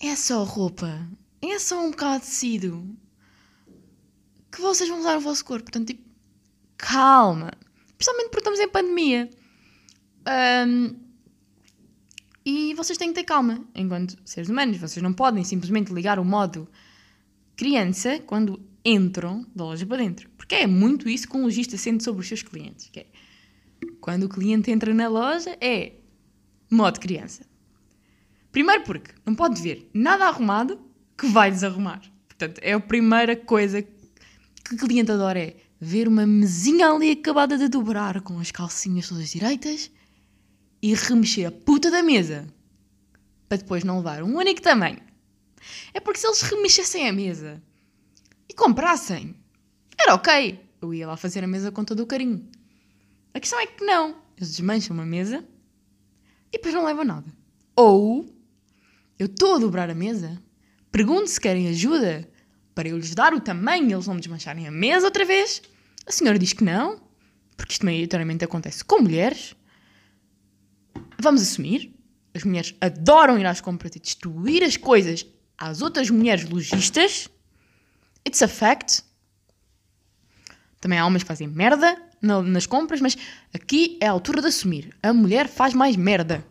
é 0.00 0.16
só 0.16 0.42
roupa, 0.44 1.06
é 1.42 1.58
só 1.58 1.78
um 1.84 1.90
bocado 1.90 2.24
de 2.24 2.30
tecido 2.30 2.96
que 4.50 4.60
vocês 4.60 4.88
vão 4.88 5.00
usar 5.00 5.14
no 5.14 5.20
vosso 5.20 5.44
corpo. 5.44 5.64
Portanto, 5.64 5.88
tipo, 5.88 6.08
calma. 6.76 7.52
Principalmente 7.96 8.30
porque 8.30 8.40
estamos 8.40 8.60
em 8.60 8.68
pandemia. 8.68 9.30
Um, 10.66 11.09
e 12.44 12.74
vocês 12.74 12.96
têm 12.96 13.08
que 13.08 13.16
ter 13.16 13.24
calma 13.24 13.64
enquanto 13.74 14.16
seres 14.24 14.48
humanos. 14.48 14.78
Vocês 14.78 15.02
não 15.02 15.12
podem 15.12 15.44
simplesmente 15.44 15.92
ligar 15.92 16.18
o 16.18 16.24
modo 16.24 16.68
criança 17.56 18.18
quando 18.20 18.60
entram 18.84 19.46
da 19.54 19.64
loja 19.64 19.84
para 19.84 19.98
dentro. 19.98 20.28
Porque 20.36 20.54
é 20.54 20.66
muito 20.66 21.08
isso 21.08 21.28
que 21.28 21.36
um 21.36 21.42
lojista 21.42 21.76
sente 21.76 22.02
sobre 22.02 22.22
os 22.22 22.28
seus 22.28 22.42
clientes. 22.42 22.88
Que 22.90 23.00
é, 23.00 23.06
quando 24.00 24.24
o 24.24 24.28
cliente 24.28 24.70
entra 24.70 24.94
na 24.94 25.08
loja, 25.08 25.56
é 25.60 25.92
modo 26.70 26.98
criança. 26.98 27.44
Primeiro 28.50 28.82
porque 28.84 29.12
não 29.24 29.34
pode 29.34 29.60
ver 29.60 29.88
nada 29.92 30.26
arrumado 30.26 30.80
que 31.16 31.26
vai 31.26 31.50
desarrumar. 31.50 32.00
Portanto, 32.26 32.58
é 32.62 32.72
a 32.72 32.80
primeira 32.80 33.36
coisa 33.36 33.82
que 33.82 34.74
o 34.74 34.78
cliente 34.78 35.12
adora 35.12 35.38
é 35.38 35.56
ver 35.78 36.08
uma 36.08 36.26
mesinha 36.26 36.90
ali 36.90 37.12
acabada 37.12 37.56
de 37.58 37.68
dobrar 37.68 38.20
com 38.22 38.38
as 38.38 38.50
calcinhas 38.50 39.08
todas 39.08 39.30
direitas 39.30 39.90
e 40.82 40.94
remexer 40.94 41.46
a 41.46 41.50
puta 41.50 41.90
da 41.90 42.02
mesa 42.02 42.46
para 43.48 43.58
depois 43.58 43.84
não 43.84 43.98
levar 43.98 44.22
um 44.22 44.36
único 44.36 44.62
tamanho. 44.62 45.00
É 45.92 46.00
porque 46.00 46.20
se 46.20 46.26
eles 46.26 46.40
remexessem 46.42 47.08
a 47.08 47.12
mesa 47.12 47.62
e 48.48 48.54
comprassem, 48.54 49.34
era 49.98 50.14
ok. 50.14 50.60
Eu 50.80 50.94
ia 50.94 51.06
lá 51.06 51.16
fazer 51.16 51.44
a 51.44 51.48
mesa 51.48 51.70
com 51.70 51.84
todo 51.84 52.00
o 52.00 52.06
carinho. 52.06 52.48
A 53.34 53.40
questão 53.40 53.60
é 53.60 53.66
que 53.66 53.84
não. 53.84 54.16
Eles 54.36 54.50
desmancham 54.50 54.94
uma 54.96 55.04
mesa 55.04 55.44
e 56.48 56.52
depois 56.52 56.74
não 56.74 56.84
levam 56.84 57.04
nada. 57.04 57.26
Ou 57.76 58.26
eu 59.18 59.26
estou 59.26 59.56
a 59.56 59.58
dobrar 59.58 59.90
a 59.90 59.94
mesa, 59.94 60.40
pergunto 60.90 61.28
se 61.28 61.40
querem 61.40 61.68
ajuda, 61.68 62.28
para 62.74 62.88
eu 62.88 62.96
lhes 62.96 63.14
dar 63.14 63.34
o 63.34 63.40
tamanho 63.40 63.88
e 63.88 63.92
eles 63.92 64.08
me 64.08 64.16
desmancharem 64.16 64.66
a 64.66 64.70
mesa 64.70 65.06
outra 65.06 65.24
vez. 65.24 65.60
A 66.06 66.12
senhora 66.12 66.38
diz 66.38 66.52
que 66.52 66.64
não, 66.64 67.00
porque 67.56 67.72
isto 67.72 67.84
maioritariamente 67.84 68.44
acontece 68.44 68.82
com 68.84 69.00
mulheres. 69.00 69.54
Vamos 71.20 71.42
assumir. 71.42 71.94
As 72.34 72.44
mulheres 72.44 72.74
adoram 72.80 73.38
ir 73.38 73.46
às 73.46 73.60
compras 73.60 73.94
e 73.96 74.00
destruir 74.00 74.62
as 74.62 74.76
coisas 74.76 75.26
às 75.58 75.82
outras 75.82 76.08
mulheres 76.08 76.48
lojistas. 76.48 77.28
It's 78.26 78.42
a 78.42 78.48
fact. 78.48 79.02
Também 80.80 80.98
há 80.98 81.06
homens 81.06 81.22
que 81.22 81.28
fazem 81.28 81.48
merda 81.48 82.00
nas 82.22 82.66
compras, 82.66 83.00
mas 83.00 83.16
aqui 83.52 83.98
é 84.00 84.06
a 84.06 84.10
altura 84.10 84.40
de 84.40 84.48
assumir. 84.48 84.96
A 85.02 85.12
mulher 85.12 85.48
faz 85.48 85.74
mais 85.74 85.96
merda. 85.96 86.44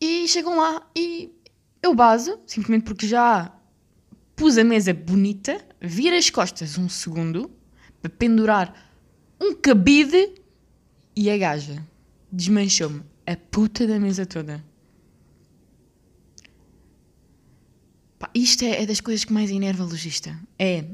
E 0.00 0.26
chegam 0.28 0.56
lá 0.56 0.86
e 0.96 1.32
eu 1.82 1.94
baso, 1.94 2.38
simplesmente 2.46 2.84
porque 2.84 3.06
já 3.06 3.52
pus 4.36 4.56
a 4.56 4.64
mesa 4.64 4.94
bonita, 4.94 5.60
vira 5.80 6.16
as 6.16 6.30
costas 6.30 6.78
um 6.78 6.88
segundo 6.88 7.50
para 8.00 8.10
pendurar 8.10 8.72
um 9.40 9.54
cabide 9.54 10.34
e 11.16 11.28
a 11.28 11.36
gaja 11.36 11.82
desmanchou-me 12.30 13.02
a 13.28 13.36
puta 13.36 13.86
da 13.86 14.00
mesa 14.00 14.24
toda. 14.24 14.64
Pá, 18.18 18.30
isto 18.34 18.64
é, 18.64 18.82
é, 18.82 18.86
das 18.86 19.00
coisas 19.00 19.24
que 19.24 19.32
mais 19.32 19.50
enerva 19.50 19.84
lojista. 19.84 20.38
É 20.58 20.84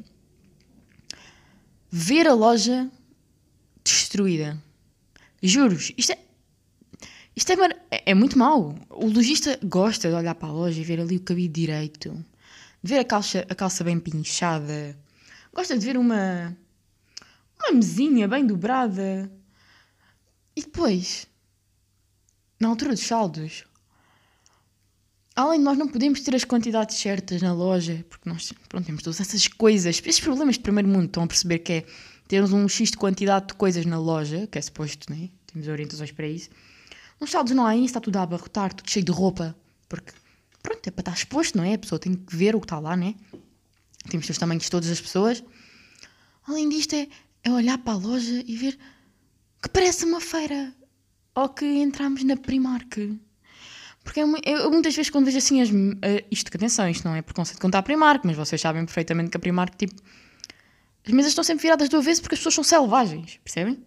ver 1.91 2.27
a 2.27 2.35
loja 2.35 2.91
destruída. 3.85 4.61
Juros, 5.41 5.93
isto 5.97 6.13
é. 6.13 6.19
Isto 7.37 7.53
é, 7.53 7.57
é, 7.91 8.11
é 8.11 8.15
muito 8.15 8.37
mau. 8.37 8.77
O 8.91 9.07
lojista 9.07 9.59
gosta 9.63 10.09
de 10.09 10.15
olhar 10.15 10.35
para 10.35 10.49
a 10.49 10.53
loja 10.53 10.81
e 10.81 10.85
ver 10.85 11.01
ali 11.01 11.17
o 11.17 11.21
cabide 11.21 11.61
direito, 11.61 12.13
de 12.83 12.89
ver 12.89 12.99
a 12.99 13.05
calça, 13.05 13.47
a 13.49 13.55
calça 13.55 13.85
bem 13.85 13.99
pinchada, 14.01 14.99
gosta 15.53 15.79
de 15.79 15.85
ver 15.85 15.97
uma, 15.97 16.57
uma 17.61 17.73
mesinha 17.73 18.27
bem 18.27 18.45
dobrada. 18.45 19.31
E 20.57 20.63
depois, 20.63 21.29
na 22.65 22.71
altura 22.71 22.93
dos 22.93 23.07
saldos, 23.07 23.65
além 25.37 25.59
de 25.59 25.65
nós 25.65 25.77
não 25.77 25.87
podemos 25.87 26.21
ter 26.23 26.35
as 26.35 26.45
quantidades 26.45 26.97
certas 26.97 27.43
na 27.43 27.53
loja, 27.53 28.05
porque 28.09 28.27
nós 28.29 28.53
pronto, 28.69 28.87
temos 28.87 29.03
todas 29.03 29.21
essas 29.21 29.47
coisas, 29.47 30.01
esses 30.05 30.21
problemas 30.21 30.55
de 30.57 30.63
primeiro 30.63 30.89
mundo, 30.89 31.05
estão 31.05 31.23
a 31.25 31.27
perceber 31.27 31.59
que 31.59 31.73
é 31.73 31.87
termos 32.27 32.53
um 32.53 32.67
X 32.67 32.91
de 32.91 32.97
quantidade 32.97 33.49
de 33.49 33.55
coisas 33.55 33.85
na 33.85 33.99
loja, 33.99 34.47
que 34.47 34.59
é 34.59 34.63
suposto, 34.63 35.13
né? 35.13 35.29
temos 35.47 35.69
orientações 35.69 36.11
para 36.11 36.27
isso. 36.27 36.49
Nos 37.21 37.31
saldos 37.31 37.53
não 37.53 37.67
há 37.67 37.77
isso, 37.77 37.85
está 37.85 38.01
tudo 38.01 38.17
a 38.17 38.23
abarrotar, 38.23 38.73
tudo 38.73 38.91
cheio 38.91 39.05
de 39.05 39.13
roupa, 39.13 39.55
porque 39.87 40.13
pronto, 40.63 40.87
é 40.87 40.91
para 40.91 41.03
estar 41.03 41.13
exposto, 41.13 41.59
não 41.59 41.65
é? 41.65 41.75
A 41.75 41.79
pessoa 41.79 41.99
tem 41.99 42.15
que 42.15 42.35
ver 42.35 42.57
o 42.57 42.61
que 42.61 42.65
está 42.65 42.79
lá, 42.79 42.97
né? 42.97 43.15
Temos 44.09 44.29
os 44.29 44.39
tamanhos 44.39 44.65
de 44.65 44.71
todas 44.71 44.89
as 44.91 45.01
pessoas. 45.01 45.45
Além 46.47 46.69
disto, 46.71 46.95
é, 46.95 47.09
é 47.43 47.51
olhar 47.51 47.77
para 47.77 47.93
a 47.93 47.97
loja 47.97 48.43
e 48.47 48.57
ver 48.57 48.79
que 49.63 49.69
parece 49.69 50.07
uma 50.07 50.21
feira. 50.21 50.75
Ou 51.35 51.49
que 51.49 51.65
entramos 51.65 52.23
na 52.25 52.37
Primark. 52.37 53.19
Porque 54.05 54.21
eu, 54.21 54.29
eu, 54.45 54.71
muitas 54.71 54.95
vezes 54.95 55.11
quando 55.11 55.25
vejo 55.25 55.39
assim 55.39 55.63
as, 55.63 55.71
uh, 55.71 56.25
isto 56.31 56.51
que 56.51 56.57
atenção, 56.57 56.89
isto 56.89 57.09
não 57.09 57.17
é 57.17 57.23
preconceito 57.23 57.61
contra 57.61 57.81
a 57.81 57.83
Primark, 57.83 58.25
mas 58.25 58.37
vocês 58.37 58.61
sabem 58.61 58.85
perfeitamente 58.85 59.31
que 59.31 59.37
a 59.37 59.41
Primark, 59.41 59.75
tipo, 59.77 59.95
as 61.07 61.13
mesas 61.13 61.33
estão 61.33 61.43
sempre 61.43 61.63
viradas 61.63 61.89
do 61.89 61.97
avesso 61.97 62.21
porque 62.21 62.35
as 62.35 62.39
pessoas 62.39 62.55
são 62.55 62.65
selvagens, 62.65 63.41
percebem? 63.43 63.83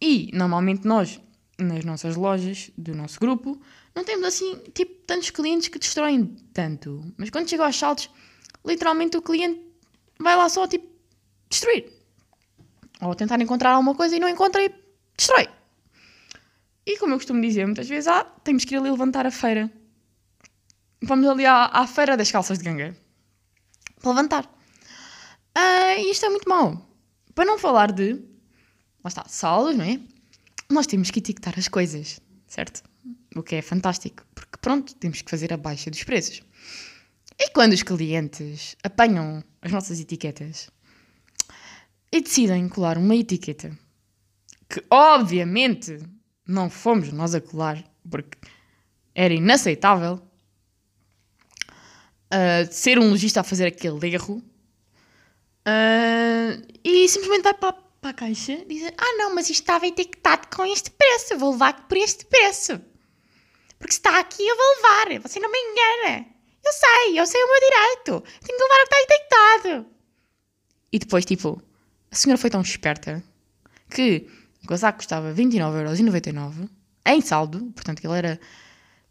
E 0.00 0.30
normalmente 0.34 0.86
nós, 0.86 1.18
nas 1.58 1.84
nossas 1.84 2.14
lojas 2.14 2.70
do 2.76 2.94
nosso 2.94 3.18
grupo, 3.18 3.58
não 3.94 4.04
temos 4.04 4.26
assim, 4.26 4.56
tipo, 4.74 4.94
tantos 5.06 5.30
clientes 5.30 5.68
que 5.68 5.78
destroem 5.78 6.26
tanto. 6.52 7.02
Mas 7.16 7.30
quando 7.30 7.48
chega 7.48 7.64
aos 7.64 7.76
saltos, 7.76 8.10
literalmente 8.64 9.16
o 9.16 9.22
cliente 9.22 9.60
vai 10.20 10.36
lá 10.36 10.48
só, 10.50 10.66
tipo, 10.66 10.86
destruir. 11.48 11.90
Ou 13.00 13.14
tentar 13.14 13.40
encontrar 13.40 13.70
alguma 13.70 13.94
coisa 13.94 14.14
e 14.14 14.20
não 14.20 14.28
encontra 14.28 14.62
e 14.62 14.70
destrói. 15.16 15.48
E 16.86 16.96
como 16.98 17.14
eu 17.14 17.18
costumo 17.18 17.40
dizer 17.40 17.66
muitas 17.66 17.88
vezes, 17.88 18.06
ah, 18.06 18.24
temos 18.44 18.64
que 18.64 18.74
ir 18.74 18.78
ali 18.78 18.90
levantar 18.90 19.26
a 19.26 19.30
feira. 19.30 19.70
Vamos 21.02 21.26
ali 21.28 21.44
à, 21.44 21.64
à 21.66 21.86
feira 21.86 22.16
das 22.16 22.30
calças 22.30 22.58
de 22.58 22.64
ganga. 22.64 22.96
Para 24.00 24.10
levantar. 24.10 24.56
Ah, 25.54 25.96
e 25.96 26.10
isto 26.10 26.24
é 26.24 26.28
muito 26.28 26.48
mau. 26.48 26.88
Para 27.34 27.44
não 27.44 27.58
falar 27.58 27.90
de, 27.90 28.12
lá 29.02 29.08
está, 29.08 29.24
salos, 29.26 29.76
não 29.76 29.84
é? 29.84 30.00
Nós 30.70 30.86
temos 30.86 31.10
que 31.10 31.18
etiquetar 31.18 31.54
as 31.58 31.66
coisas, 31.66 32.20
certo? 32.46 32.82
O 33.34 33.42
que 33.42 33.56
é 33.56 33.62
fantástico, 33.62 34.24
porque 34.34 34.56
pronto, 34.60 34.94
temos 34.94 35.22
que 35.22 35.30
fazer 35.30 35.52
a 35.52 35.56
baixa 35.56 35.90
dos 35.90 36.04
preços. 36.04 36.42
E 37.38 37.50
quando 37.50 37.72
os 37.72 37.82
clientes 37.82 38.76
apanham 38.82 39.44
as 39.60 39.72
nossas 39.72 40.00
etiquetas 40.00 40.70
e 42.10 42.20
decidem 42.20 42.68
colar 42.68 42.96
uma 42.96 43.14
etiqueta 43.14 43.76
que 44.68 44.82
obviamente 44.90 45.98
não 46.46 46.70
fomos 46.70 47.12
nós 47.12 47.34
a 47.34 47.40
colar, 47.40 47.82
porque 48.08 48.38
era 49.14 49.34
inaceitável 49.34 50.20
uh, 52.26 52.70
ser 52.70 52.98
um 52.98 53.10
lojista 53.10 53.40
a 53.40 53.44
fazer 53.44 53.66
aquele 53.66 54.12
erro. 54.12 54.42
Uh, 55.66 56.62
e 56.84 57.08
simplesmente 57.08 57.42
vai 57.42 57.54
para, 57.54 57.72
para 58.00 58.10
a 58.10 58.14
caixa 58.14 58.52
e 58.52 58.64
diz: 58.66 58.92
Ah, 58.96 59.16
não, 59.18 59.34
mas 59.34 59.50
isto 59.50 59.62
estava 59.62 59.86
etiquetado 59.86 60.48
com 60.54 60.64
este 60.64 60.90
preço, 60.90 61.34
eu 61.34 61.38
vou 61.38 61.52
levar 61.52 61.88
por 61.88 61.96
este 61.96 62.24
preço. 62.26 62.80
Porque 63.78 63.92
se 63.92 63.98
está 63.98 64.18
aqui, 64.18 64.46
eu 64.46 64.56
vou 64.56 64.76
levar. 64.76 65.20
Você 65.22 65.40
não 65.40 65.50
me 65.50 65.58
engana. 65.58 66.26
Eu 66.64 66.72
sei, 66.72 67.20
eu 67.20 67.26
sei 67.26 67.42
o 67.42 67.46
meu 67.46 67.60
direito. 67.60 68.24
Tenho 68.44 68.58
que 68.58 68.64
levar 68.64 68.74
o 68.74 68.88
que 68.88 68.94
está 68.94 69.02
etiquetado. 69.02 69.86
E 70.92 70.98
depois, 70.98 71.24
tipo, 71.24 71.62
a 72.10 72.14
senhora 72.14 72.40
foi 72.40 72.48
tão 72.48 72.62
esperta 72.62 73.22
que 73.90 74.26
o 74.66 74.68
casaco 74.68 74.98
custava 74.98 75.32
29,99€ 75.32 76.68
em 77.06 77.20
saldo, 77.20 77.72
portanto 77.74 78.04
ele 78.04 78.18
era 78.18 78.40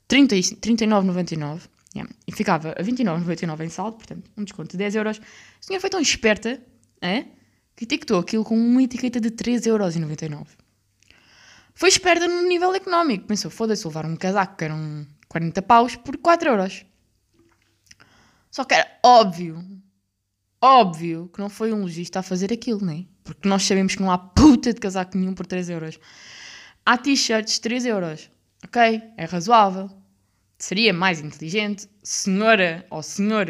39,99€ 0.09 1.61
yeah, 1.95 2.13
e 2.27 2.31
ficava 2.31 2.71
a 2.71 2.83
29,99€ 2.83 3.65
em 3.65 3.69
saldo, 3.69 3.97
portanto 3.97 4.29
um 4.37 4.43
desconto 4.43 4.77
de 4.77 4.83
10€. 4.83 4.95
euros. 4.95 5.19
A 5.19 5.63
senhora 5.63 5.81
foi 5.81 5.89
tão 5.89 6.01
esperta 6.01 6.61
é, 7.01 7.25
que 7.75 7.85
etiquetou 7.85 8.19
aquilo 8.19 8.43
com 8.43 8.57
uma 8.57 8.83
etiqueta 8.83 9.19
de 9.19 9.31
3,99€. 9.31 10.45
Foi 11.73 11.89
esperta 11.89 12.27
no 12.27 12.47
nível 12.47 12.73
económico. 12.73 13.25
Pensou, 13.25 13.51
foda-se, 13.51 13.85
levar 13.85 14.05
um 14.05 14.15
casaco 14.15 14.57
que 14.57 14.63
eram 14.63 15.05
40 15.27 15.61
paus 15.61 15.95
por 15.95 16.17
4 16.17 16.49
euros. 16.49 16.85
Só 18.49 18.63
que 18.63 18.73
era 18.73 18.87
óbvio, 19.03 19.65
óbvio 20.61 21.29
que 21.33 21.39
não 21.39 21.49
foi 21.49 21.73
um 21.73 21.81
lojista 21.81 22.19
a 22.19 22.23
fazer 22.23 22.53
aquilo, 22.53 22.85
não 22.85 22.93
é? 22.93 23.05
Porque 23.25 23.49
nós 23.49 23.63
sabemos 23.63 23.95
que 23.95 24.01
não 24.01 24.11
há 24.11 24.17
puta 24.17 24.71
de 24.71 24.79
casaco 24.79 25.17
nenhum 25.17 25.33
por 25.33 25.45
3 25.45 25.69
euros. 25.71 25.99
Há 26.85 26.95
t-shirts 26.97 27.59
3 27.59 27.87
euros. 27.87 28.29
Ok? 28.63 29.01
É 29.17 29.25
razoável. 29.25 29.89
Seria 30.57 30.93
mais 30.93 31.19
inteligente, 31.19 31.89
senhora 32.01 32.85
ou 32.89 33.03
senhor 33.03 33.47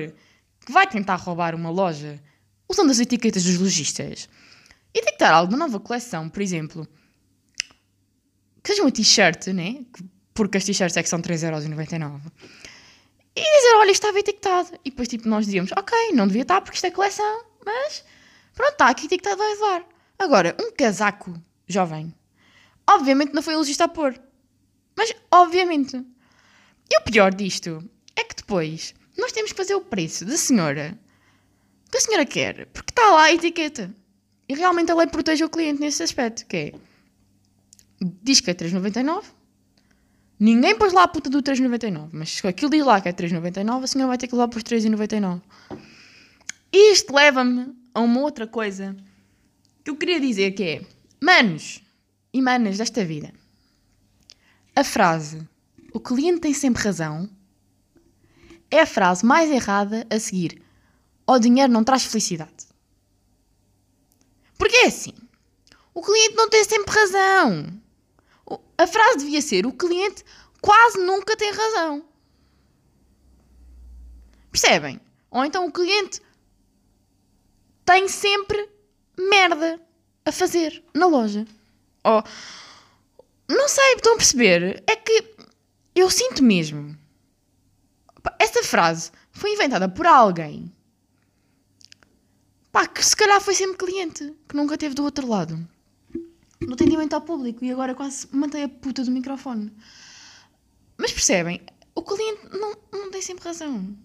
que 0.65 0.71
vai 0.71 0.87
tentar 0.87 1.17
roubar 1.17 1.53
uma 1.53 1.69
loja 1.69 2.19
usando 2.67 2.89
as 2.89 2.99
etiquetas 2.99 3.43
dos 3.43 3.59
lojistas 3.59 4.27
e 4.91 5.05
dictar 5.05 5.31
algo 5.31 5.53
de 5.53 5.59
nova 5.59 5.79
coleção, 5.79 6.27
por 6.27 6.41
exemplo, 6.41 6.87
que 8.63 8.69
seja 8.69 8.81
uma 8.81 8.91
t-shirt, 8.91 9.47
né? 9.47 9.85
Porque 10.33 10.57
as 10.57 10.63
t-shirts 10.63 10.97
é 10.97 11.03
que 11.03 11.09
são 11.09 11.21
3,99€. 11.21 12.19
E 13.35 13.41
dizer, 13.41 13.75
olha, 13.75 13.91
estava 13.91 14.17
etiquetado. 14.19 14.69
E 14.83 14.89
depois, 14.89 15.07
tipo, 15.07 15.27
nós 15.27 15.45
dizíamos, 15.45 15.71
ok, 15.73 16.13
não 16.13 16.25
devia 16.25 16.41
estar 16.41 16.61
porque 16.61 16.77
isto 16.77 16.85
é 16.85 16.91
coleção, 16.91 17.45
mas 17.63 18.03
Pronto, 18.55 18.71
está 18.71 18.89
aqui 18.89 19.05
etiquetado, 19.05 19.37
vai 19.37 19.49
levar. 19.49 19.85
Agora, 20.17 20.55
um 20.59 20.71
casaco 20.71 21.33
jovem. 21.67 22.15
Obviamente 22.89 23.33
não 23.33 23.43
foi 23.43 23.55
o 23.55 23.57
logista 23.59 23.83
a 23.83 23.87
pôr. 23.87 24.19
Mas, 24.95 25.13
obviamente. 25.29 25.97
E 26.89 26.97
o 26.97 27.03
pior 27.03 27.33
disto 27.33 27.83
é 28.15 28.23
que 28.23 28.35
depois 28.35 28.95
nós 29.17 29.31
temos 29.31 29.51
que 29.51 29.57
fazer 29.57 29.75
o 29.75 29.81
preço 29.81 30.25
da 30.25 30.37
senhora 30.37 30.97
que 31.91 31.97
a 31.97 32.01
senhora 32.01 32.25
quer, 32.25 32.65
porque 32.67 32.91
está 32.91 33.09
lá 33.11 33.23
a 33.23 33.33
etiqueta. 33.33 33.93
E 34.47 34.53
realmente 34.53 34.91
a 34.91 34.95
lei 34.95 35.07
protege 35.07 35.43
o 35.43 35.49
cliente 35.49 35.79
nesse 35.79 36.03
aspecto, 36.03 36.45
que 36.45 36.57
é... 36.57 36.73
Diz 38.21 38.41
que 38.41 38.51
é 38.51 38.53
3,99. 38.53 39.23
Ninguém 40.39 40.75
pôs 40.77 40.91
lá 40.91 41.03
a 41.03 41.07
puta 41.07 41.29
do 41.29 41.41
3,99. 41.41 42.09
Mas 42.11 42.29
se 42.29 42.47
aquilo 42.47 42.69
diz 42.69 42.85
lá 42.85 43.01
que 43.01 43.09
é 43.09 43.13
3,99, 43.13 43.83
a 43.83 43.87
senhora 43.87 44.09
vai 44.09 44.17
ter 44.17 44.27
que 44.27 44.35
levar 44.35 44.47
para 44.47 44.57
os 44.57 44.63
3,99. 44.63 45.41
Isto 46.71 47.15
leva-me 47.15 47.73
a 47.95 47.99
uma 48.01 48.19
outra 48.21 48.45
coisa 48.45 48.95
que 49.83 49.89
eu 49.89 49.95
queria 49.95 50.19
dizer 50.19 50.51
que 50.51 50.63
é, 50.63 50.85
manos 51.19 51.81
e 52.31 52.41
manas 52.41 52.77
desta 52.77 53.03
vida, 53.03 53.33
a 54.75 54.83
frase 54.83 55.47
o 55.91 55.99
cliente 55.99 56.41
tem 56.41 56.53
sempre 56.53 56.83
razão 56.83 57.27
é 58.69 58.81
a 58.81 58.85
frase 58.85 59.25
mais 59.25 59.49
errada 59.49 60.05
a 60.09 60.19
seguir. 60.19 60.61
O 61.25 61.39
dinheiro 61.39 61.71
não 61.71 61.83
traz 61.83 62.03
felicidade. 62.03 62.67
Porque 64.57 64.75
é 64.75 64.87
assim. 64.87 65.13
O 65.93 66.01
cliente 66.01 66.35
não 66.35 66.49
tem 66.49 66.63
sempre 66.63 66.93
razão. 66.93 67.81
A 68.77 68.87
frase 68.87 69.19
devia 69.19 69.41
ser: 69.41 69.65
o 69.65 69.71
cliente 69.71 70.23
quase 70.61 70.97
nunca 70.99 71.35
tem 71.37 71.51
razão. 71.51 72.05
Percebem? 74.51 74.99
Ou 75.31 75.45
então 75.45 75.65
o 75.65 75.71
cliente 75.71 76.21
tem 77.85 78.07
sempre 78.07 78.69
merda 79.17 79.79
a 80.25 80.31
fazer 80.31 80.83
na 80.93 81.05
loja. 81.05 81.45
Oh, 82.03 82.21
não 83.47 83.67
sei, 83.69 83.93
estão 83.93 84.13
a 84.13 84.17
perceber? 84.17 84.83
É 84.87 84.95
que 84.95 85.35
eu 85.93 86.09
sinto 86.09 86.43
mesmo. 86.43 86.97
Esta 88.39 88.63
frase 88.63 89.11
foi 89.31 89.53
inventada 89.53 89.87
por 89.87 90.07
alguém 90.07 90.75
pá, 92.75 92.85
que 92.85 93.01
se 93.01 93.15
calhar 93.15 93.39
foi 93.39 93.55
sempre 93.55 93.77
cliente, 93.77 94.33
que 94.49 94.57
nunca 94.57 94.77
teve 94.77 94.93
do 94.93 95.05
outro 95.05 95.25
lado. 95.25 95.65
No 96.59 96.73
atendimento 96.73 97.13
ao 97.13 97.21
público 97.21 97.63
e 97.63 97.71
agora 97.71 97.95
quase 97.95 98.27
mantém 98.33 98.63
a 98.63 98.67
puta 98.67 99.01
do 99.01 99.11
microfone. 99.11 99.71
Mas 100.97 101.13
percebem? 101.13 101.61
O 101.95 102.01
cliente 102.01 102.49
não, 102.51 102.75
não 102.91 103.09
tem 103.11 103.21
sempre 103.21 103.45
razão. 103.45 103.95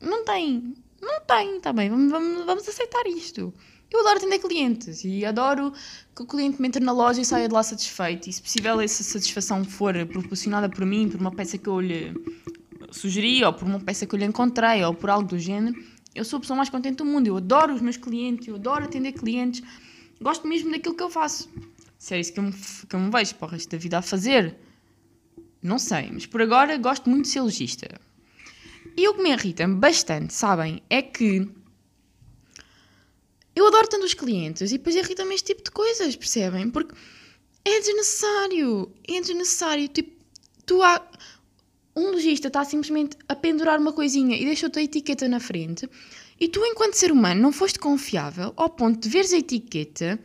Não 0.00 0.24
tem. 0.24 0.74
Não 1.04 1.20
tem, 1.20 1.58
está 1.58 1.72
bem, 1.72 1.90
vamos, 1.90 2.10
vamos, 2.10 2.44
vamos 2.46 2.68
aceitar 2.68 3.06
isto. 3.06 3.52
Eu 3.90 4.00
adoro 4.00 4.16
atender 4.16 4.38
clientes 4.38 5.04
e 5.04 5.24
adoro 5.24 5.72
que 6.16 6.22
o 6.22 6.26
cliente 6.26 6.60
me 6.60 6.66
entre 6.66 6.82
na 6.82 6.92
loja 6.92 7.20
e 7.20 7.24
saia 7.24 7.46
de 7.46 7.54
lá 7.54 7.62
satisfeito. 7.62 8.28
E 8.28 8.32
se 8.32 8.42
possível 8.42 8.80
essa 8.80 9.02
satisfação 9.04 9.64
for 9.64 9.94
proporcionada 10.06 10.68
por 10.68 10.84
mim, 10.84 11.08
por 11.08 11.20
uma 11.20 11.30
peça 11.30 11.58
que 11.58 11.68
eu 11.68 11.78
lhe 11.78 12.12
sugeri, 12.90 13.44
ou 13.44 13.52
por 13.52 13.68
uma 13.68 13.78
peça 13.78 14.06
que 14.06 14.14
eu 14.14 14.18
lhe 14.18 14.24
encontrei, 14.24 14.82
ou 14.82 14.94
por 14.94 15.10
algo 15.10 15.28
do 15.28 15.38
género, 15.38 15.76
eu 16.14 16.24
sou 16.24 16.38
a 16.38 16.40
pessoa 16.40 16.56
mais 16.56 16.70
contente 16.70 16.96
do 16.96 17.04
mundo. 17.04 17.26
Eu 17.26 17.36
adoro 17.36 17.74
os 17.74 17.82
meus 17.82 17.96
clientes, 17.96 18.48
eu 18.48 18.54
adoro 18.54 18.84
atender 18.84 19.12
clientes. 19.12 19.62
Gosto 20.20 20.48
mesmo 20.48 20.70
daquilo 20.70 20.94
que 20.94 21.02
eu 21.02 21.10
faço. 21.10 21.48
Se 21.98 22.14
é 22.14 22.20
isso 22.20 22.32
que 22.32 22.40
eu 22.40 22.44
me, 22.44 22.52
que 22.52 22.96
eu 22.96 23.00
me 23.00 23.10
vejo 23.10 23.34
para 23.34 23.46
o 23.46 23.50
resto 23.50 23.70
da 23.70 23.78
vida 23.78 23.98
a 23.98 24.02
fazer, 24.02 24.56
não 25.62 25.78
sei. 25.78 26.10
Mas 26.12 26.26
por 26.26 26.40
agora 26.40 26.76
gosto 26.78 27.08
muito 27.10 27.26
de 27.26 27.30
ser 27.30 27.42
logista. 27.42 28.00
E 28.96 29.08
o 29.08 29.14
que 29.14 29.22
me 29.22 29.30
irrita 29.30 29.66
bastante, 29.66 30.32
sabem, 30.32 30.82
é 30.88 31.02
que 31.02 31.48
eu 33.54 33.66
adoro 33.66 33.88
tanto 33.88 34.04
os 34.04 34.14
clientes 34.14 34.70
e 34.72 34.78
depois 34.78 34.96
irrita-me 34.96 35.34
este 35.34 35.54
tipo 35.54 35.64
de 35.64 35.70
coisas, 35.70 36.16
percebem? 36.16 36.70
Porque 36.70 36.94
é 37.64 37.80
desnecessário. 37.80 38.92
É 39.08 39.20
desnecessário. 39.20 39.88
Tipo, 39.88 40.12
tu 40.66 40.82
há. 40.82 41.06
Um 41.96 42.10
lojista 42.10 42.48
está 42.48 42.64
simplesmente 42.64 43.16
a 43.28 43.36
pendurar 43.36 43.78
uma 43.78 43.92
coisinha 43.92 44.36
e 44.36 44.44
deixou-te 44.44 44.80
a 44.80 44.82
etiqueta 44.82 45.28
na 45.28 45.38
frente 45.38 45.88
e 46.40 46.48
tu, 46.48 46.64
enquanto 46.64 46.94
ser 46.94 47.12
humano, 47.12 47.40
não 47.40 47.52
foste 47.52 47.78
confiável 47.78 48.52
ao 48.56 48.68
ponto 48.68 48.98
de 48.98 49.08
veres 49.08 49.32
a 49.32 49.38
etiqueta 49.38 50.18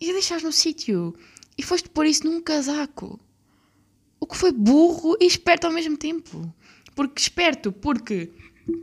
e 0.00 0.10
a 0.10 0.12
deixares 0.12 0.42
no 0.42 0.52
sítio 0.52 1.14
e 1.56 1.62
foste 1.62 1.88
pôr 1.88 2.06
isso 2.06 2.26
num 2.26 2.40
casaco. 2.40 3.18
O 4.20 4.26
que 4.26 4.36
foi 4.36 4.52
burro 4.52 5.16
e 5.18 5.26
esperto 5.26 5.66
ao 5.66 5.72
mesmo 5.72 5.96
tempo. 5.96 6.52
Porque 6.94 7.20
esperto 7.20 7.72
porque 7.72 8.30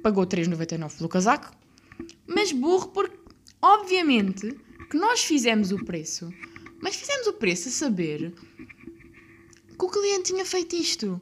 pagou 0.02 0.26
3,99 0.26 0.98
pelo 0.98 1.10
casaco, 1.10 1.52
mas 2.28 2.52
burro 2.52 2.90
porque, 2.90 3.18
obviamente, 3.62 4.58
que 4.90 4.98
nós 4.98 5.24
fizemos 5.24 5.72
o 5.72 5.84
preço, 5.84 6.32
mas 6.82 6.96
fizemos 6.96 7.28
o 7.28 7.34
preço 7.34 7.70
a 7.70 7.72
saber 7.72 8.34
que 9.78 9.86
o 9.86 9.90
cliente 9.90 10.32
tinha 10.34 10.46
feito 10.46 10.76
isto. 10.76 11.22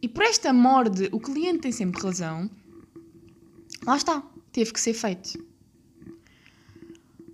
E 0.00 0.08
por 0.08 0.22
esta 0.22 0.52
morde, 0.52 1.08
o 1.12 1.20
cliente 1.20 1.60
tem 1.60 1.72
sempre 1.72 2.00
razão, 2.00 2.50
lá 3.84 3.96
está, 3.96 4.22
teve 4.52 4.72
que 4.72 4.80
ser 4.80 4.94
feito. 4.94 5.44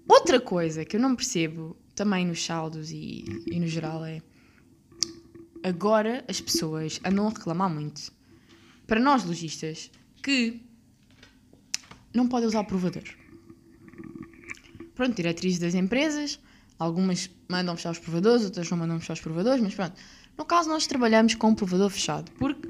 Outra 0.08 0.40
coisa 0.40 0.84
que 0.84 0.96
eu 0.96 1.00
não 1.00 1.14
percebo 1.14 1.76
também 1.94 2.26
nos 2.26 2.44
saldos 2.44 2.90
e, 2.90 3.24
e 3.46 3.60
no 3.60 3.66
geral 3.66 4.04
é 4.04 4.20
agora 5.62 6.24
as 6.28 6.40
pessoas 6.40 7.00
andam 7.04 7.26
a 7.26 7.30
reclamar 7.30 7.70
muito 7.70 8.12
para 8.86 9.00
nós 9.00 9.24
lojistas 9.24 9.90
que 10.22 10.60
não 12.14 12.28
podem 12.28 12.48
usar 12.48 12.60
o 12.60 12.64
provador. 12.64 13.04
Pronto, 14.94 15.14
diretrizes 15.14 15.58
das 15.58 15.74
empresas, 15.74 16.40
algumas 16.78 17.30
mandam 17.48 17.76
fechar 17.76 17.90
os 17.90 17.98
provadores, 17.98 18.44
outras 18.44 18.70
não 18.70 18.78
mandam 18.78 18.98
fechar 18.98 19.12
os 19.12 19.20
provadores, 19.20 19.62
mas 19.62 19.74
pronto. 19.74 19.94
No 20.38 20.44
caso, 20.44 20.68
nós 20.68 20.86
trabalhamos 20.86 21.34
com 21.34 21.50
o 21.50 21.56
provador 21.56 21.90
fechado, 21.90 22.30
porque 22.32 22.68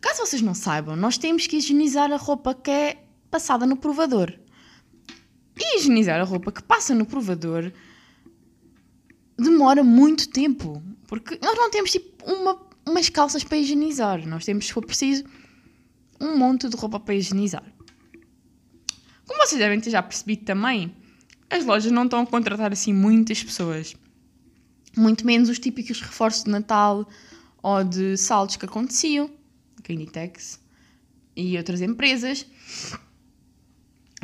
caso 0.00 0.26
vocês 0.26 0.42
não 0.42 0.54
saibam, 0.54 0.96
nós 0.96 1.18
temos 1.18 1.46
que 1.46 1.56
higienizar 1.56 2.10
a 2.12 2.16
roupa 2.16 2.54
que 2.54 2.70
é 2.70 3.04
passada 3.30 3.66
no 3.66 3.76
provador. 3.76 4.32
E 5.58 5.78
higienizar 5.78 6.20
a 6.20 6.24
roupa 6.24 6.52
que 6.52 6.62
passa 6.62 6.94
no 6.94 7.06
provador 7.06 7.72
demora 9.38 9.82
muito 9.82 10.28
tempo. 10.28 10.82
Porque 11.06 11.38
nós 11.42 11.56
não 11.56 11.70
temos 11.70 11.90
tipo 11.90 12.24
uma, 12.24 12.60
umas 12.86 13.08
calças 13.08 13.44
para 13.44 13.58
higienizar. 13.58 14.26
Nós 14.26 14.44
temos, 14.44 14.66
se 14.66 14.72
for 14.72 14.84
preciso, 14.84 15.24
um 16.20 16.36
monte 16.36 16.68
de 16.68 16.76
roupa 16.76 16.98
para 16.98 17.14
higienizar. 17.14 17.64
Como 19.26 19.44
vocês 19.44 19.60
devem 19.60 19.80
ter 19.80 19.90
já 19.90 20.02
percebido 20.02 20.44
também, 20.44 20.94
as 21.50 21.64
lojas 21.64 21.90
não 21.92 22.04
estão 22.04 22.20
a 22.20 22.26
contratar 22.26 22.72
assim 22.72 22.92
muitas 22.92 23.42
pessoas. 23.42 23.94
Muito 24.96 25.26
menos 25.26 25.48
os 25.48 25.58
típicos 25.58 26.00
reforços 26.00 26.44
de 26.44 26.50
Natal 26.50 27.08
ou 27.62 27.84
de 27.84 28.16
saldos 28.16 28.56
que 28.56 28.64
aconteciam, 28.64 29.30
que 29.82 29.92
Inditex 29.92 30.60
e 31.36 31.56
outras 31.58 31.82
empresas 31.82 32.46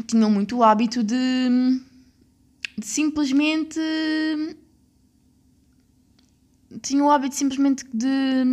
tinham 0.06 0.30
muito 0.30 0.56
o 0.56 0.62
hábito 0.62 1.02
de, 1.04 1.14
de 2.78 2.86
simplesmente 2.86 3.78
tinha 6.80 7.02
o 7.02 7.10
hábito 7.10 7.34
simplesmente 7.34 7.84
de, 7.92 8.44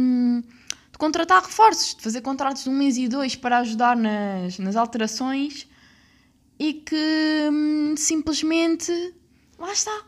de, 0.92 0.98
contratar 0.98 1.44
reforços, 1.44 1.96
de 1.96 2.02
fazer 2.02 2.22
contratos 2.22 2.64
de 2.64 2.70
um 2.70 2.74
mês 2.74 2.98
e 2.98 3.08
dois 3.08 3.36
para 3.36 3.60
ajudar 3.60 3.96
nas, 3.96 4.60
nas 4.60 4.76
alterações 4.76 5.68
e 6.58 6.74
que 6.74 7.50
hum, 7.52 7.96
simplesmente 7.96 8.92
lá 9.58 9.72
está. 9.72 10.04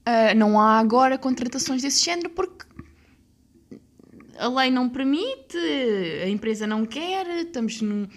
Uh, 0.00 0.34
não 0.34 0.58
há 0.58 0.78
agora 0.78 1.18
contratações 1.18 1.82
desse 1.82 2.02
género 2.04 2.30
porque 2.30 2.64
a 4.38 4.48
lei 4.48 4.70
não 4.70 4.88
permite, 4.88 5.58
a 6.24 6.28
empresa 6.28 6.66
não 6.66 6.86
quer, 6.86 7.26
estamos 7.44 7.82
num, 7.82 8.08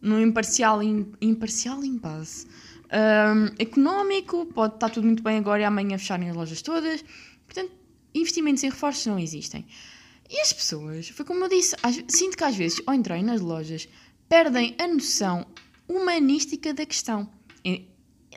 num 0.00 0.20
imparcial, 0.20 0.80
imparcial 0.82 1.82
impasse. 1.82 2.46
Um, 2.92 3.46
económico, 3.58 4.44
pode 4.46 4.74
estar 4.74 4.90
tudo 4.90 5.06
muito 5.06 5.22
bem 5.22 5.38
agora 5.38 5.62
e 5.62 5.64
amanhã 5.64 5.96
fecharem 5.96 6.28
as 6.28 6.36
lojas 6.36 6.60
todas. 6.60 7.02
Investimentos 8.14 8.62
em 8.62 8.70
reforços 8.70 9.06
não 9.06 9.18
existem. 9.18 9.66
E 10.28 10.40
as 10.40 10.52
pessoas, 10.52 11.08
foi 11.08 11.24
como 11.24 11.44
eu 11.44 11.48
disse, 11.48 11.76
sinto 12.08 12.36
que 12.36 12.44
às 12.44 12.56
vezes, 12.56 12.80
ao 12.86 12.94
entrarem 12.94 13.24
nas 13.24 13.40
lojas, 13.40 13.88
perdem 14.28 14.74
a 14.78 14.88
noção 14.88 15.46
humanística 15.88 16.72
da 16.72 16.86
questão. 16.86 17.28
E, 17.64 17.86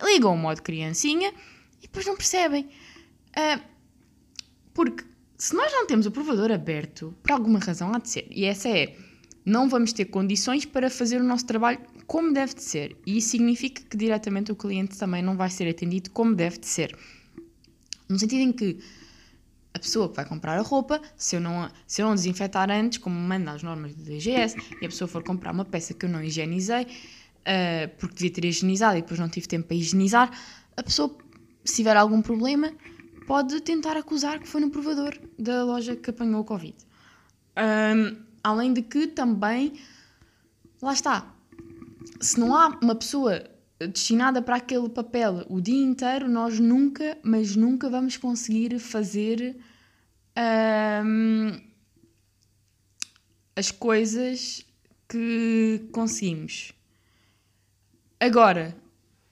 ligam 0.03 0.33
o 0.33 0.37
modo 0.37 0.61
criancinha 0.61 1.33
e 1.79 1.83
depois 1.83 2.05
não 2.05 2.17
percebem. 2.17 2.65
Uh, 3.31 3.61
porque 4.73 5.05
se 5.37 5.55
nós 5.55 5.71
não 5.71 5.87
temos 5.87 6.05
o 6.05 6.11
provador 6.11 6.51
aberto, 6.51 7.15
por 7.23 7.31
alguma 7.31 7.59
razão 7.59 7.93
há 7.93 7.99
de 7.99 8.09
ser. 8.09 8.27
E 8.29 8.45
essa 8.45 8.69
é, 8.69 8.95
não 9.45 9.69
vamos 9.69 9.93
ter 9.93 10.05
condições 10.05 10.65
para 10.65 10.89
fazer 10.89 11.21
o 11.21 11.23
nosso 11.23 11.45
trabalho 11.45 11.79
como 12.07 12.33
deve 12.33 12.55
de 12.55 12.63
ser. 12.63 12.97
E 13.05 13.17
isso 13.17 13.29
significa 13.29 13.81
que 13.81 13.97
diretamente 13.97 14.51
o 14.51 14.55
cliente 14.55 14.97
também 14.97 15.21
não 15.21 15.37
vai 15.37 15.49
ser 15.49 15.69
atendido 15.69 16.09
como 16.11 16.35
deve 16.35 16.57
de 16.59 16.67
ser. 16.67 16.97
No 18.07 18.19
sentido 18.19 18.41
em 18.41 18.51
que 18.51 18.77
a 19.75 19.79
pessoa 19.79 20.07
que 20.07 20.15
vai 20.15 20.25
comprar 20.25 20.57
a 20.57 20.61
roupa, 20.61 21.01
se 21.17 21.35
eu 21.35 21.41
não, 21.41 21.69
se 21.85 22.01
eu 22.01 22.07
não 22.07 22.15
desinfetar 22.15 22.71
antes, 22.71 22.97
como 22.97 23.19
manda 23.19 23.51
as 23.51 23.61
normas 23.61 23.93
do 23.93 24.03
DGS, 24.03 24.55
e 24.81 24.85
a 24.85 24.89
pessoa 24.89 25.05
for 25.05 25.21
comprar 25.21 25.51
uma 25.51 25.65
peça 25.65 25.93
que 25.93 26.05
eu 26.05 26.09
não 26.09 26.23
higienizei, 26.23 26.83
uh, 26.83 27.97
porque 27.99 28.15
devia 28.15 28.31
ter 28.31 28.45
higienizado 28.45 28.97
e 28.97 29.01
depois 29.01 29.19
não 29.19 29.27
tive 29.27 29.47
tempo 29.47 29.67
para 29.67 29.75
higienizar, 29.75 30.31
a 30.77 30.81
pessoa, 30.81 31.13
se 31.65 31.75
tiver 31.75 31.97
algum 31.97 32.21
problema, 32.21 32.71
pode 33.27 33.59
tentar 33.59 33.97
acusar 33.97 34.39
que 34.39 34.47
foi 34.47 34.61
no 34.61 34.69
provador 34.69 35.19
da 35.37 35.65
loja 35.65 35.93
que 35.93 36.09
apanhou 36.09 36.39
o 36.39 36.45
Covid. 36.45 36.75
Um, 37.57 38.15
além 38.41 38.71
de 38.71 38.81
que 38.81 39.07
também, 39.07 39.73
lá 40.81 40.93
está, 40.93 41.35
se 42.21 42.39
não 42.39 42.55
há 42.55 42.79
uma 42.81 42.95
pessoa 42.95 43.43
destinada 43.79 44.41
para 44.41 44.55
aquele 44.55 44.87
papel 44.87 45.45
o 45.49 45.59
dia 45.59 45.83
inteiro, 45.83 46.29
nós 46.29 46.59
nunca, 46.61 47.17
mas 47.21 47.57
nunca 47.57 47.89
vamos 47.89 48.15
conseguir 48.15 48.79
fazer 48.79 49.57
um, 50.37 51.59
as 53.55 53.71
coisas 53.71 54.65
que 55.07 55.87
conseguimos. 55.91 56.73
Agora, 58.19 58.75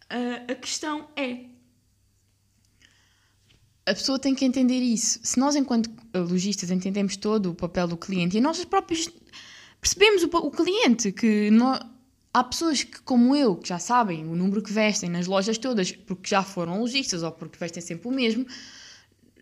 a, 0.10 0.52
a 0.52 0.56
questão 0.56 1.10
é. 1.16 1.46
A 3.86 3.94
pessoa 3.94 4.18
tem 4.18 4.34
que 4.34 4.46
entender 4.46 4.80
isso. 4.80 5.20
Se 5.24 5.38
nós, 5.38 5.56
enquanto 5.56 5.90
lojistas, 6.16 6.72
entendemos 6.72 7.18
todo 7.18 7.52
o 7.52 7.56
papel 7.56 7.88
do 7.88 7.98
cliente 7.98 8.38
e 8.38 8.42
nós 8.42 8.64
próprios 8.64 9.10
percebemos 9.82 10.24
o, 10.24 10.28
o 10.28 10.52
cliente, 10.52 11.12
que 11.12 11.52
nós, 11.52 11.82
há 12.34 12.44
pessoas 12.46 12.84
que, 12.84 13.02
como 13.02 13.36
eu, 13.36 13.58
que 13.58 13.68
já 13.68 13.80
sabem 13.80 14.26
o 14.26 14.36
número 14.36 14.64
que 14.64 14.72
vestem 14.72 15.10
nas 15.10 15.28
lojas 15.28 15.58
todas, 15.58 15.92
porque 15.92 16.30
já 16.30 16.42
foram 16.42 16.80
lojistas 16.80 17.24
ou 17.24 17.32
porque 17.32 17.60
vestem 17.60 17.84
sempre 17.84 18.08
o 18.08 18.12
mesmo, 18.12 18.46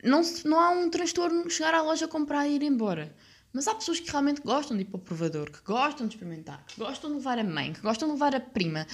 não, 0.03 0.21
não 0.45 0.59
há 0.59 0.69
um 0.69 0.89
transtorno 0.89 1.49
chegar 1.49 1.73
à 1.73 1.81
loja 1.81 2.07
comprar 2.07 2.47
e 2.47 2.55
ir 2.55 2.63
embora. 2.63 3.15
Mas 3.53 3.67
há 3.67 3.75
pessoas 3.75 3.99
que 3.99 4.09
realmente 4.09 4.41
gostam 4.41 4.77
de 4.77 4.83
ir 4.83 4.85
para 4.85 4.95
o 4.95 4.99
provador, 4.99 5.51
que 5.51 5.61
gostam 5.65 6.07
de 6.07 6.15
experimentar, 6.15 6.63
que 6.65 6.79
gostam 6.79 7.09
de 7.09 7.17
levar 7.17 7.37
a 7.37 7.43
mãe, 7.43 7.73
que 7.73 7.81
gostam 7.81 8.07
de 8.07 8.13
levar 8.13 8.33
a 8.33 8.39
prima 8.39 8.87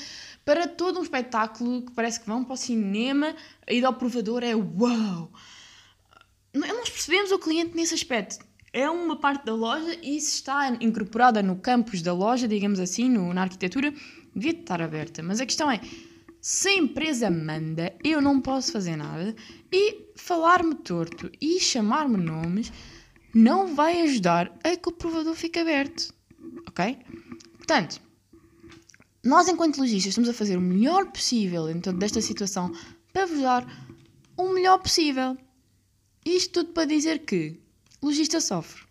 para 0.43 0.67
todo 0.67 0.99
um 0.99 1.03
espetáculo 1.03 1.83
que 1.83 1.91
parece 1.91 2.19
que 2.19 2.25
vão 2.25 2.43
para 2.43 2.53
o 2.53 2.57
cinema, 2.57 3.35
a 3.67 3.71
ir 3.71 3.85
ao 3.85 3.93
provador 3.93 4.43
é 4.43 4.55
uau! 4.55 5.31
Nós 6.53 6.89
percebemos 6.89 7.31
o 7.31 7.37
cliente 7.37 7.75
nesse 7.75 7.93
aspecto. 7.93 8.43
É 8.73 8.89
uma 8.89 9.15
parte 9.15 9.45
da 9.45 9.53
loja 9.53 9.95
e 10.01 10.19
se 10.19 10.35
está 10.35 10.69
incorporada 10.81 11.43
no 11.43 11.57
campus 11.57 12.01
da 12.01 12.13
loja, 12.13 12.47
digamos 12.47 12.79
assim, 12.79 13.09
no, 13.09 13.33
na 13.33 13.43
arquitetura, 13.43 13.93
devia 14.35 14.51
estar 14.51 14.81
aberta. 14.81 15.21
Mas 15.21 15.39
a 15.39 15.45
questão 15.45 15.69
é, 15.69 15.79
se 16.41 16.69
a 16.69 16.75
empresa 16.75 17.29
manda, 17.29 17.93
eu 18.03 18.21
não 18.21 18.39
posso 18.39 18.71
fazer 18.71 18.95
nada 18.95 19.35
e 19.71 20.11
falar-me 20.15 20.75
torto 20.75 21.31
e 21.41 21.59
chamar-me 21.59 22.17
nomes 22.17 22.71
não 23.33 23.75
vai 23.75 24.01
ajudar 24.01 24.57
a 24.63 24.75
que 24.75 24.89
o 24.89 24.91
provador 24.91 25.35
fique 25.35 25.59
aberto. 25.59 26.13
Ok? 26.67 26.97
Portanto, 27.57 28.01
nós, 29.23 29.47
enquanto 29.47 29.77
lojistas, 29.77 30.11
estamos 30.11 30.29
a 30.29 30.33
fazer 30.33 30.57
o 30.57 30.61
melhor 30.61 31.11
possível 31.11 31.65
dentro 31.65 31.91
desta 31.93 32.21
situação 32.21 32.71
para 33.11 33.25
vos 33.25 33.41
dar 33.41 33.67
o 34.37 34.53
melhor 34.53 34.79
possível. 34.79 35.37
Isto 36.25 36.63
tudo 36.63 36.73
para 36.73 36.85
dizer 36.85 37.25
que 37.25 37.59
lojista 38.01 38.39
sofre. 38.39 38.83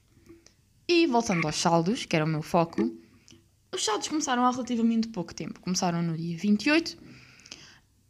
E 0.88 1.07
voltando 1.07 1.47
aos 1.47 1.57
saldos, 1.57 2.05
que 2.05 2.14
era 2.14 2.24
o 2.24 2.28
meu 2.28 2.42
foco, 2.42 2.92
os 3.74 3.84
saldos 3.84 4.09
começaram 4.09 4.44
há 4.44 4.51
relativamente 4.51 5.09
pouco 5.09 5.34
tempo. 5.34 5.61
Começaram 5.61 6.03
no 6.03 6.16
dia 6.16 6.36
28 6.36 7.06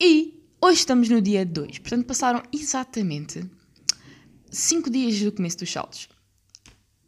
e 0.01 0.43
hoje 0.61 0.81
estamos 0.81 1.09
no 1.09 1.21
dia 1.21 1.45
2. 1.45 1.79
Portanto, 1.79 2.07
passaram 2.07 2.43
exatamente 2.53 3.45
5 4.51 4.91
dias 4.91 5.19
do 5.21 5.33
começo 5.33 5.59
dos 5.59 5.73
saldos. 5.73 6.09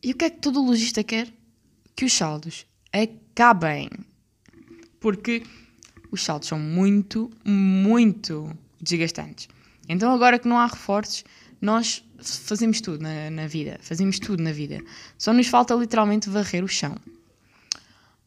E 0.03 0.13
o 0.13 0.17
que 0.17 0.25
é 0.25 0.31
que 0.31 0.41
todo 0.41 0.63
lojista 0.63 1.05
quer? 1.05 1.29
Que 1.95 2.05
os 2.05 2.13
saldos 2.13 2.67
acabem. 2.93 3.91
Porque 5.01 5.43
os 6.11 6.23
saldos 6.23 6.49
são 6.49 6.59
muito, 6.59 7.31
muito 7.45 8.51
desgastantes. 8.81 9.49
Então, 9.89 10.13
agora 10.13 10.39
que 10.39 10.49
não 10.49 10.59
há 10.59 10.67
reforços, 10.67 11.25
nós 11.61 12.05
fazemos 12.21 12.81
tudo 12.81 13.03
na, 13.03 13.31
na 13.31 13.47
vida. 13.47 13.79
Fazemos 13.83 14.19
tudo 14.19 14.43
na 14.43 14.53
vida. 14.53 14.83
Só 15.17 15.33
nos 15.33 15.47
falta 15.47 15.75
literalmente 15.75 16.31
varrer 16.31 16.65
o 16.65 16.69
chão. 16.69 16.97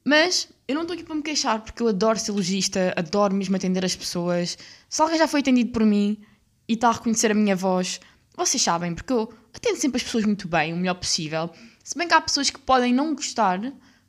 Mas 0.03 0.49
eu 0.67 0.75
não 0.75 0.81
estou 0.81 0.95
aqui 0.95 1.03
para 1.03 1.15
me 1.15 1.21
queixar, 1.21 1.61
porque 1.61 1.81
eu 1.81 1.87
adoro 1.87 2.17
ser 2.17 2.31
logista, 2.31 2.93
adoro 2.95 3.35
mesmo 3.35 3.55
atender 3.55 3.85
as 3.85 3.95
pessoas. 3.95 4.57
Se 4.89 5.01
alguém 5.01 5.17
já 5.17 5.27
foi 5.27 5.41
atendido 5.41 5.71
por 5.71 5.85
mim 5.85 6.19
e 6.67 6.73
está 6.73 6.89
a 6.89 6.93
reconhecer 6.93 7.31
a 7.31 7.35
minha 7.35 7.55
voz, 7.55 7.99
vocês 8.35 8.61
sabem, 8.61 8.95
porque 8.95 9.13
eu 9.13 9.31
atendo 9.53 9.77
sempre 9.77 9.97
as 9.97 10.03
pessoas 10.03 10.25
muito 10.25 10.47
bem, 10.47 10.73
o 10.73 10.77
melhor 10.77 10.95
possível. 10.95 11.49
Se 11.83 11.97
bem 11.97 12.07
que 12.07 12.13
há 12.13 12.21
pessoas 12.21 12.49
que 12.49 12.59
podem 12.59 12.93
não 12.93 13.13
gostar 13.13 13.59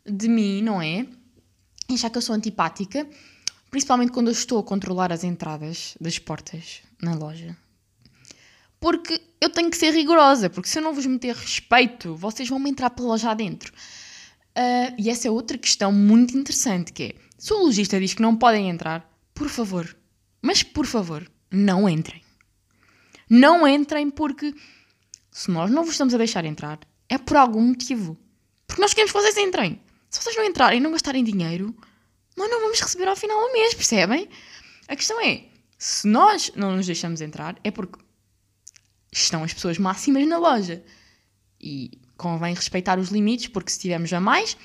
de 0.07 0.29
mim, 0.29 0.63
não 0.63 0.81
é? 0.81 1.07
E 1.89 1.95
achar 1.95 2.11
que 2.11 2.19
eu 2.19 2.23
sou 2.23 2.35
antipática, 2.35 3.07
principalmente 3.71 4.13
quando 4.13 4.29
eu 4.29 4.33
estou 4.33 4.59
a 4.59 4.63
controlar 4.63 5.13
as 5.13 5.25
entradas 5.25 5.97
das 6.01 6.19
portas 6.19 6.83
na 7.03 7.15
loja. 7.15 7.57
Porque 8.79 9.21
eu 9.41 9.51
tenho 9.51 9.71
que 9.71 9.77
ser 9.77 9.93
rigorosa, 9.93 10.51
porque 10.51 10.69
se 10.69 10.79
eu 10.79 10.83
não 10.83 10.95
vos 10.95 11.07
meter 11.07 11.35
respeito, 11.35 12.15
vocês 12.17 12.49
vão 12.49 12.59
me 12.59 12.71
entrar 12.71 12.91
pela 12.91 13.09
loja 13.09 13.31
adentro. 13.31 13.73
Uh, 14.57 14.95
e 14.99 15.09
essa 15.09 15.29
é 15.29 15.31
outra 15.31 15.57
questão 15.57 15.91
muito 15.91 16.37
interessante, 16.37 16.93
que 16.93 17.03
é, 17.03 17.15
se 17.39 17.53
o 17.53 17.59
lojista 17.59 17.99
diz 17.99 18.15
que 18.15 18.23
não 18.23 18.37
podem 18.37 18.69
entrar, 18.69 19.11
por 19.33 19.49
favor, 19.49 19.97
mas 20.43 20.63
por 20.63 20.87
favor, 20.87 21.31
não 21.51 21.89
entrem. 21.89 22.23
Não 23.29 23.67
entrem 23.67 24.11
porque 24.11 24.55
se 25.31 25.51
nós 25.51 25.71
não 25.71 25.85
vos 25.85 25.95
estamos 25.95 26.15
a 26.15 26.19
deixar 26.19 26.45
entrar, 26.45 26.79
é 27.09 27.17
por 27.17 27.37
algum 27.37 27.63
motivo. 27.63 28.19
Porque 28.67 28.83
nós 28.83 28.93
queremos 28.93 29.13
que 29.13 29.19
vocês 29.19 29.37
entrem. 29.39 29.81
Se 30.11 30.21
vocês 30.23 30.37
não 30.37 30.45
entrarem 30.45 30.79
e 30.79 30.83
não 30.83 30.93
gastarem 30.93 31.25
dinheiro, 31.25 31.75
nós 32.37 32.51
não 32.51 32.61
vamos 32.61 32.81
receber 32.81 33.09
ao 33.09 33.17
final 33.17 33.41
do 33.41 33.53
mês, 33.53 33.73
percebem? 33.73 34.29
A 34.89 34.95
questão 34.95 35.19
é, 35.21 35.47
se 35.79 36.07
nós 36.07 36.53
não 36.55 36.77
nos 36.77 36.87
deixamos 36.87 37.23
entrar, 37.23 37.59
é 37.65 37.71
porque 37.71 37.99
estão 39.11 39.43
as 39.43 39.55
pessoas 39.55 39.79
máximas 39.79 40.27
na 40.27 40.39
loja. 40.39 40.85
E 41.61 42.02
convém 42.17 42.55
respeitar 42.55 42.99
os 42.99 43.09
limites, 43.09 43.49
porque 43.49 43.71
se 43.71 43.81
tivermos 43.81 44.13
a 44.13 44.21
mais, 44.21 44.57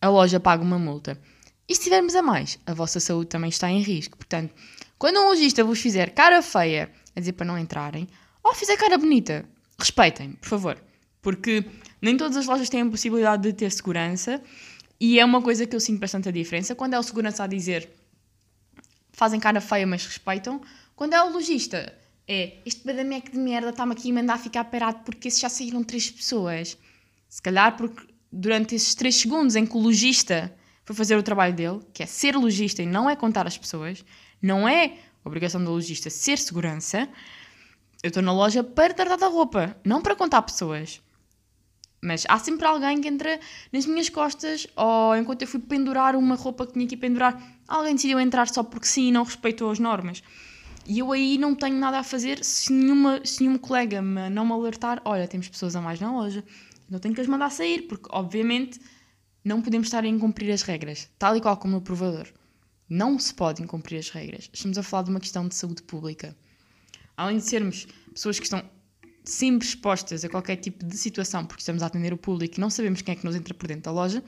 a 0.00 0.08
loja 0.08 0.40
paga 0.40 0.62
uma 0.62 0.78
multa. 0.78 1.20
E 1.68 1.74
se 1.74 1.82
tivermos 1.82 2.14
a 2.14 2.22
mais, 2.22 2.58
a 2.66 2.74
vossa 2.74 3.00
saúde 3.00 3.30
também 3.30 3.48
está 3.48 3.70
em 3.70 3.80
risco. 3.80 4.16
Portanto, 4.16 4.54
quando 4.98 5.18
um 5.18 5.28
lojista 5.28 5.64
vos 5.64 5.80
fizer 5.80 6.10
cara 6.10 6.42
feia 6.42 6.90
a 7.16 7.20
dizer 7.20 7.32
para 7.32 7.46
não 7.46 7.58
entrarem, 7.58 8.08
ou 8.42 8.54
fizer 8.54 8.76
cara 8.76 8.98
bonita, 8.98 9.48
respeitem, 9.78 10.32
por 10.32 10.48
favor. 10.48 10.82
Porque 11.22 11.64
nem 12.02 12.16
todas 12.16 12.36
as 12.36 12.46
lojas 12.46 12.68
têm 12.68 12.82
a 12.82 12.90
possibilidade 12.90 13.42
de 13.42 13.52
ter 13.54 13.70
segurança 13.70 14.42
e 15.00 15.18
é 15.18 15.24
uma 15.24 15.40
coisa 15.40 15.66
que 15.66 15.74
eu 15.74 15.80
sinto 15.80 16.00
bastante 16.00 16.28
a 16.28 16.32
diferença. 16.32 16.74
Quando 16.74 16.94
é 16.94 16.98
o 16.98 17.02
segurança 17.02 17.44
a 17.44 17.46
dizer 17.46 17.88
fazem 19.14 19.40
cara 19.40 19.60
feia, 19.60 19.86
mas 19.86 20.04
respeitam. 20.04 20.60
Quando 20.94 21.14
é 21.14 21.22
o 21.22 21.32
lojista, 21.32 21.96
é 22.28 22.58
este 22.66 22.84
badameque 22.84 23.30
de 23.30 23.38
merda 23.38 23.70
está-me 23.70 23.92
aqui 23.92 24.10
a 24.10 24.14
mandar 24.14 24.38
ficar 24.38 24.64
parado 24.64 25.00
porque 25.04 25.30
se 25.30 25.40
já 25.40 25.48
saíram 25.48 25.82
três 25.82 26.10
pessoas. 26.10 26.76
Se 27.34 27.42
calhar 27.42 27.76
porque 27.76 28.06
durante 28.30 28.76
esses 28.76 28.94
três 28.94 29.16
segundos 29.16 29.56
em 29.56 29.66
que 29.66 29.76
o 29.76 29.80
lojista 29.80 30.54
foi 30.84 30.94
fazer 30.94 31.16
o 31.16 31.22
trabalho 31.22 31.52
dele, 31.52 31.80
que 31.92 32.00
é 32.00 32.06
ser 32.06 32.36
lojista 32.36 32.80
e 32.80 32.86
não 32.86 33.10
é 33.10 33.16
contar 33.16 33.44
as 33.44 33.58
pessoas, 33.58 34.04
não 34.40 34.68
é 34.68 34.98
obrigação 35.24 35.62
do 35.64 35.72
lojista 35.72 36.08
ser 36.08 36.38
segurança, 36.38 37.08
eu 38.04 38.08
estou 38.08 38.22
na 38.22 38.32
loja 38.32 38.62
para 38.62 38.94
tratar 38.94 39.16
da 39.16 39.26
roupa, 39.26 39.76
não 39.84 40.00
para 40.00 40.14
contar 40.14 40.42
pessoas. 40.42 41.02
Mas 42.00 42.24
há 42.28 42.38
sempre 42.38 42.68
alguém 42.68 43.00
que 43.00 43.08
entra 43.08 43.40
nas 43.72 43.84
minhas 43.84 44.08
costas, 44.08 44.68
ou 44.76 45.16
enquanto 45.16 45.42
eu 45.42 45.48
fui 45.48 45.58
pendurar 45.58 46.14
uma 46.14 46.36
roupa 46.36 46.64
que 46.64 46.74
tinha 46.74 46.86
que 46.86 46.96
pendurar, 46.96 47.42
alguém 47.66 47.96
decidiu 47.96 48.20
entrar 48.20 48.46
só 48.48 48.62
porque 48.62 48.86
sim 48.86 49.08
e 49.08 49.12
não 49.12 49.24
respeitou 49.24 49.72
as 49.72 49.80
normas. 49.80 50.22
E 50.86 51.00
eu 51.00 51.10
aí 51.10 51.36
não 51.36 51.56
tenho 51.56 51.76
nada 51.76 51.98
a 51.98 52.04
fazer 52.04 52.44
se, 52.44 52.72
nenhuma, 52.72 53.20
se 53.24 53.42
nenhum 53.42 53.58
colega 53.58 54.00
me, 54.00 54.30
não 54.30 54.46
me 54.46 54.52
alertar: 54.52 55.02
olha, 55.04 55.26
temos 55.26 55.48
pessoas 55.48 55.74
a 55.74 55.80
mais 55.80 55.98
na 55.98 56.12
loja, 56.12 56.44
então 56.86 57.00
tenho 57.00 57.14
que 57.14 57.20
as 57.20 57.26
mandar 57.26 57.50
sair, 57.50 57.82
porque 57.82 58.08
obviamente 58.10 58.80
não 59.44 59.60
podemos 59.60 59.86
estar 59.86 60.04
a 60.04 60.08
incumprir 60.08 60.52
as 60.52 60.62
regras, 60.62 61.08
tal 61.18 61.36
e 61.36 61.40
qual 61.40 61.56
como 61.56 61.74
no 61.74 61.82
provador. 61.82 62.28
Não 62.88 63.18
se 63.18 63.32
pode 63.32 63.62
incumprir 63.62 63.98
as 63.98 64.10
regras. 64.10 64.50
Estamos 64.52 64.76
a 64.78 64.82
falar 64.82 65.04
de 65.04 65.10
uma 65.10 65.20
questão 65.20 65.46
de 65.48 65.54
saúde 65.54 65.82
pública. 65.82 66.36
Além 67.16 67.38
de 67.38 67.44
sermos 67.44 67.86
pessoas 68.12 68.38
que 68.38 68.44
estão 68.44 68.62
sempre 69.24 69.66
expostas 69.66 70.24
a 70.24 70.28
qualquer 70.28 70.56
tipo 70.56 70.84
de 70.84 70.96
situação, 70.96 71.46
porque 71.46 71.60
estamos 71.60 71.82
a 71.82 71.86
atender 71.86 72.12
o 72.12 72.18
público 72.18 72.56
e 72.56 72.60
não 72.60 72.68
sabemos 72.68 73.00
quem 73.00 73.12
é 73.12 73.16
que 73.16 73.24
nos 73.24 73.34
entra 73.34 73.54
por 73.54 73.66
dentro 73.66 73.84
da 73.84 73.90
loja, 73.90 74.22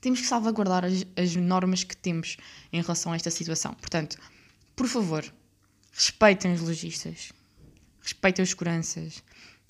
temos 0.00 0.20
que 0.20 0.26
salvaguardar 0.26 0.84
as, 0.84 1.04
as 1.16 1.34
normas 1.34 1.82
que 1.82 1.96
temos 1.96 2.36
em 2.72 2.80
relação 2.80 3.12
a 3.12 3.16
esta 3.16 3.30
situação. 3.30 3.74
Portanto, 3.74 4.16
por 4.76 4.86
favor, 4.86 5.24
respeitem 5.92 6.52
os 6.52 6.60
lojistas, 6.60 7.32
respeitem 8.00 8.42
os 8.42 8.50
seguranças, 8.50 9.22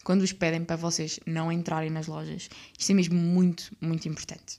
quando 0.04 0.22
os 0.22 0.32
pedem 0.32 0.64
para 0.64 0.76
vocês 0.76 1.18
não 1.26 1.50
entrarem 1.50 1.90
nas 1.90 2.06
lojas. 2.06 2.48
Isto 2.78 2.90
é 2.92 2.94
mesmo 2.94 3.16
muito, 3.16 3.72
muito 3.80 4.06
importante. 4.08 4.58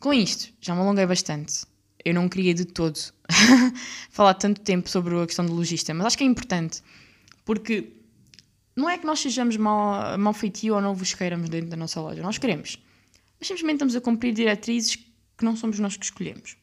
Com 0.00 0.12
isto, 0.12 0.52
já 0.60 0.74
me 0.74 0.80
alonguei 0.80 1.06
bastante. 1.06 1.64
Eu 2.04 2.14
não 2.14 2.28
queria 2.28 2.52
de 2.52 2.64
todo 2.64 2.98
falar 4.10 4.34
tanto 4.34 4.60
tempo 4.62 4.88
sobre 4.88 5.14
a 5.14 5.26
questão 5.26 5.46
do 5.46 5.54
lojista, 5.54 5.94
mas 5.94 6.06
acho 6.06 6.18
que 6.18 6.24
é 6.24 6.26
importante 6.26 6.82
porque 7.44 7.92
não 8.74 8.88
é 8.88 8.98
que 8.98 9.06
nós 9.06 9.20
sejamos 9.20 9.56
mal, 9.56 10.18
mal 10.18 10.34
ou 10.72 10.80
não 10.80 10.94
vos 10.94 11.14
queiramos 11.14 11.48
dentro 11.48 11.70
da 11.70 11.76
nossa 11.76 12.00
loja. 12.00 12.22
Nós 12.22 12.38
queremos. 12.38 12.78
Mas 13.38 13.48
simplesmente 13.48 13.76
estamos 13.76 13.96
a 13.96 14.00
cumprir 14.00 14.32
diretrizes 14.32 14.96
que 14.96 15.44
não 15.44 15.56
somos 15.56 15.78
nós 15.78 15.96
que 15.96 16.04
escolhemos. 16.04 16.56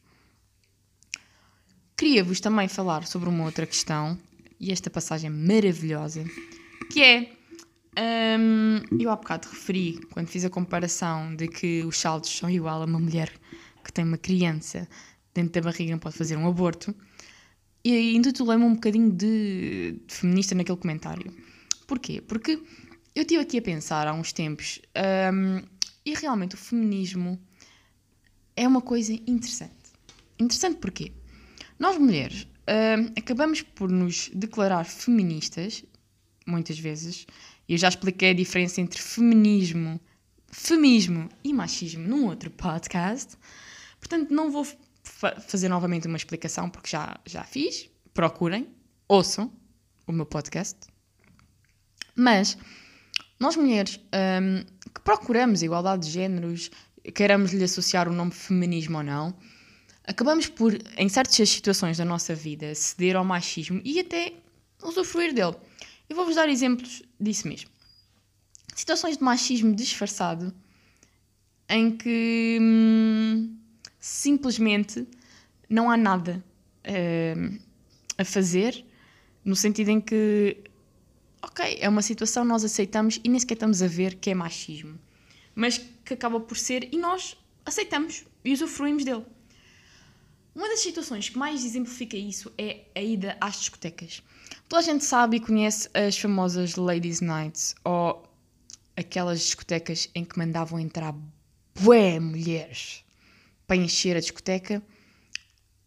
Queria-vos 1.96 2.40
também 2.40 2.68
falar 2.68 3.06
sobre 3.06 3.28
uma 3.28 3.44
outra 3.44 3.66
questão, 3.66 4.18
e 4.58 4.72
esta 4.72 4.90
passagem 4.90 5.30
maravilhosa, 5.30 6.24
que 6.92 7.02
é. 7.02 7.41
Um, 7.98 8.80
eu 8.98 9.10
há 9.10 9.16
bocado 9.16 9.48
referi, 9.48 10.00
quando 10.10 10.26
fiz 10.26 10.44
a 10.44 10.50
comparação 10.50 11.36
de 11.36 11.46
que 11.46 11.82
os 11.84 11.98
saldos 11.98 12.30
são 12.30 12.48
igual 12.48 12.80
a 12.80 12.86
uma 12.86 12.98
mulher 12.98 13.30
que 13.84 13.92
tem 13.92 14.04
uma 14.04 14.16
criança 14.16 14.88
dentro 15.34 15.52
da 15.52 15.60
barriga 15.60 15.90
não 15.90 15.98
pode 15.98 16.16
fazer 16.16 16.36
um 16.36 16.46
aborto, 16.46 16.94
e 17.84 18.14
intitulei-me 18.14 18.64
um 18.64 18.74
bocadinho 18.74 19.10
de, 19.10 20.00
de 20.06 20.14
feminista 20.14 20.54
naquele 20.54 20.78
comentário. 20.78 21.32
Porquê? 21.86 22.20
Porque 22.20 22.62
eu 23.14 23.22
estive 23.22 23.42
aqui 23.42 23.58
a 23.58 23.62
pensar 23.62 24.06
há 24.06 24.12
uns 24.12 24.32
tempos 24.32 24.80
um, 25.32 25.62
e 26.04 26.14
realmente 26.14 26.54
o 26.54 26.58
feminismo 26.58 27.40
é 28.56 28.66
uma 28.66 28.80
coisa 28.80 29.12
interessante. 29.12 29.72
Interessante 30.38 30.78
porquê? 30.78 31.12
Nós 31.78 31.98
mulheres 31.98 32.46
um, 32.68 33.12
acabamos 33.18 33.62
por 33.62 33.90
nos 33.90 34.30
declarar 34.32 34.84
feministas, 34.84 35.84
muitas 36.46 36.78
vezes, 36.78 37.26
eu 37.72 37.78
já 37.78 37.88
expliquei 37.88 38.30
a 38.30 38.34
diferença 38.34 38.80
entre 38.80 39.00
feminismo, 39.00 40.00
feminismo 40.50 41.28
e 41.42 41.52
machismo 41.52 42.06
num 42.06 42.26
outro 42.26 42.50
podcast. 42.50 43.36
Portanto, 43.98 44.30
não 44.30 44.50
vou 44.50 44.66
fa 45.02 45.40
fazer 45.40 45.68
novamente 45.68 46.06
uma 46.06 46.16
explicação 46.16 46.68
porque 46.68 46.90
já, 46.90 47.18
já 47.24 47.44
fiz. 47.44 47.88
Procurem, 48.12 48.68
ouçam 49.08 49.50
o 50.06 50.12
meu 50.12 50.26
podcast. 50.26 50.78
Mas 52.14 52.58
nós 53.40 53.56
mulheres 53.56 53.98
um, 54.12 54.64
que 54.92 55.00
procuramos 55.00 55.62
igualdade 55.62 56.06
de 56.06 56.12
géneros, 56.12 56.70
queiramos 57.14 57.52
lhe 57.52 57.64
associar 57.64 58.08
o 58.08 58.12
nome 58.12 58.32
feminismo 58.32 58.98
ou 58.98 59.02
não, 59.02 59.34
acabamos 60.04 60.46
por, 60.46 60.76
em 60.96 61.08
certas 61.08 61.48
situações 61.48 61.96
da 61.96 62.04
nossa 62.04 62.34
vida, 62.34 62.74
ceder 62.74 63.16
ao 63.16 63.24
machismo 63.24 63.80
e 63.82 63.98
até 63.98 64.34
usufruir 64.82 65.32
dele. 65.32 65.56
Eu 66.12 66.16
vou-vos 66.16 66.34
dar 66.34 66.46
exemplos 66.46 67.02
disso 67.18 67.48
mesmo. 67.48 67.70
Situações 68.74 69.16
de 69.16 69.24
machismo 69.24 69.74
disfarçado 69.74 70.54
em 71.66 71.96
que 71.96 72.58
hum, 72.60 73.56
simplesmente 73.98 75.08
não 75.70 75.90
há 75.90 75.96
nada 75.96 76.44
uh, 76.84 77.58
a 78.18 78.24
fazer, 78.26 78.84
no 79.42 79.56
sentido 79.56 79.88
em 79.88 80.02
que, 80.02 80.58
ok, 81.40 81.78
é 81.80 81.88
uma 81.88 82.02
situação, 82.02 82.44
nós 82.44 82.62
aceitamos 82.62 83.18
e 83.24 83.30
nem 83.30 83.40
sequer 83.40 83.54
estamos 83.54 83.80
a 83.80 83.86
ver 83.86 84.16
que 84.16 84.28
é 84.28 84.34
machismo, 84.34 85.00
mas 85.54 85.78
que 86.04 86.12
acaba 86.12 86.38
por 86.38 86.58
ser 86.58 86.92
e 86.92 86.98
nós 86.98 87.38
aceitamos 87.64 88.26
e 88.44 88.52
usufruímos 88.52 89.02
dele. 89.02 89.24
Uma 90.54 90.68
das 90.68 90.80
situações 90.80 91.30
que 91.30 91.38
mais 91.38 91.64
exemplifica 91.64 92.18
isso 92.18 92.52
é 92.58 92.84
a 92.94 93.00
ida 93.00 93.34
às 93.40 93.60
discotecas. 93.60 94.22
Toda 94.72 94.80
a 94.80 94.86
gente 94.86 95.04
sabe 95.04 95.36
e 95.36 95.40
conhece 95.40 95.86
as 95.92 96.16
famosas 96.16 96.76
Ladies 96.76 97.20
Nights 97.20 97.74
ou 97.84 98.26
aquelas 98.96 99.40
discotecas 99.40 100.08
em 100.14 100.24
que 100.24 100.38
mandavam 100.38 100.80
entrar 100.80 101.14
bué 101.78 102.18
mulheres 102.18 103.04
para 103.66 103.76
encher 103.76 104.16
a 104.16 104.20
discoteca 104.20 104.82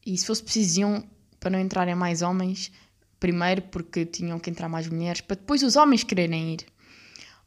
e 0.05 0.15
se 0.15 0.27
fosse 0.27 0.43
preciso 0.43 0.81
iam 0.81 1.09
para 1.39 1.49
não 1.49 1.59
entrarem 1.59 1.95
mais 1.95 2.21
homens, 2.21 2.71
primeiro 3.19 3.63
porque 3.63 4.05
tinham 4.05 4.37
que 4.39 4.51
entrar 4.51 4.69
mais 4.69 4.87
mulheres, 4.87 5.21
para 5.21 5.35
depois 5.35 5.63
os 5.63 5.75
homens 5.75 6.03
quererem 6.03 6.53
ir. 6.53 6.67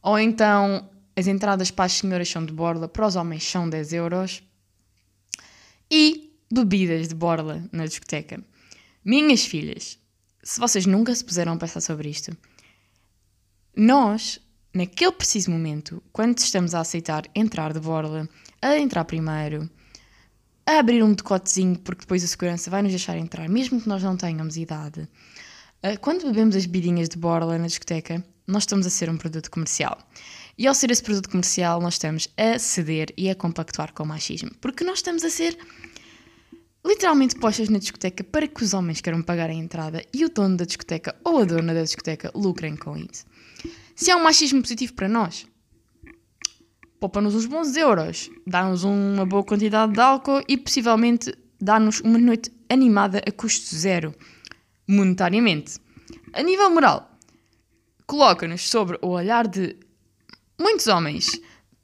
Ou 0.02 0.18
então 0.18 0.90
as 1.14 1.28
entradas 1.28 1.70
para 1.70 1.84
as 1.84 1.92
senhoras 1.92 2.28
são 2.28 2.44
de 2.44 2.52
borla, 2.52 2.88
para 2.88 3.06
os 3.06 3.14
homens 3.14 3.44
são 3.44 3.70
10 3.70 3.92
euros. 3.92 4.42
E 5.88 6.36
bebidas 6.52 7.06
de 7.06 7.14
borla 7.14 7.64
na 7.70 7.86
discoteca. 7.86 8.42
Minhas 9.04 9.44
filhas, 9.44 10.00
se 10.42 10.60
vocês 10.60 10.86
nunca 10.86 11.14
se 11.14 11.24
puseram 11.24 11.52
a 11.52 11.56
pensar 11.56 11.80
sobre 11.80 12.08
isto, 12.08 12.36
nós, 13.76 14.40
naquele 14.74 15.12
preciso 15.12 15.50
momento, 15.50 16.02
quando 16.12 16.38
estamos 16.38 16.74
a 16.74 16.80
aceitar 16.80 17.24
entrar 17.34 17.72
de 17.72 17.80
borla, 17.80 18.28
a 18.60 18.78
entrar 18.78 19.04
primeiro, 19.04 19.68
a 20.66 20.78
abrir 20.78 21.02
um 21.02 21.14
decotezinho, 21.14 21.78
porque 21.78 22.02
depois 22.02 22.22
a 22.22 22.26
segurança 22.26 22.70
vai 22.70 22.82
nos 22.82 22.92
deixar 22.92 23.16
entrar, 23.16 23.48
mesmo 23.48 23.80
que 23.80 23.88
nós 23.88 24.02
não 24.02 24.16
tenhamos 24.16 24.56
idade. 24.56 25.08
Ah, 25.82 25.96
quando 25.96 26.26
bebemos 26.26 26.56
as 26.56 26.66
bebidinhas 26.66 27.08
de 27.08 27.16
borla 27.16 27.56
na 27.56 27.66
discoteca, 27.66 28.24
nós 28.46 28.64
estamos 28.64 28.86
a 28.86 28.90
ser 28.90 29.08
um 29.08 29.16
produto 29.16 29.50
comercial. 29.50 29.96
E 30.56 30.66
ao 30.66 30.74
ser 30.74 30.90
esse 30.90 31.02
produto 31.02 31.28
comercial, 31.28 31.80
nós 31.80 31.94
estamos 31.94 32.28
a 32.36 32.58
ceder 32.58 33.14
e 33.16 33.30
a 33.30 33.34
compactuar 33.34 33.92
com 33.92 34.02
o 34.02 34.06
machismo. 34.06 34.50
Porque 34.60 34.82
nós 34.82 34.98
estamos 34.98 35.22
a 35.22 35.30
ser 35.30 35.56
literalmente 36.84 37.36
postas 37.36 37.68
na 37.68 37.78
discoteca 37.78 38.24
para 38.24 38.46
que 38.46 38.62
os 38.62 38.74
homens 38.74 39.00
queiram 39.00 39.22
pagar 39.22 39.50
a 39.50 39.54
entrada 39.54 40.04
e 40.12 40.24
o 40.24 40.28
dono 40.28 40.56
da 40.56 40.64
discoteca 40.64 41.14
ou 41.24 41.38
a 41.38 41.44
dona 41.44 41.74
da 41.74 41.82
discoteca 41.82 42.30
lucrem 42.34 42.76
com 42.76 42.96
isso. 42.96 43.24
Se 43.94 44.10
é 44.10 44.16
um 44.16 44.22
machismo 44.22 44.62
positivo 44.62 44.94
para 44.94 45.08
nós, 45.08 45.46
poupa-nos 47.00 47.34
uns 47.34 47.46
bons 47.46 47.76
euros, 47.76 48.30
dá-nos 48.46 48.84
uma 48.84 49.26
boa 49.26 49.44
quantidade 49.44 49.92
de 49.92 50.00
álcool 50.00 50.42
e 50.48 50.56
possivelmente 50.56 51.34
dá-nos 51.60 52.00
uma 52.00 52.18
noite 52.18 52.52
animada 52.68 53.22
a 53.26 53.32
custo 53.32 53.74
zero, 53.74 54.14
monetariamente. 54.86 55.78
A 56.32 56.42
nível 56.42 56.70
moral, 56.70 57.18
coloca-nos 58.06 58.68
sobre 58.68 58.98
o 59.02 59.08
olhar 59.08 59.46
de 59.46 59.76
muitos 60.58 60.86
homens 60.86 61.40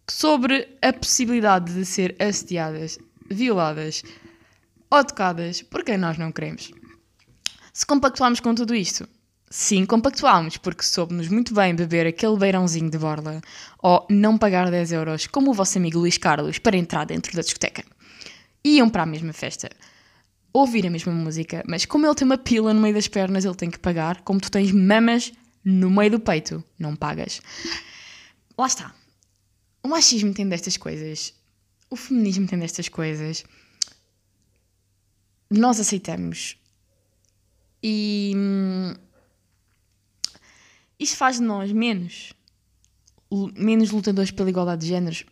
sobre 0.08 0.76
a 0.82 0.92
possibilidade 0.92 1.72
de 1.72 1.84
ser 1.84 2.14
assediadas, 2.20 2.98
violadas 3.30 4.02
ou 4.96 5.04
tocadas 5.04 5.62
por 5.62 5.82
quem 5.82 5.98
nós 5.98 6.16
não 6.16 6.30
queremos. 6.30 6.70
Se 7.72 7.84
compactuamos 7.84 8.40
com 8.40 8.54
tudo 8.54 8.74
isto, 8.74 9.08
Sim, 9.56 9.86
compactuámos, 9.86 10.56
porque 10.56 10.82
soube-nos 10.82 11.28
muito 11.28 11.54
bem 11.54 11.76
beber 11.76 12.08
aquele 12.08 12.36
beirãozinho 12.36 12.90
de 12.90 12.98
borla 12.98 13.40
ou 13.80 14.04
não 14.10 14.36
pagar 14.36 14.68
10 14.68 14.90
euros, 14.90 15.28
como 15.28 15.52
o 15.52 15.54
vosso 15.54 15.78
amigo 15.78 16.00
Luís 16.00 16.18
Carlos, 16.18 16.58
para 16.58 16.76
entrar 16.76 17.04
dentro 17.04 17.36
da 17.36 17.40
discoteca. 17.40 17.84
Iam 18.64 18.88
para 18.88 19.04
a 19.04 19.06
mesma 19.06 19.32
festa, 19.32 19.70
ouvir 20.52 20.84
a 20.88 20.90
mesma 20.90 21.12
música, 21.12 21.62
mas 21.68 21.84
como 21.84 22.04
ele 22.04 22.16
tem 22.16 22.26
uma 22.26 22.36
pila 22.36 22.74
no 22.74 22.80
meio 22.80 22.94
das 22.94 23.06
pernas, 23.06 23.44
ele 23.44 23.54
tem 23.54 23.70
que 23.70 23.78
pagar, 23.78 24.22
como 24.22 24.40
tu 24.40 24.50
tens 24.50 24.72
mamas 24.72 25.32
no 25.64 25.88
meio 25.88 26.10
do 26.10 26.18
peito, 26.18 26.64
não 26.76 26.96
pagas. 26.96 27.40
Lá 28.58 28.66
está. 28.66 28.92
O 29.84 29.88
machismo 29.88 30.34
tem 30.34 30.48
destas 30.48 30.76
coisas, 30.76 31.32
o 31.88 31.94
feminismo 31.94 32.48
tem 32.48 32.58
destas 32.58 32.88
coisas. 32.88 33.44
Nós 35.58 35.78
aceitamos. 35.78 36.56
E 37.82 38.32
hum, 38.34 38.94
isto 40.98 41.16
faz 41.16 41.36
de 41.36 41.42
nós 41.42 41.70
menos, 41.70 42.32
menos 43.56 43.90
lutadores 43.90 44.30
pela 44.30 44.50
igualdade 44.50 44.82
de 44.82 44.88
géneros. 44.88 45.24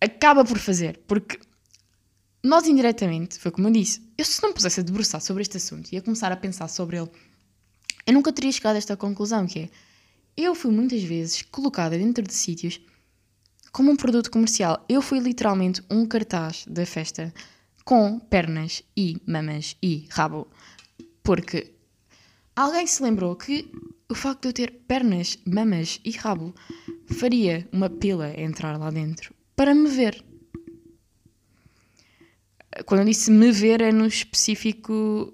Acaba 0.00 0.44
por 0.44 0.58
fazer, 0.58 1.00
porque 1.06 1.38
nós 2.42 2.66
indiretamente, 2.66 3.38
foi 3.38 3.50
como 3.50 3.68
eu 3.68 3.72
disse, 3.72 4.00
eu 4.16 4.24
se 4.24 4.42
não 4.42 4.52
pusesse 4.52 4.80
a 4.80 4.82
debruçar 4.82 5.20
sobre 5.20 5.42
este 5.42 5.56
assunto 5.56 5.92
e 5.92 5.96
a 5.96 6.02
começar 6.02 6.30
a 6.32 6.36
pensar 6.36 6.68
sobre 6.68 6.98
ele, 6.98 7.10
eu 8.06 8.12
nunca 8.12 8.32
teria 8.32 8.52
chegado 8.52 8.76
a 8.76 8.78
esta 8.78 8.96
conclusão, 8.96 9.46
que 9.46 9.60
é, 9.60 9.70
eu 10.36 10.54
fui 10.54 10.70
muitas 10.70 11.02
vezes 11.02 11.42
colocada 11.42 11.96
dentro 11.98 12.22
de 12.22 12.32
sítios 12.32 12.80
como 13.72 13.90
um 13.90 13.96
produto 13.96 14.30
comercial. 14.30 14.84
Eu 14.88 15.02
fui 15.02 15.18
literalmente 15.18 15.82
um 15.90 16.06
cartaz 16.06 16.64
da 16.68 16.86
festa 16.86 17.34
com 17.84 18.18
pernas 18.18 18.82
e 18.96 19.20
mamas 19.26 19.76
e 19.82 20.06
rabo. 20.10 20.48
Porque 21.22 21.72
alguém 22.56 22.86
se 22.86 23.02
lembrou 23.02 23.36
que 23.36 23.70
o 24.08 24.14
facto 24.14 24.42
de 24.42 24.48
eu 24.48 24.52
ter 24.52 24.70
pernas, 24.86 25.38
mamas 25.46 26.00
e 26.04 26.10
rabo 26.12 26.54
faria 27.06 27.68
uma 27.72 27.90
pila 27.90 28.38
entrar 28.40 28.78
lá 28.78 28.90
dentro 28.90 29.34
para 29.56 29.74
me 29.74 29.88
ver. 29.88 30.24
Quando 32.86 33.00
eu 33.00 33.06
disse 33.06 33.30
me 33.30 33.52
ver, 33.52 33.80
é 33.80 33.92
no 33.92 34.06
específico 34.06 35.32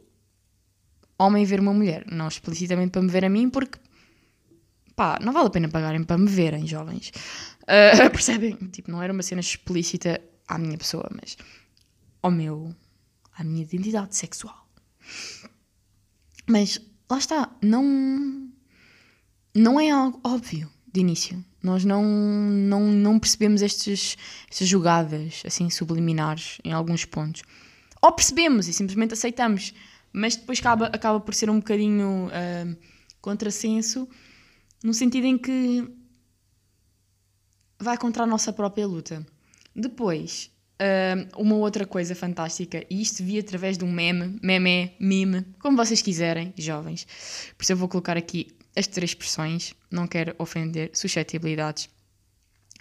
homem 1.18 1.44
ver 1.44 1.60
uma 1.60 1.72
mulher, 1.72 2.04
não 2.10 2.28
explicitamente 2.28 2.90
para 2.90 3.02
me 3.02 3.08
ver 3.08 3.24
a 3.24 3.28
mim, 3.28 3.48
porque 3.48 3.78
pá, 4.94 5.18
não 5.22 5.32
vale 5.32 5.46
a 5.46 5.50
pena 5.50 5.68
pagarem 5.68 6.04
para 6.04 6.18
me 6.18 6.28
verem, 6.28 6.66
jovens. 6.66 7.12
Uh, 7.62 8.10
percebem? 8.12 8.56
Tipo, 8.70 8.90
não 8.90 9.02
era 9.02 9.12
uma 9.12 9.22
cena 9.22 9.40
explícita 9.40 10.20
à 10.46 10.58
minha 10.58 10.76
pessoa, 10.76 11.08
mas 11.14 11.36
ao 12.22 12.30
meu, 12.30 12.74
à 13.32 13.44
minha 13.44 13.62
identidade 13.62 14.16
sexual. 14.16 14.68
Mas 16.46 16.80
lá 17.10 17.18
está, 17.18 17.56
não 17.62 18.50
não 19.54 19.80
é 19.80 19.90
algo 19.90 20.20
óbvio 20.24 20.70
de 20.92 21.00
início. 21.00 21.44
Nós 21.62 21.84
não, 21.84 22.04
não, 22.04 22.86
não 22.86 23.18
percebemos 23.18 23.62
estes, 23.62 24.16
estas 24.50 24.66
jogadas 24.66 25.42
assim 25.44 25.68
subliminares 25.68 26.58
em 26.64 26.72
alguns 26.72 27.04
pontos. 27.04 27.42
Ou 28.00 28.12
percebemos 28.12 28.66
e 28.66 28.72
simplesmente 28.72 29.12
aceitamos, 29.12 29.74
mas 30.12 30.36
depois 30.36 30.58
acaba, 30.58 30.86
acaba 30.86 31.20
por 31.20 31.34
ser 31.34 31.50
um 31.50 31.58
bocadinho 31.58 32.28
uh, 32.28 32.76
contrassenso, 33.20 34.08
no 34.82 34.94
sentido 34.94 35.26
em 35.26 35.36
que 35.36 35.86
vai 37.78 37.98
contra 37.98 38.22
a 38.22 38.26
nossa 38.26 38.52
própria 38.52 38.86
luta. 38.86 39.26
Depois, 39.76 40.50
uh, 40.80 41.40
uma 41.40 41.56
outra 41.56 41.86
coisa 41.86 42.14
fantástica, 42.14 42.84
e 42.88 43.02
isto 43.02 43.22
vi 43.22 43.38
através 43.38 43.76
de 43.76 43.84
um 43.84 43.92
meme, 43.92 44.38
meme, 44.42 44.92
meme, 44.98 45.46
como 45.58 45.76
vocês 45.76 46.00
quiserem, 46.00 46.52
jovens. 46.56 47.06
Por 47.56 47.62
isso 47.62 47.72
eu 47.72 47.76
vou 47.76 47.88
colocar 47.88 48.16
aqui 48.16 48.48
as 48.74 48.86
três 48.86 49.10
expressões, 49.10 49.74
não 49.90 50.06
quero 50.06 50.34
ofender 50.38 50.90
suscetibilidades. 50.94 51.88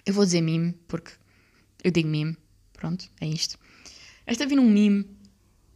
Eu 0.06 0.14
vou 0.14 0.24
dizer 0.24 0.40
mime, 0.40 0.74
porque 0.88 1.12
eu 1.84 1.90
digo 1.90 2.08
mime, 2.08 2.36
pronto, 2.72 3.08
é 3.20 3.26
isto. 3.26 3.58
Esta 4.26 4.46
vi 4.46 4.56
num 4.56 4.68
mime 4.68 5.06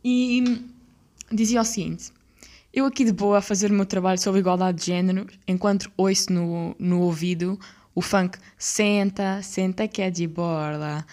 e 0.03 0.43
dizia 1.31 1.61
o 1.61 1.65
seguinte: 1.65 2.11
Eu 2.73 2.87
aqui 2.87 3.05
de 3.05 3.13
boa 3.13 3.39
a 3.39 3.43
fazer 3.43 3.71
o 3.71 3.75
meu 3.75 3.85
trabalho 3.85 4.19
sobre 4.19 4.41
igualdade 4.41 4.79
de 4.79 4.87
género, 4.87 5.27
enquanto 5.47 5.91
ouço 5.97 6.33
no, 6.33 6.75
no 6.79 7.01
ouvido 7.01 7.59
o 7.95 8.03
funk 8.03 8.39
senta, 8.59 9.41
senta 9.43 9.87
que 9.87 10.03
é 10.03 10.11
de 10.11 10.27
borla. 10.27 11.07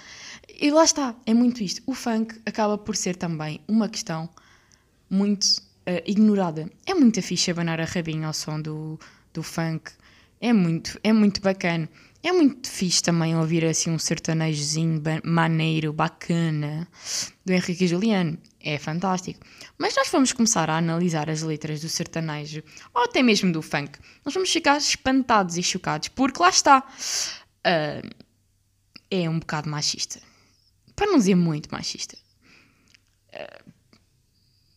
E 0.62 0.70
lá 0.70 0.84
está, 0.84 1.16
é 1.26 1.34
muito 1.34 1.64
isto. 1.64 1.82
O 1.88 1.96
funk 1.96 2.40
acaba 2.46 2.78
por 2.78 2.96
ser 2.96 3.16
também 3.16 3.60
uma 3.68 3.90
questão 3.90 4.30
muito 5.10 5.44
uh, 5.44 6.04
ignorada. 6.06 6.72
É 6.86 6.94
muito 6.94 7.20
fixe 7.20 7.50
abanar 7.50 7.82
a 7.82 7.86
rabinha 7.86 8.28
ao 8.28 8.34
som 8.34 8.62
do, 8.62 9.00
do 9.34 9.42
funk. 9.42 9.92
É 10.40 10.54
muito, 10.54 11.00
é 11.04 11.12
muito 11.12 11.42
bacana. 11.42 11.90
É 12.22 12.32
muito 12.32 12.70
fixe 12.70 13.02
também 13.02 13.36
ouvir 13.36 13.66
assim 13.66 13.90
um 13.90 13.98
sertanejozinho 13.98 15.02
maneiro, 15.24 15.92
bacana, 15.92 16.88
do 17.44 17.54
Henrique 17.54 17.86
e 17.86 17.88
Juliano. 17.88 18.38
É 18.60 18.78
fantástico. 18.78 19.40
Mas 19.80 19.96
nós 19.96 20.10
vamos 20.12 20.32
começar 20.32 20.70
a 20.70 20.78
analisar 20.78 21.28
as 21.28 21.42
letras 21.42 21.82
do 21.82 21.90
sertanejo, 21.90 22.62
ou 22.94 23.06
até 23.06 23.24
mesmo 23.24 23.52
do 23.52 23.64
funk. 23.64 23.98
Nós 24.24 24.36
vamos 24.36 24.52
ficar 24.52 24.78
espantados 24.78 25.58
e 25.58 25.64
chocados, 25.64 26.10
porque 26.10 26.40
lá 26.40 26.50
está. 26.50 26.84
ah, 27.64 28.02
é 29.10 29.28
um 29.28 29.40
bocado 29.40 29.68
machista. 29.68 30.22
Para 31.02 31.10
não 31.10 31.18
dizer 31.18 31.34
muito 31.34 31.68
machista. 31.72 32.16
Ah, 33.34 33.64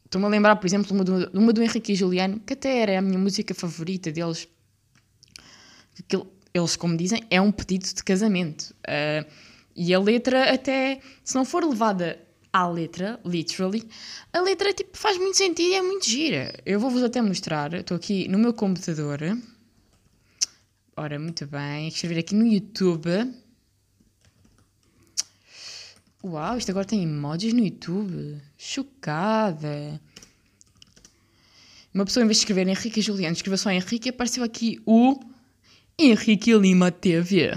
Estou-me 0.06 0.26
a 0.26 0.30
lembrar, 0.30 0.56
por 0.56 0.66
exemplo, 0.66 0.90
uma 0.94 1.04
do, 1.04 1.38
uma 1.38 1.52
do 1.52 1.62
Henrique 1.62 1.92
e 1.92 1.94
Juliano, 1.94 2.40
que 2.40 2.54
até 2.54 2.78
era 2.78 2.98
a 2.98 3.02
minha 3.02 3.18
música 3.18 3.52
favorita 3.52 4.10
deles. 4.10 4.48
Aquilo, 5.98 6.26
eles, 6.54 6.76
como 6.76 6.96
dizem, 6.96 7.22
é 7.28 7.38
um 7.42 7.52
pedido 7.52 7.84
de 7.84 8.02
casamento. 8.02 8.74
Ah, 8.88 9.26
e 9.76 9.92
a 9.92 10.00
letra, 10.00 10.54
até 10.54 10.98
se 11.22 11.34
não 11.34 11.44
for 11.44 11.62
levada 11.62 12.18
à 12.50 12.66
letra, 12.66 13.20
literally, 13.22 13.86
a 14.32 14.40
letra 14.40 14.72
tipo, 14.72 14.96
faz 14.96 15.18
muito 15.18 15.36
sentido 15.36 15.68
e 15.68 15.74
é 15.74 15.82
muito 15.82 16.08
gira. 16.08 16.58
Eu 16.64 16.80
vou-vos 16.80 17.02
até 17.02 17.20
mostrar. 17.20 17.74
Estou 17.74 17.98
aqui 17.98 18.28
no 18.28 18.38
meu 18.38 18.54
computador. 18.54 19.20
Ora, 20.96 21.18
muito 21.18 21.46
bem. 21.46 21.88
Escrever 21.88 22.20
aqui 22.20 22.34
no 22.34 22.46
YouTube. 22.46 23.10
Uau, 26.24 26.56
isto 26.56 26.70
agora 26.70 26.86
tem 26.86 27.02
emojis 27.02 27.52
no 27.52 27.62
YouTube. 27.62 28.40
Chocada. 28.56 30.00
Uma 31.92 32.06
pessoa, 32.06 32.24
em 32.24 32.26
vez 32.26 32.38
de 32.38 32.44
escrever 32.44 32.66
Henrique 32.66 33.00
e 33.00 33.02
Juliano, 33.02 33.36
escreveu 33.36 33.58
só 33.58 33.70
Henrique 33.70 34.08
e 34.08 34.10
apareceu 34.10 34.42
aqui 34.42 34.80
o 34.86 35.20
Henrique 35.98 36.54
Lima 36.54 36.90
TV. 36.90 37.52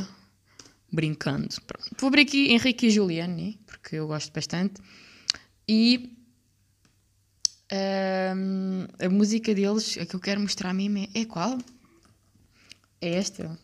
Brincando. 0.91 1.47
Pronto. 1.65 1.95
Vou 1.97 2.09
abrir 2.09 2.23
aqui 2.23 2.51
Henrique 2.51 2.87
e 2.87 2.91
Juliano, 2.91 3.53
porque 3.65 3.95
eu 3.95 4.07
gosto 4.07 4.33
bastante. 4.33 4.81
E 5.65 6.17
ahm, 7.71 8.85
a 8.99 9.07
música 9.07 9.55
deles, 9.55 9.97
a 9.97 10.05
que 10.05 10.13
eu 10.13 10.19
quero 10.19 10.41
mostrar 10.41 10.71
a 10.71 10.73
mim 10.73 11.09
é, 11.15 11.21
é 11.21 11.25
qual? 11.25 11.57
É 12.99 13.15
esta. 13.15 13.57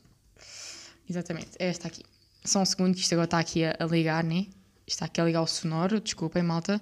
Exatamente, 1.10 1.50
é 1.60 1.68
esta 1.68 1.90
aqui. 1.90 2.04
Só 2.46 2.62
um 2.62 2.66
segundo 2.66 2.96
que 2.96 3.02
isto 3.02 3.12
agora 3.12 3.26
está 3.26 3.40
aqui 3.40 3.66
a, 3.66 3.76
a 3.78 3.86
ligar, 3.86 4.24
né? 4.24 4.48
Está 4.86 5.06
aqui 5.06 5.22
a 5.22 5.26
ligar 5.26 5.42
o 5.42 5.48
sonoro, 5.48 6.00
desculpem, 6.02 6.44
malta. 6.44 6.82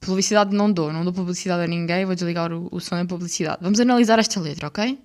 Publicidade 0.00 0.54
não 0.54 0.70
dou, 0.70 0.92
não 0.92 1.04
dou 1.04 1.12
publicidade 1.12 1.62
a 1.62 1.66
ninguém, 1.66 2.04
vou 2.04 2.14
desligar 2.14 2.52
o, 2.52 2.68
o 2.70 2.80
som 2.80 2.96
da 2.96 3.04
publicidade. 3.04 3.58
Vamos 3.60 3.80
analisar 3.80 4.18
esta 4.18 4.40
letra, 4.40 4.68
ok? 4.68 4.98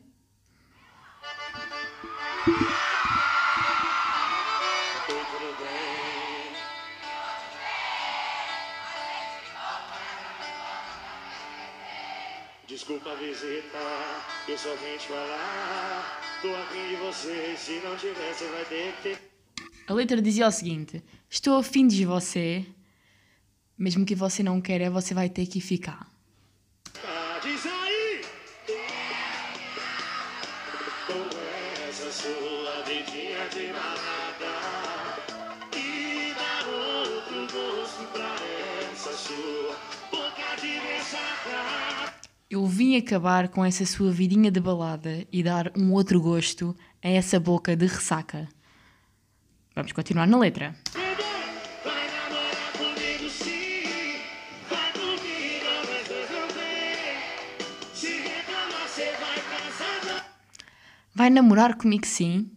Desculpa 12.67 13.11
a 13.11 13.15
visita, 13.15 13.77
eu 14.47 14.57
só 14.57 14.69
vim 14.75 14.97
te 14.97 15.07
falar. 15.07 16.21
Tô 16.41 16.55
afim 16.55 16.87
de 16.87 16.95
você, 16.95 17.55
se 17.57 17.81
não 17.83 17.97
você 17.97 18.47
vai 18.47 18.65
ter 18.65 18.93
que 18.93 19.01
ter. 19.03 19.28
A 19.89 19.93
letra 19.93 20.21
dizia 20.21 20.47
o 20.47 20.51
seguinte: 20.51 21.03
Estou 21.27 21.57
afim 21.57 21.87
de 21.87 22.05
você, 22.05 22.63
mesmo 23.75 24.05
que 24.05 24.13
você 24.13 24.43
não 24.43 24.61
queira, 24.61 24.91
você 24.91 25.15
vai 25.15 25.27
ter 25.29 25.47
que 25.47 25.59
ficar. 25.59 26.07
Eu 42.47 42.67
vim 42.67 42.95
acabar 42.95 43.47
com 43.47 43.65
essa 43.65 43.87
sua 43.87 44.11
vidinha 44.11 44.51
de 44.51 44.59
balada 44.59 45.25
e 45.31 45.41
dar 45.41 45.71
um 45.75 45.91
outro 45.93 46.21
gosto 46.21 46.75
a 47.03 47.09
essa 47.09 47.39
boca 47.39 47.75
de 47.75 47.87
ressaca. 47.87 48.58
Vamos 49.79 49.93
continuar 49.93 50.27
na 50.27 50.37
letra. 50.37 50.75
Vai 61.15 61.29
namorar 61.29 61.77
comigo 61.77 62.05
sim 62.05 62.51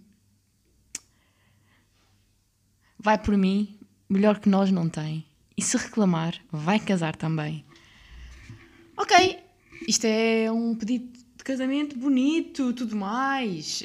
Vai 2.98 3.16
por 3.18 3.36
mim, 3.36 3.78
melhor 4.08 4.40
que 4.40 4.48
nós 4.48 4.72
não 4.72 4.88
tem. 4.88 5.24
E 5.56 5.62
se 5.62 5.76
reclamar, 5.76 6.34
vai 6.50 6.80
casar 6.80 7.14
também. 7.14 7.64
Ok, 8.96 9.38
isto 9.86 10.06
é 10.06 10.50
um 10.50 10.74
pedido 10.74 11.21
de 11.42 11.44
casamento 11.44 11.98
bonito, 11.98 12.72
tudo 12.72 12.94
mais. 12.94 13.82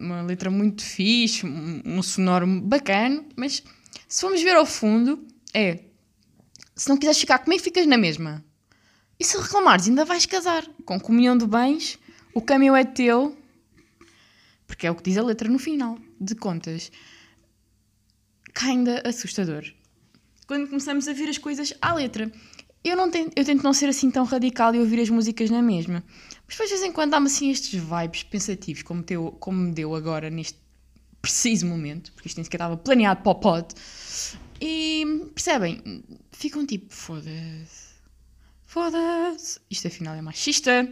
uma 0.00 0.22
letra 0.22 0.50
muito 0.50 0.82
fixe, 0.82 1.44
um, 1.44 2.02
sonoro 2.02 2.46
bacana, 2.62 3.22
mas 3.36 3.62
se 4.08 4.20
formos 4.22 4.40
ver 4.42 4.56
ao 4.56 4.64
fundo, 4.64 5.22
é 5.52 5.80
se 6.74 6.88
não 6.88 6.96
quiseres 6.96 7.20
ficar 7.20 7.40
comigo, 7.40 7.62
ficas 7.62 7.86
na 7.86 7.98
mesma. 7.98 8.42
E 9.18 9.24
se 9.26 9.36
reclamares, 9.36 9.88
ainda 9.88 10.06
vais 10.06 10.24
casar. 10.24 10.66
Com 10.86 10.98
comunhão 10.98 11.36
de 11.36 11.46
bens, 11.46 11.98
o 12.32 12.40
caminho 12.40 12.74
é 12.74 12.82
teu, 12.82 13.36
porque 14.66 14.86
é 14.86 14.90
o 14.90 14.94
que 14.94 15.02
diz 15.02 15.18
a 15.18 15.22
letra 15.22 15.50
no 15.50 15.58
final, 15.58 15.98
de 16.18 16.34
contas. 16.34 16.90
Kinda 18.54 19.02
assustador. 19.06 19.70
Quando 20.46 20.66
começamos 20.66 21.06
a 21.06 21.12
ver 21.12 21.28
as 21.28 21.36
coisas 21.36 21.74
à 21.82 21.92
letra. 21.92 22.32
Eu, 22.82 22.96
não 22.96 23.10
tento, 23.10 23.32
eu 23.36 23.44
tento 23.44 23.62
não 23.62 23.72
ser 23.72 23.88
assim 23.88 24.10
tão 24.10 24.24
radical 24.24 24.74
e 24.74 24.78
ouvir 24.78 25.00
as 25.00 25.10
músicas 25.10 25.50
na 25.50 25.60
mesma. 25.60 26.02
Mas 26.46 26.56
de 26.56 26.74
vez 26.74 26.82
em 26.82 26.92
quando, 26.92 27.10
dá-me 27.10 27.26
assim 27.26 27.50
estes 27.50 27.80
vibes 27.80 28.22
pensativos, 28.22 28.82
como, 28.82 29.02
teu, 29.02 29.32
como 29.38 29.58
me 29.58 29.72
deu 29.72 29.94
agora, 29.94 30.30
neste 30.30 30.58
preciso 31.20 31.66
momento, 31.66 32.12
porque 32.12 32.28
isto 32.28 32.38
nem 32.38 32.44
sequer 32.44 32.56
estava 32.56 32.76
planeado 32.76 33.22
para 33.22 33.32
o 33.32 33.34
pod. 33.34 33.74
E 34.60 35.30
percebem? 35.34 36.04
Ficam 36.32 36.66
tipo, 36.66 36.92
foda-se. 36.92 37.90
Foda-se. 38.64 39.60
Isto 39.70 39.88
afinal 39.88 40.14
é 40.14 40.22
machista. 40.22 40.88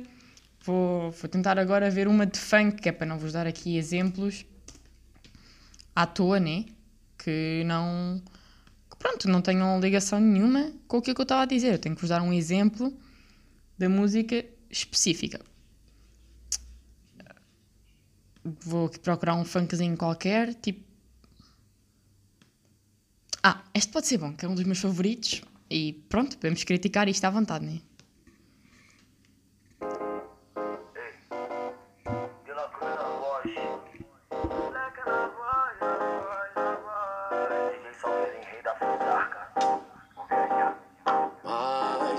Vou, 0.64 1.10
vou 1.10 1.28
tentar 1.28 1.58
agora 1.58 1.90
ver 1.90 2.08
uma 2.08 2.26
de 2.26 2.38
funk, 2.38 2.82
que 2.82 2.88
é 2.88 2.92
para 2.92 3.06
não 3.06 3.18
vos 3.18 3.32
dar 3.32 3.46
aqui 3.46 3.76
exemplos 3.76 4.44
à 5.94 6.06
toa, 6.06 6.38
né? 6.38 6.64
Que 7.16 7.62
não. 7.66 8.22
Pronto, 8.98 9.28
não 9.28 9.40
tenham 9.40 9.80
ligação 9.80 10.20
nenhuma 10.20 10.72
com 10.88 10.98
o 10.98 11.02
que, 11.02 11.10
é 11.10 11.14
eu 11.16 11.22
estava 11.22 11.42
a 11.42 11.46
dizer. 11.46 11.78
Tenho 11.78 11.94
que 11.94 12.00
vos 12.00 12.10
dar 12.10 12.20
um 12.20 12.32
exemplo 12.32 12.92
da 13.78 13.88
música 13.88 14.44
específica. 14.68 15.40
Vou 18.44 18.88
procurar 18.88 19.34
um 19.34 19.44
funkzinho 19.44 19.96
qualquer, 19.96 20.54
tipo. 20.54 20.82
Ah, 23.42 23.62
este 23.72 23.92
pode 23.92 24.06
ser 24.06 24.18
bom, 24.18 24.32
que 24.32 24.44
é 24.44 24.48
um 24.48 24.54
dos 24.54 24.64
meus 24.64 24.78
favoritos. 24.78 25.42
E 25.70 25.92
pronto, 26.08 26.36
podemos 26.36 26.64
criticar 26.64 27.08
isto 27.08 27.24
à 27.24 27.30
vontade, 27.30 27.64
né? 27.64 27.80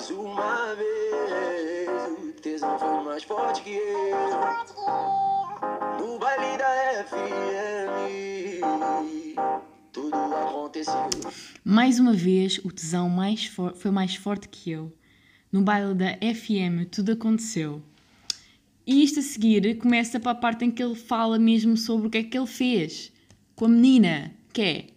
Mais 0.10 0.18
uma 0.18 0.74
vez, 0.74 1.88
o 2.18 2.32
tesão 2.42 2.80
foi 2.80 3.04
mais 3.04 3.24
forte 3.24 3.62
que 3.62 3.70
eu. 3.70 4.10
No 6.00 6.18
baile 6.18 6.58
da 6.58 7.06
FM, 7.06 8.60
tudo 9.92 10.16
aconteceu. 10.16 11.10
Mais 11.64 12.00
uma 12.00 12.14
vez, 12.14 12.58
o 12.66 12.72
tesão 12.72 13.08
mais 13.08 13.46
foi 13.76 13.92
mais 13.92 14.16
forte 14.16 14.50
que 14.50 14.72
eu. 14.72 14.92
No 15.52 15.62
baile 15.62 15.94
da 15.94 16.18
FM, 16.18 16.90
tudo 16.90 17.12
aconteceu. 17.12 17.80
E 18.88 19.04
isto 19.04 19.20
a 19.20 19.22
seguir 19.22 19.78
começa 19.78 20.20
para 20.20 20.32
a 20.32 20.36
parte 20.36 20.66
em 20.66 20.72
que 20.72 20.82
ele 20.82 20.96
fala 20.96 21.38
mesmo 21.38 21.78
sobre 21.78 22.08
o 22.08 22.10
que 22.10 22.18
é 22.18 22.24
que 22.24 22.36
ele 22.36 22.48
fez 22.48 23.12
com 23.56 23.66
a 23.66 23.70
menina, 23.70 24.34
que 24.52 24.62
é 24.62 24.88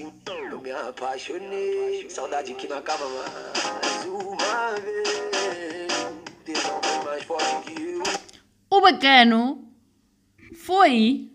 Eu 0.00 0.60
me 0.60 0.70
apaixonei, 0.70 2.08
saudade 2.08 2.54
que 2.54 2.68
não 2.68 2.78
acaba 2.78 3.04
mais. 3.04 4.04
Uma 4.04 4.74
vez, 4.80 5.92
mais 7.04 7.24
forte 7.24 7.72
que 7.72 7.82
eu. 7.82 8.02
o 8.70 8.80
bacano 8.80 9.68
foi 10.54 11.28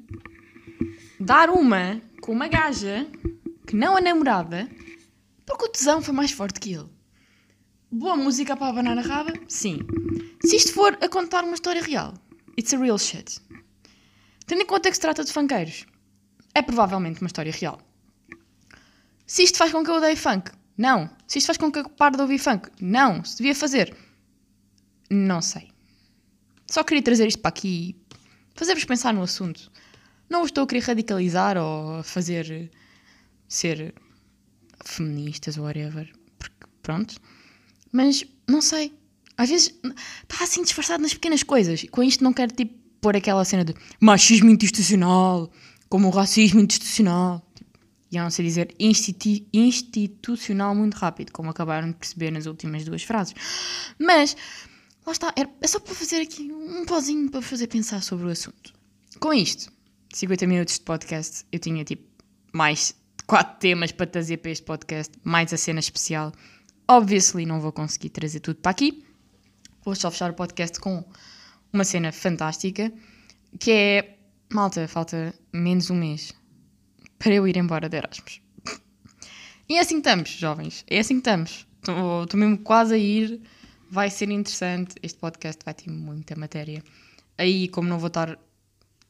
dar 1.19 1.49
uma 1.49 2.01
com 2.21 2.31
uma 2.31 2.47
gaja 2.47 3.05
que 3.67 3.75
não 3.75 3.97
a 3.97 4.01
namorada 4.01 4.69
porque 5.45 5.65
o 5.65 5.69
tesão 5.69 6.01
foi 6.01 6.13
mais 6.13 6.31
forte 6.31 6.61
que 6.61 6.73
ele. 6.73 6.87
Boa 7.91 8.15
música 8.15 8.55
para 8.55 8.69
abanar 8.69 8.97
a 8.97 9.01
raba? 9.01 9.33
Sim. 9.45 9.79
Se 10.45 10.55
isto 10.55 10.71
for 10.71 10.97
a 11.01 11.09
contar 11.09 11.43
uma 11.43 11.55
história 11.55 11.81
real, 11.81 12.13
it's 12.57 12.73
a 12.73 12.77
real 12.77 12.97
shit. 12.97 13.41
Tendo 14.45 14.61
em 14.61 14.65
conta 14.65 14.87
que 14.87 14.95
se 14.95 15.01
trata 15.01 15.21
de 15.25 15.33
funkeiros, 15.33 15.85
é 16.55 16.61
provavelmente 16.61 17.19
uma 17.19 17.27
história 17.27 17.51
real. 17.51 17.77
Se 19.25 19.43
isto 19.43 19.57
faz 19.57 19.71
com 19.71 19.83
que 19.83 19.89
eu 19.89 19.95
odeie 19.95 20.15
funk? 20.15 20.51
Não. 20.77 21.09
Se 21.27 21.37
isto 21.37 21.47
faz 21.47 21.57
com 21.57 21.71
que 21.71 21.79
eu 21.79 21.89
pare 21.89 22.15
de 22.15 22.21
ouvir 22.21 22.37
funk? 22.37 22.69
Não. 22.81 23.23
Se 23.23 23.37
devia 23.37 23.55
fazer? 23.55 23.95
Não 25.09 25.41
sei. 25.41 25.69
Só 26.67 26.83
queria 26.83 27.03
trazer 27.03 27.27
isto 27.27 27.39
para 27.39 27.49
aqui 27.49 27.95
e 27.95 28.15
fazer-vos 28.55 28.85
pensar 28.85 29.13
no 29.13 29.21
assunto. 29.21 29.71
Não 30.29 30.45
estou 30.45 30.63
a 30.63 30.67
querer 30.67 30.83
radicalizar 30.83 31.57
ou 31.57 32.03
fazer 32.03 32.71
ser 33.47 33.93
feministas 34.83 35.57
ou 35.57 35.65
whatever. 35.65 36.11
Porque, 36.37 36.55
pronto. 36.81 37.15
Mas, 37.91 38.25
não 38.47 38.61
sei. 38.61 38.93
Às 39.37 39.49
vezes 39.49 39.79
está 40.23 40.43
assim 40.43 40.63
disfarçado 40.63 41.01
nas 41.01 41.13
pequenas 41.13 41.43
coisas. 41.43 41.85
Com 41.91 42.03
isto 42.03 42.23
não 42.23 42.33
quero, 42.33 42.53
tipo, 42.53 42.73
pôr 43.01 43.15
aquela 43.15 43.43
cena 43.45 43.65
de 43.65 43.75
machismo 43.99 44.49
institucional, 44.49 45.51
como 45.89 46.07
o 46.07 46.11
racismo 46.11 46.61
institucional. 46.61 47.45
E 48.13 48.31
sei 48.31 48.45
dizer 48.45 48.75
institu 48.79 49.43
institucional 49.51 50.75
muito 50.75 50.93
rápido, 50.93 51.31
como 51.31 51.49
acabaram 51.49 51.87
de 51.87 51.95
perceber 51.95 52.29
nas 52.29 52.45
últimas 52.45 52.85
duas 52.85 53.01
frases. 53.01 53.33
Mas, 53.97 54.37
lá 55.03 55.11
está, 55.11 55.33
é 55.35 55.67
só 55.67 55.79
para 55.79 55.95
fazer 55.95 56.21
aqui 56.21 56.51
um 56.51 56.85
pozinho 56.85 57.31
para 57.31 57.41
fazer 57.41 57.65
pensar 57.65 58.03
sobre 58.03 58.27
o 58.27 58.29
assunto. 58.29 58.71
Com 59.19 59.33
isto, 59.33 59.73
50 60.13 60.45
minutos 60.45 60.75
de 60.75 60.81
podcast, 60.81 61.43
eu 61.51 61.57
tinha 61.57 61.83
tipo 61.83 62.03
mais 62.53 62.95
quatro 63.25 63.57
temas 63.59 63.91
para 63.91 64.05
trazer 64.05 64.37
para 64.37 64.51
este 64.51 64.63
podcast, 64.63 65.11
mais 65.23 65.51
a 65.51 65.57
cena 65.57 65.79
especial. 65.79 66.31
Obviously, 66.87 67.47
não 67.47 67.59
vou 67.59 67.71
conseguir 67.71 68.09
trazer 68.09 68.41
tudo 68.41 68.57
para 68.57 68.71
aqui. 68.71 69.03
Vou 69.83 69.95
só 69.95 70.11
fechar 70.11 70.29
o 70.29 70.35
podcast 70.35 70.79
com 70.79 71.03
uma 71.71 71.83
cena 71.83 72.11
fantástica 72.11 72.93
que 73.59 73.71
é. 73.71 74.17
Malta, 74.51 74.87
falta 74.87 75.33
menos 75.51 75.89
um 75.89 75.95
mês 75.95 76.31
para 77.23 77.33
eu 77.33 77.47
ir 77.47 77.55
embora 77.55 77.87
de 77.87 77.95
Erasmus. 77.95 78.41
E 79.69 79.77
é 79.77 79.79
assim 79.79 79.97
estamos, 79.97 80.29
jovens. 80.29 80.83
É 80.89 80.99
assim 80.99 81.15
que 81.15 81.29
estamos. 81.29 81.65
Estou 81.79 82.37
mesmo 82.37 82.57
quase 82.57 82.95
a 82.95 82.97
ir. 82.97 83.41
Vai 83.89 84.09
ser 84.09 84.29
interessante. 84.29 84.95
Este 85.01 85.17
podcast 85.17 85.63
vai 85.63 85.73
ter 85.73 85.89
muita 85.89 86.35
matéria. 86.35 86.83
Aí, 87.37 87.69
como 87.69 87.87
não 87.87 87.97
vou 87.97 88.07
estar, 88.07 88.37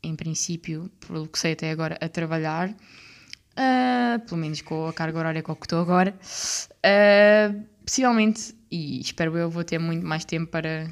em 0.04 0.16
princípio, 0.16 0.92
pelo 1.08 1.28
que 1.28 1.40
sei 1.40 1.54
até 1.54 1.72
agora, 1.72 1.98
a 2.00 2.08
trabalhar, 2.08 2.70
uh, 2.70 4.20
pelo 4.28 4.40
menos 4.40 4.62
com 4.62 4.88
a 4.88 4.94
carga 4.94 5.18
horária 5.18 5.42
com 5.42 5.56
que 5.56 5.66
estou 5.66 5.82
agora, 5.82 6.14
uh, 6.14 7.66
possivelmente, 7.84 8.56
e 8.70 9.02
espero 9.02 9.36
eu, 9.36 9.50
vou 9.50 9.64
ter 9.64 9.80
muito 9.80 10.06
mais 10.06 10.24
tempo 10.24 10.52
para 10.52 10.88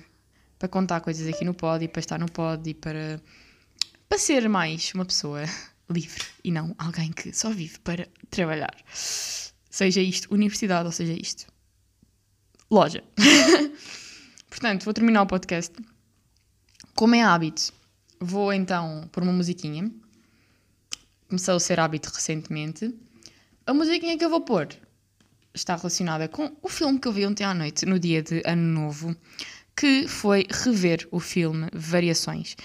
para 0.57 0.69
contar 0.69 1.01
coisas 1.01 1.27
aqui 1.27 1.43
no 1.43 1.55
pod 1.55 1.83
e 1.83 1.87
para 1.87 1.99
estar 1.99 2.19
no 2.19 2.29
pod 2.29 2.69
e 2.69 2.75
para, 2.75 3.19
para 4.07 4.17
ser 4.19 4.47
mais 4.47 4.91
uma 4.93 5.03
pessoa 5.03 5.41
livre 5.91 6.23
e 6.43 6.51
não 6.51 6.75
alguém 6.77 7.11
que 7.11 7.33
só 7.33 7.49
vive 7.49 7.79
para 7.79 8.07
trabalhar. 8.29 8.75
Seja 8.93 10.01
isto 10.01 10.33
universidade 10.33 10.85
ou 10.85 10.91
seja 10.91 11.13
isto 11.13 11.51
loja. 12.71 13.03
Portanto, 14.49 14.85
vou 14.85 14.93
terminar 14.93 15.23
o 15.23 15.27
podcast. 15.27 15.75
Como 16.95 17.13
é 17.15 17.21
hábito, 17.21 17.73
vou 18.19 18.53
então 18.53 19.07
pôr 19.11 19.23
uma 19.23 19.33
musiquinha. 19.33 19.91
Começou 21.27 21.55
a 21.55 21.59
ser 21.59 21.79
hábito 21.79 22.09
recentemente. 22.13 22.93
A 23.65 23.73
musiquinha 23.73 24.17
que 24.17 24.23
eu 24.23 24.29
vou 24.29 24.41
pôr 24.41 24.69
está 25.53 25.75
relacionada 25.75 26.27
com 26.29 26.55
o 26.61 26.69
filme 26.69 26.99
que 26.99 27.07
eu 27.07 27.11
vi 27.11 27.25
ontem 27.25 27.43
à 27.43 27.53
noite, 27.53 27.85
no 27.85 27.99
dia 27.99 28.21
de 28.21 28.41
Ano 28.45 28.61
Novo, 28.61 29.15
que 29.75 30.07
foi 30.07 30.45
rever 30.49 31.07
o 31.11 31.19
filme 31.19 31.67
Variações. 31.73 32.55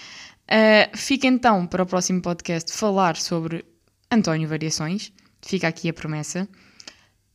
Uh, 0.47 0.97
fica 0.97 1.27
então 1.27 1.67
para 1.67 1.83
o 1.83 1.85
próximo 1.85 2.21
podcast 2.21 2.71
falar 2.71 3.17
sobre 3.17 3.65
António 4.09 4.47
Variações, 4.47 5.11
fica 5.41 5.67
aqui 5.67 5.89
a 5.89 5.93
promessa, 5.93 6.47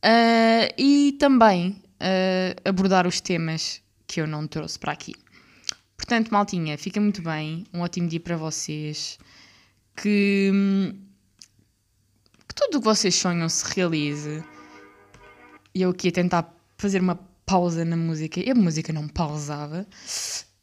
uh, 0.03 0.73
e 0.75 1.15
também 1.19 1.79
uh, 2.01 2.67
abordar 2.67 3.05
os 3.05 3.21
temas 3.21 3.83
que 4.07 4.19
eu 4.19 4.25
não 4.25 4.47
trouxe 4.47 4.79
para 4.79 4.91
aqui. 4.91 5.13
Portanto, 5.95 6.29
maltinha, 6.29 6.75
fica 6.75 6.99
muito 6.99 7.21
bem, 7.21 7.65
um 7.71 7.81
ótimo 7.81 8.07
dia 8.07 8.19
para 8.19 8.35
vocês, 8.35 9.19
que, 9.95 10.51
que 12.47 12.55
tudo 12.55 12.77
o 12.77 12.79
que 12.79 12.85
vocês 12.85 13.13
sonham 13.13 13.47
se 13.47 13.63
realize. 13.75 14.43
E 15.75 15.83
eu 15.83 15.91
aqui 15.91 16.09
a 16.09 16.11
tentar 16.11 16.53
fazer 16.77 16.99
uma 16.99 17.15
pausa 17.45 17.85
na 17.85 17.95
música 17.95 18.39
e 18.39 18.49
a 18.49 18.55
música 18.55 18.91
não 18.91 19.07
pausava. 19.07 19.87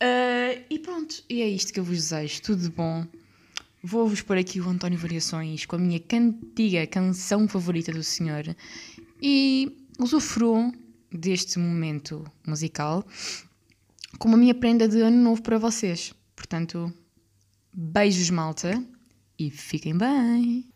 Uh, 0.02 0.64
e 0.70 0.78
pronto, 0.78 1.22
e 1.28 1.42
é 1.42 1.48
isto 1.48 1.72
que 1.72 1.80
eu 1.80 1.84
vos 1.84 1.96
desejo. 1.96 2.42
Tudo 2.42 2.62
de 2.62 2.70
bom. 2.70 3.06
Vou-vos 3.82 4.22
pôr 4.22 4.38
aqui 4.38 4.60
o 4.60 4.68
António 4.68 4.98
Variações 4.98 5.64
com 5.66 5.76
a 5.76 5.78
minha 5.78 6.00
cantiga 6.00 6.86
canção 6.86 7.48
favorita 7.48 7.92
do 7.92 8.02
senhor 8.02 8.54
e 9.22 9.86
usufruam 9.98 10.72
deste 11.10 11.58
momento 11.58 12.30
musical 12.46 13.06
como 14.18 14.34
a 14.34 14.38
minha 14.38 14.54
prenda 14.54 14.86
de 14.88 15.00
ano 15.00 15.16
novo 15.16 15.42
para 15.42 15.58
vocês. 15.58 16.12
Portanto, 16.36 16.92
beijos, 17.72 18.30
malta, 18.30 18.84
e 19.38 19.50
fiquem 19.50 19.96
bem! 19.96 20.70